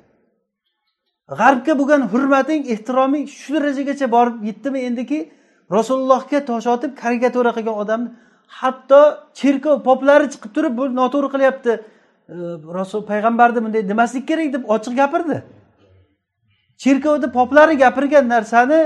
G'arbga 1.41 1.73
bo'lgan 1.81 2.03
hurmating 2.13 2.63
ehtiroming 2.75 3.25
shu 3.41 3.55
darajagacha 3.55 4.07
borib 4.17 4.37
yetdimi 4.49 4.79
endiki? 4.89 5.21
Rasulullohga 5.77 6.39
tosh 6.51 6.67
otib 6.75 6.93
karikatura 7.03 7.51
qilgan 7.57 7.77
odamni 7.83 8.11
hatto 8.61 9.01
cherkov 9.39 9.83
poplari 9.89 10.27
chiqib 10.33 10.51
turib 10.57 10.77
bu 10.79 10.85
noto'g'ri 11.01 11.29
qilyapti. 11.35 11.73
Rasul 12.79 13.01
payg'ambarni 13.11 13.61
bunday 13.65 13.89
demaslik 13.89 14.29
kerak 14.29 14.53
deb 14.53 14.65
ochiq 14.75 14.95
gapirdi. 15.01 15.37
Cherkovni 16.83 17.29
poplari 17.39 17.75
gapirgan 17.85 18.29
narsani 18.35 18.81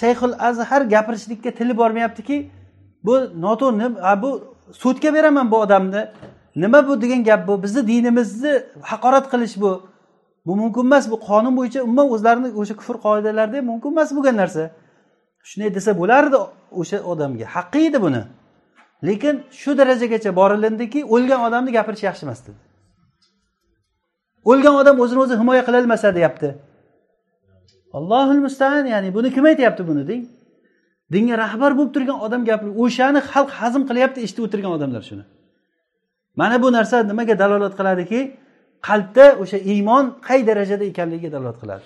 shayxul 0.00 0.34
azhar 0.48 0.82
gapirishlikka 0.94 1.50
tili 1.58 1.76
bormayaptiki 1.80 2.36
bu 3.06 3.14
noto'g'ri 3.44 3.86
bu 4.22 4.30
sudga 4.82 5.14
beraman 5.14 5.50
bu 5.50 5.56
odamni. 5.64 6.02
Nima 6.56 6.88
bu 6.88 7.00
degan 7.02 7.24
gap 7.24 7.48
bu? 7.48 7.62
Bizni 7.62 7.86
dinimizni 7.86 8.62
haqorat 8.90 9.26
qilish 9.32 9.60
bu. 9.60 9.72
Bu 10.46 10.56
mumkin 10.56 10.80
emas 10.80 11.10
bu 11.10 11.16
qonun 11.28 11.56
bo'yicha 11.56 11.80
umuman 11.82 12.06
o'zlarini 12.14 12.48
o'sha 12.60 12.74
kufr 12.80 12.96
qoidalarida 13.06 13.58
mumkin 13.70 13.90
emas 13.94 14.10
bo'lgan 14.16 14.36
narsa. 14.42 14.70
Shunday 15.48 15.70
desa 15.76 15.90
bo'lardi 16.00 16.38
o'sha 16.80 16.98
odamga. 17.12 17.46
Haqqi 17.56 17.80
edi 17.88 17.98
buni. 18.06 18.22
Lekin 19.08 19.34
shu 19.60 19.70
darajagacha 19.80 20.30
borilindiki 20.40 21.00
o'lgan 21.14 21.40
odamni 21.48 21.70
gapirish 21.78 22.04
yaxshi 22.08 22.22
emas 22.26 22.40
dedi. 22.46 22.60
O'lgan 24.50 24.74
odam 24.82 24.96
o'zini 25.04 25.20
o'zi 25.24 25.34
himoya 25.40 25.62
qilolmasa 25.68 26.08
deyapti. 26.18 26.48
Allohul 27.98 28.40
mustaan 28.46 28.84
ya'ni 28.94 29.08
buni 29.16 29.28
kim 29.34 29.44
aytyapti 29.50 29.82
buni 29.90 30.02
deng? 30.10 30.22
Dinga 31.12 31.34
rahbar 31.44 31.72
bo'lib 31.78 31.92
turgan 31.94 32.18
odam 32.26 32.42
gapir 32.50 32.68
o'shani 32.84 33.20
xalq 33.32 33.50
hazm 33.60 33.82
qilyapti 33.88 34.18
eshitib 34.24 34.42
o'tirgan 34.46 34.72
odamlar 34.76 35.02
shuni. 35.08 35.24
Mana 36.40 36.56
bu 36.62 36.68
narsa 36.76 36.96
nimaga 37.10 37.34
dalolat 37.42 37.74
qiladiki? 37.78 38.20
Qalbda 38.88 39.26
o'sha 39.42 39.58
iymon 39.72 40.04
qay 40.28 40.40
darajada 40.48 40.84
ekanligiga 40.92 41.30
dalolat 41.34 41.58
qiladi. 41.62 41.84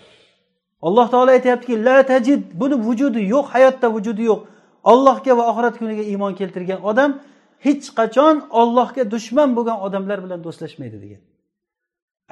Alloh 0.86 1.06
taolo 1.12 1.30
aytyaptiki 1.36 1.74
la 1.86 1.96
tajid 2.12 2.40
buni 2.60 2.76
vujudi 2.86 3.20
yo'q 3.34 3.46
hayotda 3.54 3.86
vujudi 3.96 4.22
yo'q. 4.30 4.40
Ollohga 4.92 5.32
va 5.38 5.44
oxirat 5.50 5.74
kuniga 5.80 6.04
iymon 6.12 6.32
keltirgan 6.40 6.80
odam 6.90 7.10
hech 7.66 7.86
qachon 7.98 8.36
ollohga 8.60 9.02
dushman 9.14 9.48
bo'lgan 9.56 9.78
odamlar 9.86 10.18
bilan 10.24 10.40
do'stlashmaydi 10.46 10.98
degan. 11.04 11.22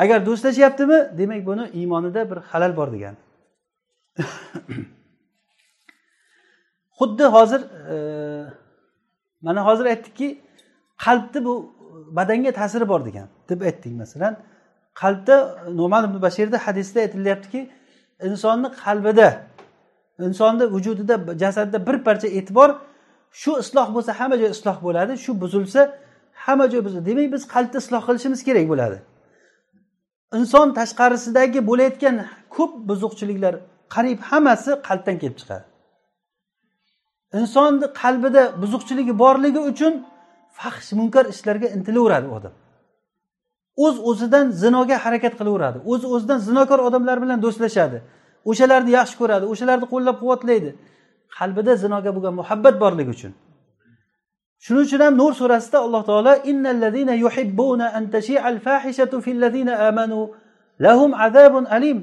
Agar 0.02 0.18
do'stlashyaptimi 0.28 0.98
demak 1.20 1.42
buni 1.48 1.64
iymonida 1.80 2.20
bir 2.30 2.38
halal 2.50 2.72
bor 2.78 2.88
degani 2.94 3.18
xuddi 6.98 7.24
hozir 7.36 7.60
e, 7.94 7.96
mana 9.46 9.60
hozir 9.68 9.86
aytdikki 9.92 10.28
qalbni 11.04 11.40
bu 11.46 11.54
badanga 12.18 12.52
ta'siri 12.60 12.88
bor 12.92 13.00
degan. 13.08 13.28
Deb 13.48 13.60
aytdik 13.68 13.92
masalan 14.02 14.34
qalbda 15.02 15.36
noman 15.80 16.02
ibn 16.08 16.22
bashirda 16.26 16.58
hadisda 16.66 16.98
aytilyaptiki 17.00 17.60
insonni 18.28 18.68
qalbida 18.84 19.28
insonni 20.26 20.64
vujudida 20.74 21.16
jasadda 21.42 21.78
bir 21.86 21.96
parcha 22.06 22.28
e'tibor 22.38 22.70
shu 23.40 23.52
isloh 23.62 23.88
bo'lsa 23.94 24.10
hamma 24.20 24.36
joy 24.40 24.50
isloh 24.56 24.76
bo'ladi 24.86 25.12
shu 25.24 25.30
buzilsa 25.42 25.80
hamma 26.44 26.66
joy 26.72 26.84
buziladi. 26.84 27.06
Demak 27.10 27.32
biz 27.34 27.42
qalbni 27.54 27.78
isloh 27.82 28.02
qilishimiz 28.08 28.40
kerak 28.48 28.66
bo'ladi. 28.72 28.98
Inson 30.38 30.68
tashqarisidagi 30.78 31.60
bo'layotgan 31.70 32.16
ko'p 32.56 32.72
buzuqchiliklar 32.88 33.54
qariyb 33.94 34.20
hammasi 34.30 34.70
qalbdan 34.88 35.16
kelib 35.22 35.36
chiqadi. 35.40 35.64
Insonni 37.40 37.86
qalbida 38.02 38.42
buzuqchiligi 38.62 39.14
borligi 39.22 39.60
uchun 39.70 39.92
fahsh 40.58 40.92
munkar 40.98 41.24
ishlarga 41.34 41.68
intilaveradi 41.76 42.26
u 42.30 42.34
odam. 42.38 42.54
O'z 43.76 43.96
o'zidan 44.10 44.46
zinoga 44.62 44.96
harakat 45.04 45.34
qilaveradi. 45.40 45.78
O'z 45.92 46.02
o'zidan 46.14 46.38
zinokor 46.48 46.78
odamlar 46.88 47.16
bilan 47.22 47.38
do'stlashadi. 47.44 47.98
O'shalarni 48.50 48.90
yaxshi 48.98 49.16
ko'radi 49.20 49.44
o'shalarni 49.52 49.86
qo'llab 49.92 50.16
quvvatlaydi. 50.22 50.70
Qalbida 51.38 51.72
zinoga 51.84 52.10
bo'lgan 52.16 52.34
muhabbat 52.40 52.74
borligi 52.82 53.10
uchun. 53.16 53.32
Shuning 54.64 54.84
uchun 54.88 55.00
ham 55.06 55.14
nur 55.22 55.32
surasida 55.40 55.78
alloh 55.86 56.02
taolo 56.10 56.34
innalladina 56.50 57.14
yuhibbuna 57.24 57.86
an 57.98 58.04
tashi'al 58.14 58.58
fahishatu 58.66 59.16
fillazina 59.26 59.74
amanu 59.88 60.18
lahum 60.84 61.10
azabun 61.26 61.64
alim. 61.76 61.98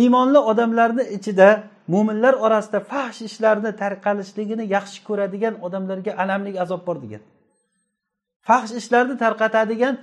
Iymonli 0.00 0.40
odamlarni 0.50 1.04
ichida 1.16 1.48
mo'minlar 1.92 2.34
orasida 2.44 2.80
fahsh 2.92 3.20
ishlarni 3.28 3.70
tarqalishligini 3.82 4.64
yaxshi 4.76 4.98
ko'radigan 5.08 5.54
odamlarga 5.66 6.12
alamli 6.22 6.52
azob 6.64 6.82
bor 6.86 6.96
degan. 7.04 7.22
Fahsh 8.48 8.72
ishlarni 8.80 9.14
tarqatadigan 9.24 9.94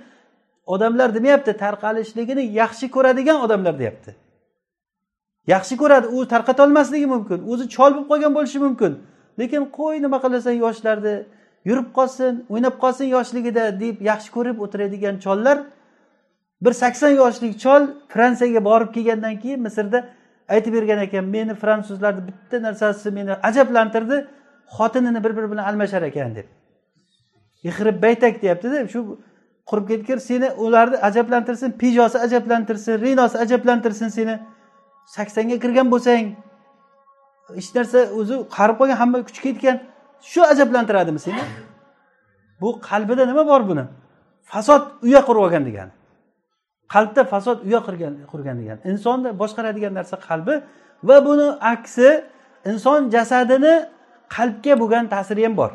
odamlar 0.74 1.08
demayapti 1.16 1.52
tarqalishligini 1.64 2.44
yaxshi 2.60 2.86
ko'radigan 2.94 3.38
odamlar 3.44 3.74
deyapti. 3.78 4.10
Yaxshi 5.54 5.74
ko'radi 5.82 6.06
u 6.16 6.18
tarqatolmasligi 6.32 7.06
mumkin 7.14 7.38
o'zi 7.52 7.64
chol 7.74 7.90
bo'lib 7.94 8.08
qolgan 8.12 8.32
bo'lishi 8.38 8.58
mumkin. 8.66 8.92
Lekin 9.40 9.62
qo'y 9.78 9.96
nima 10.04 10.18
qilasan 10.24 10.54
yoshlarni 10.64 11.14
yurib 11.68 11.88
qolsin 11.98 12.32
o'ynab 12.52 12.76
qolsin 12.82 13.06
yoshligida 13.16 13.64
deb 13.82 13.96
yaxshi 14.10 14.30
ko'rib 14.36 14.56
o'tiradigan 14.64 15.16
chollar 15.24 15.58
bir 16.64 16.72
sakson 16.82 17.12
yoshlik 17.22 17.54
chol 17.64 17.82
fransiyaga 18.12 18.60
borib 18.68 18.90
kelgandan 18.96 19.34
keyin 19.42 19.60
misrda 19.66 19.98
aytib 20.54 20.72
bergan 20.76 21.00
ekan 21.06 21.24
meni 21.36 21.54
fransuzlarni 21.62 22.22
bitta 22.28 22.62
narsasi 22.66 23.10
meni 23.18 23.32
ajablantirdi 23.48 24.16
xotinini 24.76 25.24
bir 25.24 25.36
biri 25.36 25.50
bilan 25.52 25.64
almashar 25.70 26.02
ekan 26.02 26.34
deb. 26.38 26.46
Ixrib 27.68 28.02
baytak 28.02 28.42
deyaptida 28.42 28.88
shu 28.92 29.00
qurib 29.70 29.86
ketgir 29.90 30.18
seni 30.28 30.48
ularni 30.64 30.96
ajablantirsin 31.08 31.70
pijosi 31.80 32.18
ajablantirsin 32.26 32.94
rinosi 33.04 33.36
ajablantirsin 33.44 34.08
seni. 34.08 34.34
Saksonga 35.16 35.56
kirgan 35.64 35.86
bo'lsang 35.92 36.24
hech 37.56 37.70
narsa 37.76 37.98
o'zi 38.20 38.34
qarib 38.56 38.76
qolgan 38.80 38.98
hamma 39.02 39.18
kuchi 39.28 39.40
ketgan. 39.46 39.76
Shu 40.30 40.40
ajablantiradimi 40.52 41.20
seni? 41.26 41.42
Bu 42.60 42.68
qalbida 42.88 43.24
nima 43.30 43.42
bor 43.52 43.62
buni? 43.70 43.84
Fasod 44.50 44.82
uya 45.06 45.20
qurib 45.28 45.42
olgan 45.46 45.64
degani. 45.68 45.92
Qalbda 46.94 47.22
fasod 47.32 47.58
uya 47.68 47.80
qurgan 47.86 48.14
qurgan 48.32 48.56
degani. 48.60 48.80
Insonni 48.92 49.30
boshqaradigan 49.42 49.92
narsa 49.98 50.16
qalbi 50.28 50.54
va 51.08 51.16
buni 51.26 51.46
aksi 51.72 52.08
inson 52.70 53.00
jasadini 53.14 53.74
qalbga 54.36 54.72
bo'lgan 54.82 55.04
ta'siri 55.14 55.42
ham 55.46 55.54
bor. 55.60 55.70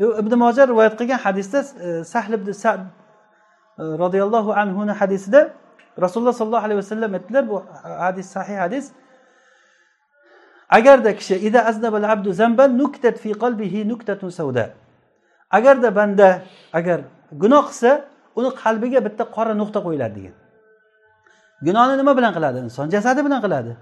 Ibn 0.00 0.32
moja 0.38 0.66
rivoyat 0.68 0.94
qilgan 0.98 1.18
hadisda 1.18 1.58
e, 1.86 2.04
sahl 2.04 2.32
ibn 2.32 2.52
sad 2.52 2.80
e, 2.80 3.82
roziyallohu 4.02 4.50
anhuni 4.52 4.92
hadisida 4.92 5.52
rasululloh 6.00 6.32
sollallohu 6.32 6.64
alayhi 6.66 6.80
vasallam 6.82 7.10
aytdilar 7.14 7.48
bu 7.48 7.56
hadis 8.04 8.26
sahih 8.26 8.56
hadis 8.64 8.92
agarda 10.70 11.16
kishi 11.16 11.34
ida 11.34 11.66
aznabal 11.66 12.04
abdu 12.04 12.32
zamban 12.32 12.78
nuktat 12.78 13.18
fi 13.18 13.30
qalbihi 13.32 13.88
nuktatun 13.88 14.30
savda. 14.30 14.70
Agarda 15.50 15.96
banda 15.96 16.42
agar 16.72 17.00
gunoh 17.32 17.64
qilsa 17.68 18.04
uni 18.38 18.50
qalbiga 18.62 19.04
bitta 19.06 19.24
qora 19.36 19.54
nuqta 19.60 19.78
qo'yiladi 19.86 20.14
degan. 20.18 20.34
Gunohni 21.66 21.94
nima 22.00 22.12
bilan 22.18 22.32
qiladi? 22.36 22.58
Inson 22.66 22.86
jasadi 22.94 23.20
bilan 23.26 23.40
qiladi. 23.44 23.72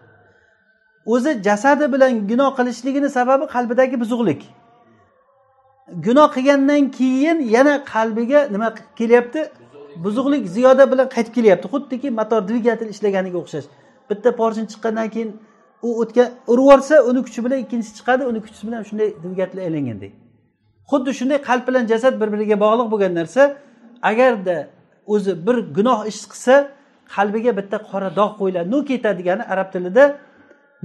O'zi 1.13 1.31
jasadi 1.49 1.85
bilan 1.93 2.13
gunoh 2.31 2.51
qilishligini 2.59 3.09
sababi 3.19 3.45
qalbidagi 3.55 3.97
buzuqlik. 4.03 4.43
Gunoh 5.93 6.33
qilgandan 6.37 6.91
keyin 6.91 7.39
yana 7.41 7.85
qalbiga 7.85 8.49
nima 8.53 8.75
kelyapti? 8.97 9.51
Buzuqlik 10.05 10.49
ziyoda 10.49 10.93
bilan 10.93 11.09
qaytib 11.09 11.35
kelyapti. 11.35 11.69
Xuddiki 11.69 12.11
motor 12.11 12.49
dvigatel 12.49 12.89
ishlaganiga 12.89 13.39
o'xshash. 13.39 13.67
Bitta 14.11 14.37
porsin 14.37 14.67
chiqqandan 14.67 15.09
keyin 15.15 15.31
u 15.83 15.89
o'tgan 16.03 16.29
urib 16.47 16.63
yuborsa 16.63 17.03
uni 17.03 17.21
kuchi 17.27 17.45
bilan 17.45 17.59
ikkinchisi 17.65 17.93
chiqadi 17.99 18.23
uni 18.31 18.41
kuchi 18.45 18.67
bilan 18.67 18.83
shunday 18.89 19.09
dvigatel 19.25 19.59
aylangandek 19.67 20.13
xuddi 20.91 21.11
shunday 21.19 21.39
qalb 21.49 21.65
bilan 21.69 21.85
jasad 21.93 22.15
bir 22.21 22.29
biriga 22.33 22.57
bog'liq 22.65 22.89
bo'lgan 22.93 23.13
narsa 23.21 23.43
agarda 24.11 24.57
o'zi 25.15 25.33
bir 25.47 25.57
gunoh 25.77 26.01
ish 26.11 26.23
qilsa 26.33 26.55
qalbiga 27.15 27.53
bitta 27.59 27.77
qora 27.91 28.09
dog' 28.21 28.35
qo'yiladi. 28.41 28.69
Nukita 28.75 29.11
degani 29.19 29.43
arab 29.53 29.69
tilida 29.75 30.05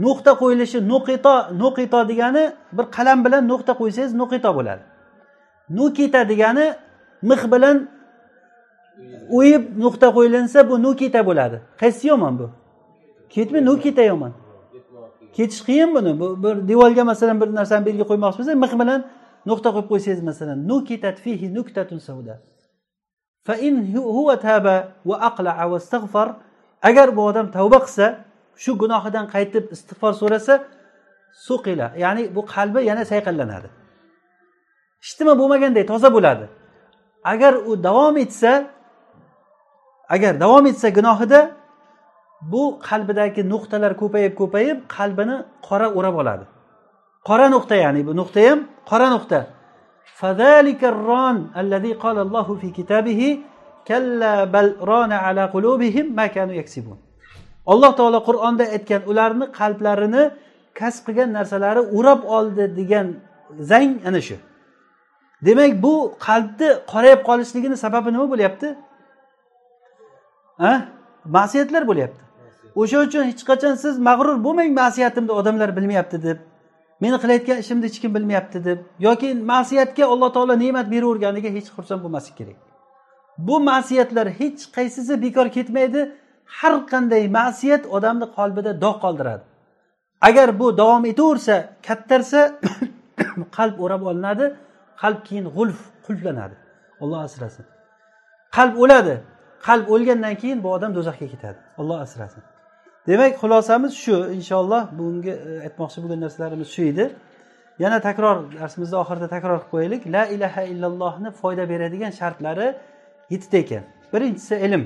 nuqta 0.05 0.31
qo'yilishi 0.41 0.79
nuqito 0.91 1.35
nuqito 1.61 1.99
degani 2.11 2.43
bir 2.77 2.85
qalam 2.95 3.19
bilan 3.25 3.43
nuqta 3.51 3.73
qo'ysangiz 3.81 4.13
nuqito 4.21 4.49
bo'ladi. 4.57 4.83
Nukita 5.69 6.29
degani 6.29 6.73
mix 7.21 7.41
bilan 7.51 7.77
o'yib 9.37 9.63
nuqta 9.83 10.07
qo'yilinsa 10.15 10.69
bu 10.69 10.83
nukita 10.83 11.25
bo'ladi. 11.25 11.57
Qaysi 11.81 12.07
yomon 12.07 12.33
bu? 12.39 12.47
Ketmi 13.29 13.65
nukita 13.65 14.03
yomon. 14.11 14.33
Ketish 15.35 15.61
qiyin 15.67 15.95
buni. 15.95 16.19
Bu 16.19 16.43
bir 16.43 16.55
devorga 16.67 17.03
masalan 17.03 17.41
bir 17.41 17.49
narsani 17.55 17.85
belgi 17.85 18.03
qo'ymoqchi 18.09 18.39
bo'lsak 18.39 18.55
mix 18.63 18.73
bilan 18.81 18.99
nuqta 19.49 19.69
qo'yib 19.75 19.87
qo'ysangiz 19.91 20.21
masalan 20.29 20.57
nukitat 20.69 21.17
fihi 21.25 21.47
nuktatun 21.57 21.99
savda 22.07 22.35
agar 26.89 27.07
bu 27.15 27.21
odam 27.29 27.47
tavba 27.51 27.79
qilsa 27.85 28.05
shu 28.63 28.71
gunohidan 28.81 29.25
qaytib 29.33 29.65
istig'for 29.75 30.13
so'rasa 30.21 30.53
suqila. 31.47 31.87
Ya'ni 32.03 32.23
bu 32.35 32.41
qalbi 32.53 32.79
yana 32.89 33.03
sayqallanadi. 33.11 33.67
ishtima 35.05 35.33
bo'lmaganday 35.39 35.85
toza 35.91 36.09
bo'ladi. 36.15 36.45
Agar 37.31 37.53
u 37.69 37.83
davom 37.83 38.15
etsa 38.23 38.51
agar 40.15 40.33
davom 40.43 40.65
etsa 40.71 40.87
gunohida 40.97 41.39
bu 42.51 42.63
qalbidagi 42.89 43.41
nuqtalar 43.53 43.93
ko'payib 44.01 44.33
ko'payib 44.41 44.77
qalbini 44.95 45.37
qora 45.67 45.87
o'rab 45.97 46.15
oladi. 46.21 46.45
Qora 47.27 47.47
nuqta 47.55 47.75
ya'ni 47.83 48.01
bu 48.07 48.13
nuqta 48.19 48.39
ham 48.47 48.59
qora 48.91 49.07
nuqta. 49.15 49.39
Alloh 57.73 57.91
taolo 57.99 58.19
qur'onda 58.29 58.63
aytgan 58.75 59.01
ularni 59.11 59.45
qalblarini 59.59 60.23
kasb 60.79 61.01
qilgan 61.07 61.29
narsalari 61.37 61.81
o'rab 61.97 62.21
oldi 62.37 62.63
degan 62.79 63.07
zang 63.71 63.91
ana 64.09 64.21
shu. 64.27 64.35
Demak 65.45 65.83
bu 65.83 65.93
qalbni 66.19 66.69
qorayib 66.91 67.21
qolishligini 67.29 67.77
sababi 67.77 68.13
nima 68.13 68.31
bo'lyapti? 68.31 68.67
A 70.59 70.71
ma'siyatlar 71.25 71.87
bo'lyapti. 71.87 72.21
O'sha 72.75 72.97
uchun 73.05 73.23
hech 73.29 73.43
qachon 73.49 73.75
siz 73.83 73.99
mag'rur 74.09 74.37
bo'lmang 74.45 74.71
ma'siyatimni 74.81 75.31
odamlar 75.39 75.69
bilmayapti 75.77 76.23
deb. 76.23 76.37
Meni 77.03 77.17
qilayotgan 77.23 77.57
ishimni 77.63 77.85
hech 77.89 77.99
kim 78.01 78.11
bilmayapti 78.15 78.65
deb. 78.65 78.79
Yoki 79.07 79.29
ma'siyatga 79.51 80.05
alloh 80.13 80.29
taolo 80.35 80.55
ne'mat 80.63 80.87
beraverganiga 80.93 81.49
hech 81.57 81.69
xursand 81.75 82.01
bo'lmaslik 82.03 82.35
kerak. 82.39 82.57
Bu 83.37 83.55
ma'siyatlar 83.69 84.27
hech 84.39 84.59
qaysisi 84.75 85.21
bekor 85.21 85.47
ketmaydi. 85.57 86.01
Har 86.57 86.73
qanday 86.91 87.23
ma'siyat 87.39 87.83
odamni 87.95 88.27
qalbida 88.37 88.71
dog' 88.83 88.99
qoldiradi. 89.03 89.43
Agar 90.27 90.59
bu 90.59 90.77
davom 90.77 91.05
etaversa 91.11 91.55
kattarsa 91.87 92.41
qalb 93.57 93.75
o'rab 93.83 94.01
olinadi. 94.11 94.45
Qalb 95.03 95.19
keyin 95.27 95.45
g'ulf 95.57 95.79
qulflanadi. 96.07 96.55
Olloh 97.03 97.19
asrasin. 97.27 97.65
Qalb 98.57 98.75
o'ladi. 98.83 99.15
Qalb 99.67 99.85
o'lgandan 99.93 100.35
keyin 100.41 100.59
bu 100.63 100.69
odam 100.75 100.91
do'zaxga 100.97 101.27
ketadi. 101.33 101.59
Olloh 101.81 101.99
asrasin. 102.05 102.43
Demak 103.07 103.33
xulosamiz 103.41 103.93
shu. 104.03 104.15
Inshaalloh 104.37 104.83
bugungi 104.97 105.33
e, 105.47 105.51
aytmoqchi 105.67 105.97
bo'lgan 106.03 106.19
narsalarimiz 106.25 106.69
shu 106.75 106.81
edi. 106.91 107.05
Yana 107.83 107.97
takror 108.07 108.35
darsimizni 108.59 108.97
oxirida 109.03 109.27
takror 109.35 109.57
qilib 109.57 109.71
qo'yaylik. 109.73 110.01
La 110.15 110.23
ilaha 110.35 110.61
illallohni 110.71 111.29
foyda 111.41 111.63
beradigan 111.71 112.11
shartlari 112.19 112.67
yettita 113.33 113.57
ekan. 113.63 113.83
Birinchisi 114.13 114.55
ilm. 114.65 114.83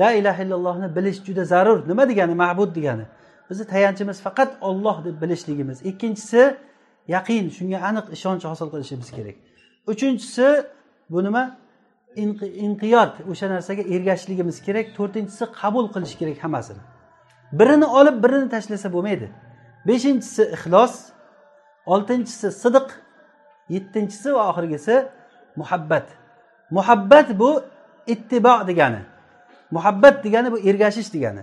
La 0.00 0.08
ilaha 0.20 0.42
illallohni 0.44 0.96
bilish 0.96 1.18
juda 1.26 1.44
zarur. 1.52 1.78
Nima 1.90 2.04
degani? 2.10 2.34
Ma'bud 2.42 2.70
degani. 2.78 3.04
Bizni 3.50 3.64
tayanchimiz 3.72 4.18
faqat 4.26 4.50
olloh 4.68 4.96
deb 5.04 5.16
bilishligimiz. 5.22 5.78
Ikkinchisi 5.90 6.42
yaqin 7.08 7.44
shunga 7.56 7.78
aniq 7.88 8.06
ishonch 8.16 8.44
hosil 8.50 8.68
qilishimiz 8.72 9.10
kerak. 9.16 9.36
Uchinchisi 9.86 10.66
bu 11.10 11.24
nima? 11.24 11.56
Inqiyot 12.66 13.14
o'sha 13.30 13.46
narsaga 13.54 13.82
ergashishligimiz 13.94 14.56
kerak. 14.66 14.86
To'rtinchisi 14.98 15.44
qabul 15.60 15.86
qilish 15.94 16.14
kerak 16.20 16.38
hammasini. 16.44 16.82
Birini 17.52 17.86
olib 17.98 18.16
birini 18.24 18.48
tashlasa 18.54 18.88
bo'lmaydi. 18.94 19.26
Beshinchisi 19.88 20.42
ixlos. 20.56 20.94
Oltinchisi 21.92 22.48
sidiq. 22.62 22.88
Yettinchisi 23.74 24.28
va 24.36 24.42
oxirgisi 24.50 24.94
muhabbat. 25.56 26.06
Muhabbat 26.70 27.28
bu 27.40 27.50
ittibo 28.06 28.54
degani. 28.66 29.02
Muhabbat 29.70 30.24
degani 30.24 30.52
bu 30.52 30.58
ergashish 30.58 31.12
degani. 31.14 31.42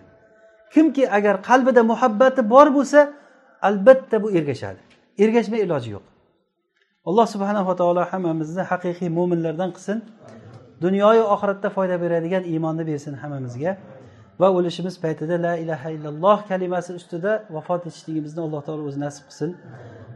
Kimki 0.73 1.11
agar 1.17 1.35
qalbida 1.49 1.83
muhabbati 1.83 2.49
bor 2.49 2.67
bo'lsa 2.75 2.99
albatta 3.61 4.23
bu 4.23 4.31
ergashadi. 4.31 4.86
Ergashmay 5.23 5.61
iloji 5.65 5.89
yo'q. 5.95 6.05
Alloh 7.09 7.27
subhanava 7.33 7.73
taolo 7.81 8.01
hammamizni 8.11 8.63
haqiqiy 8.71 9.09
mo'minlardan 9.17 9.69
qilsin. 9.75 9.99
Dunyoyu 10.83 11.23
oxiratda 11.33 11.69
foyda 11.75 11.95
beradigan 12.03 12.43
iymonni 12.51 12.83
bersin 12.89 13.13
hammamizga. 13.21 13.71
Va 14.41 14.47
o'lishimiz 14.57 14.95
paytida 15.03 15.35
la 15.45 15.53
ilaha 15.63 15.89
illalloh 15.95 16.37
kalimasi 16.49 16.91
ustida 16.99 17.31
vafot 17.55 17.81
etishligimizni 17.89 18.41
alloh 18.45 18.61
taolo 18.67 18.83
o'zi 18.89 18.99
nasib 19.05 19.23
qilsin. 19.29 19.51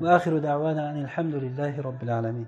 Va 0.02 0.10
axiru 0.18 0.40
davana 0.50 0.84
alhamdulillahi 1.06 1.78
robbil 1.88 2.12
alamin. 2.20 2.48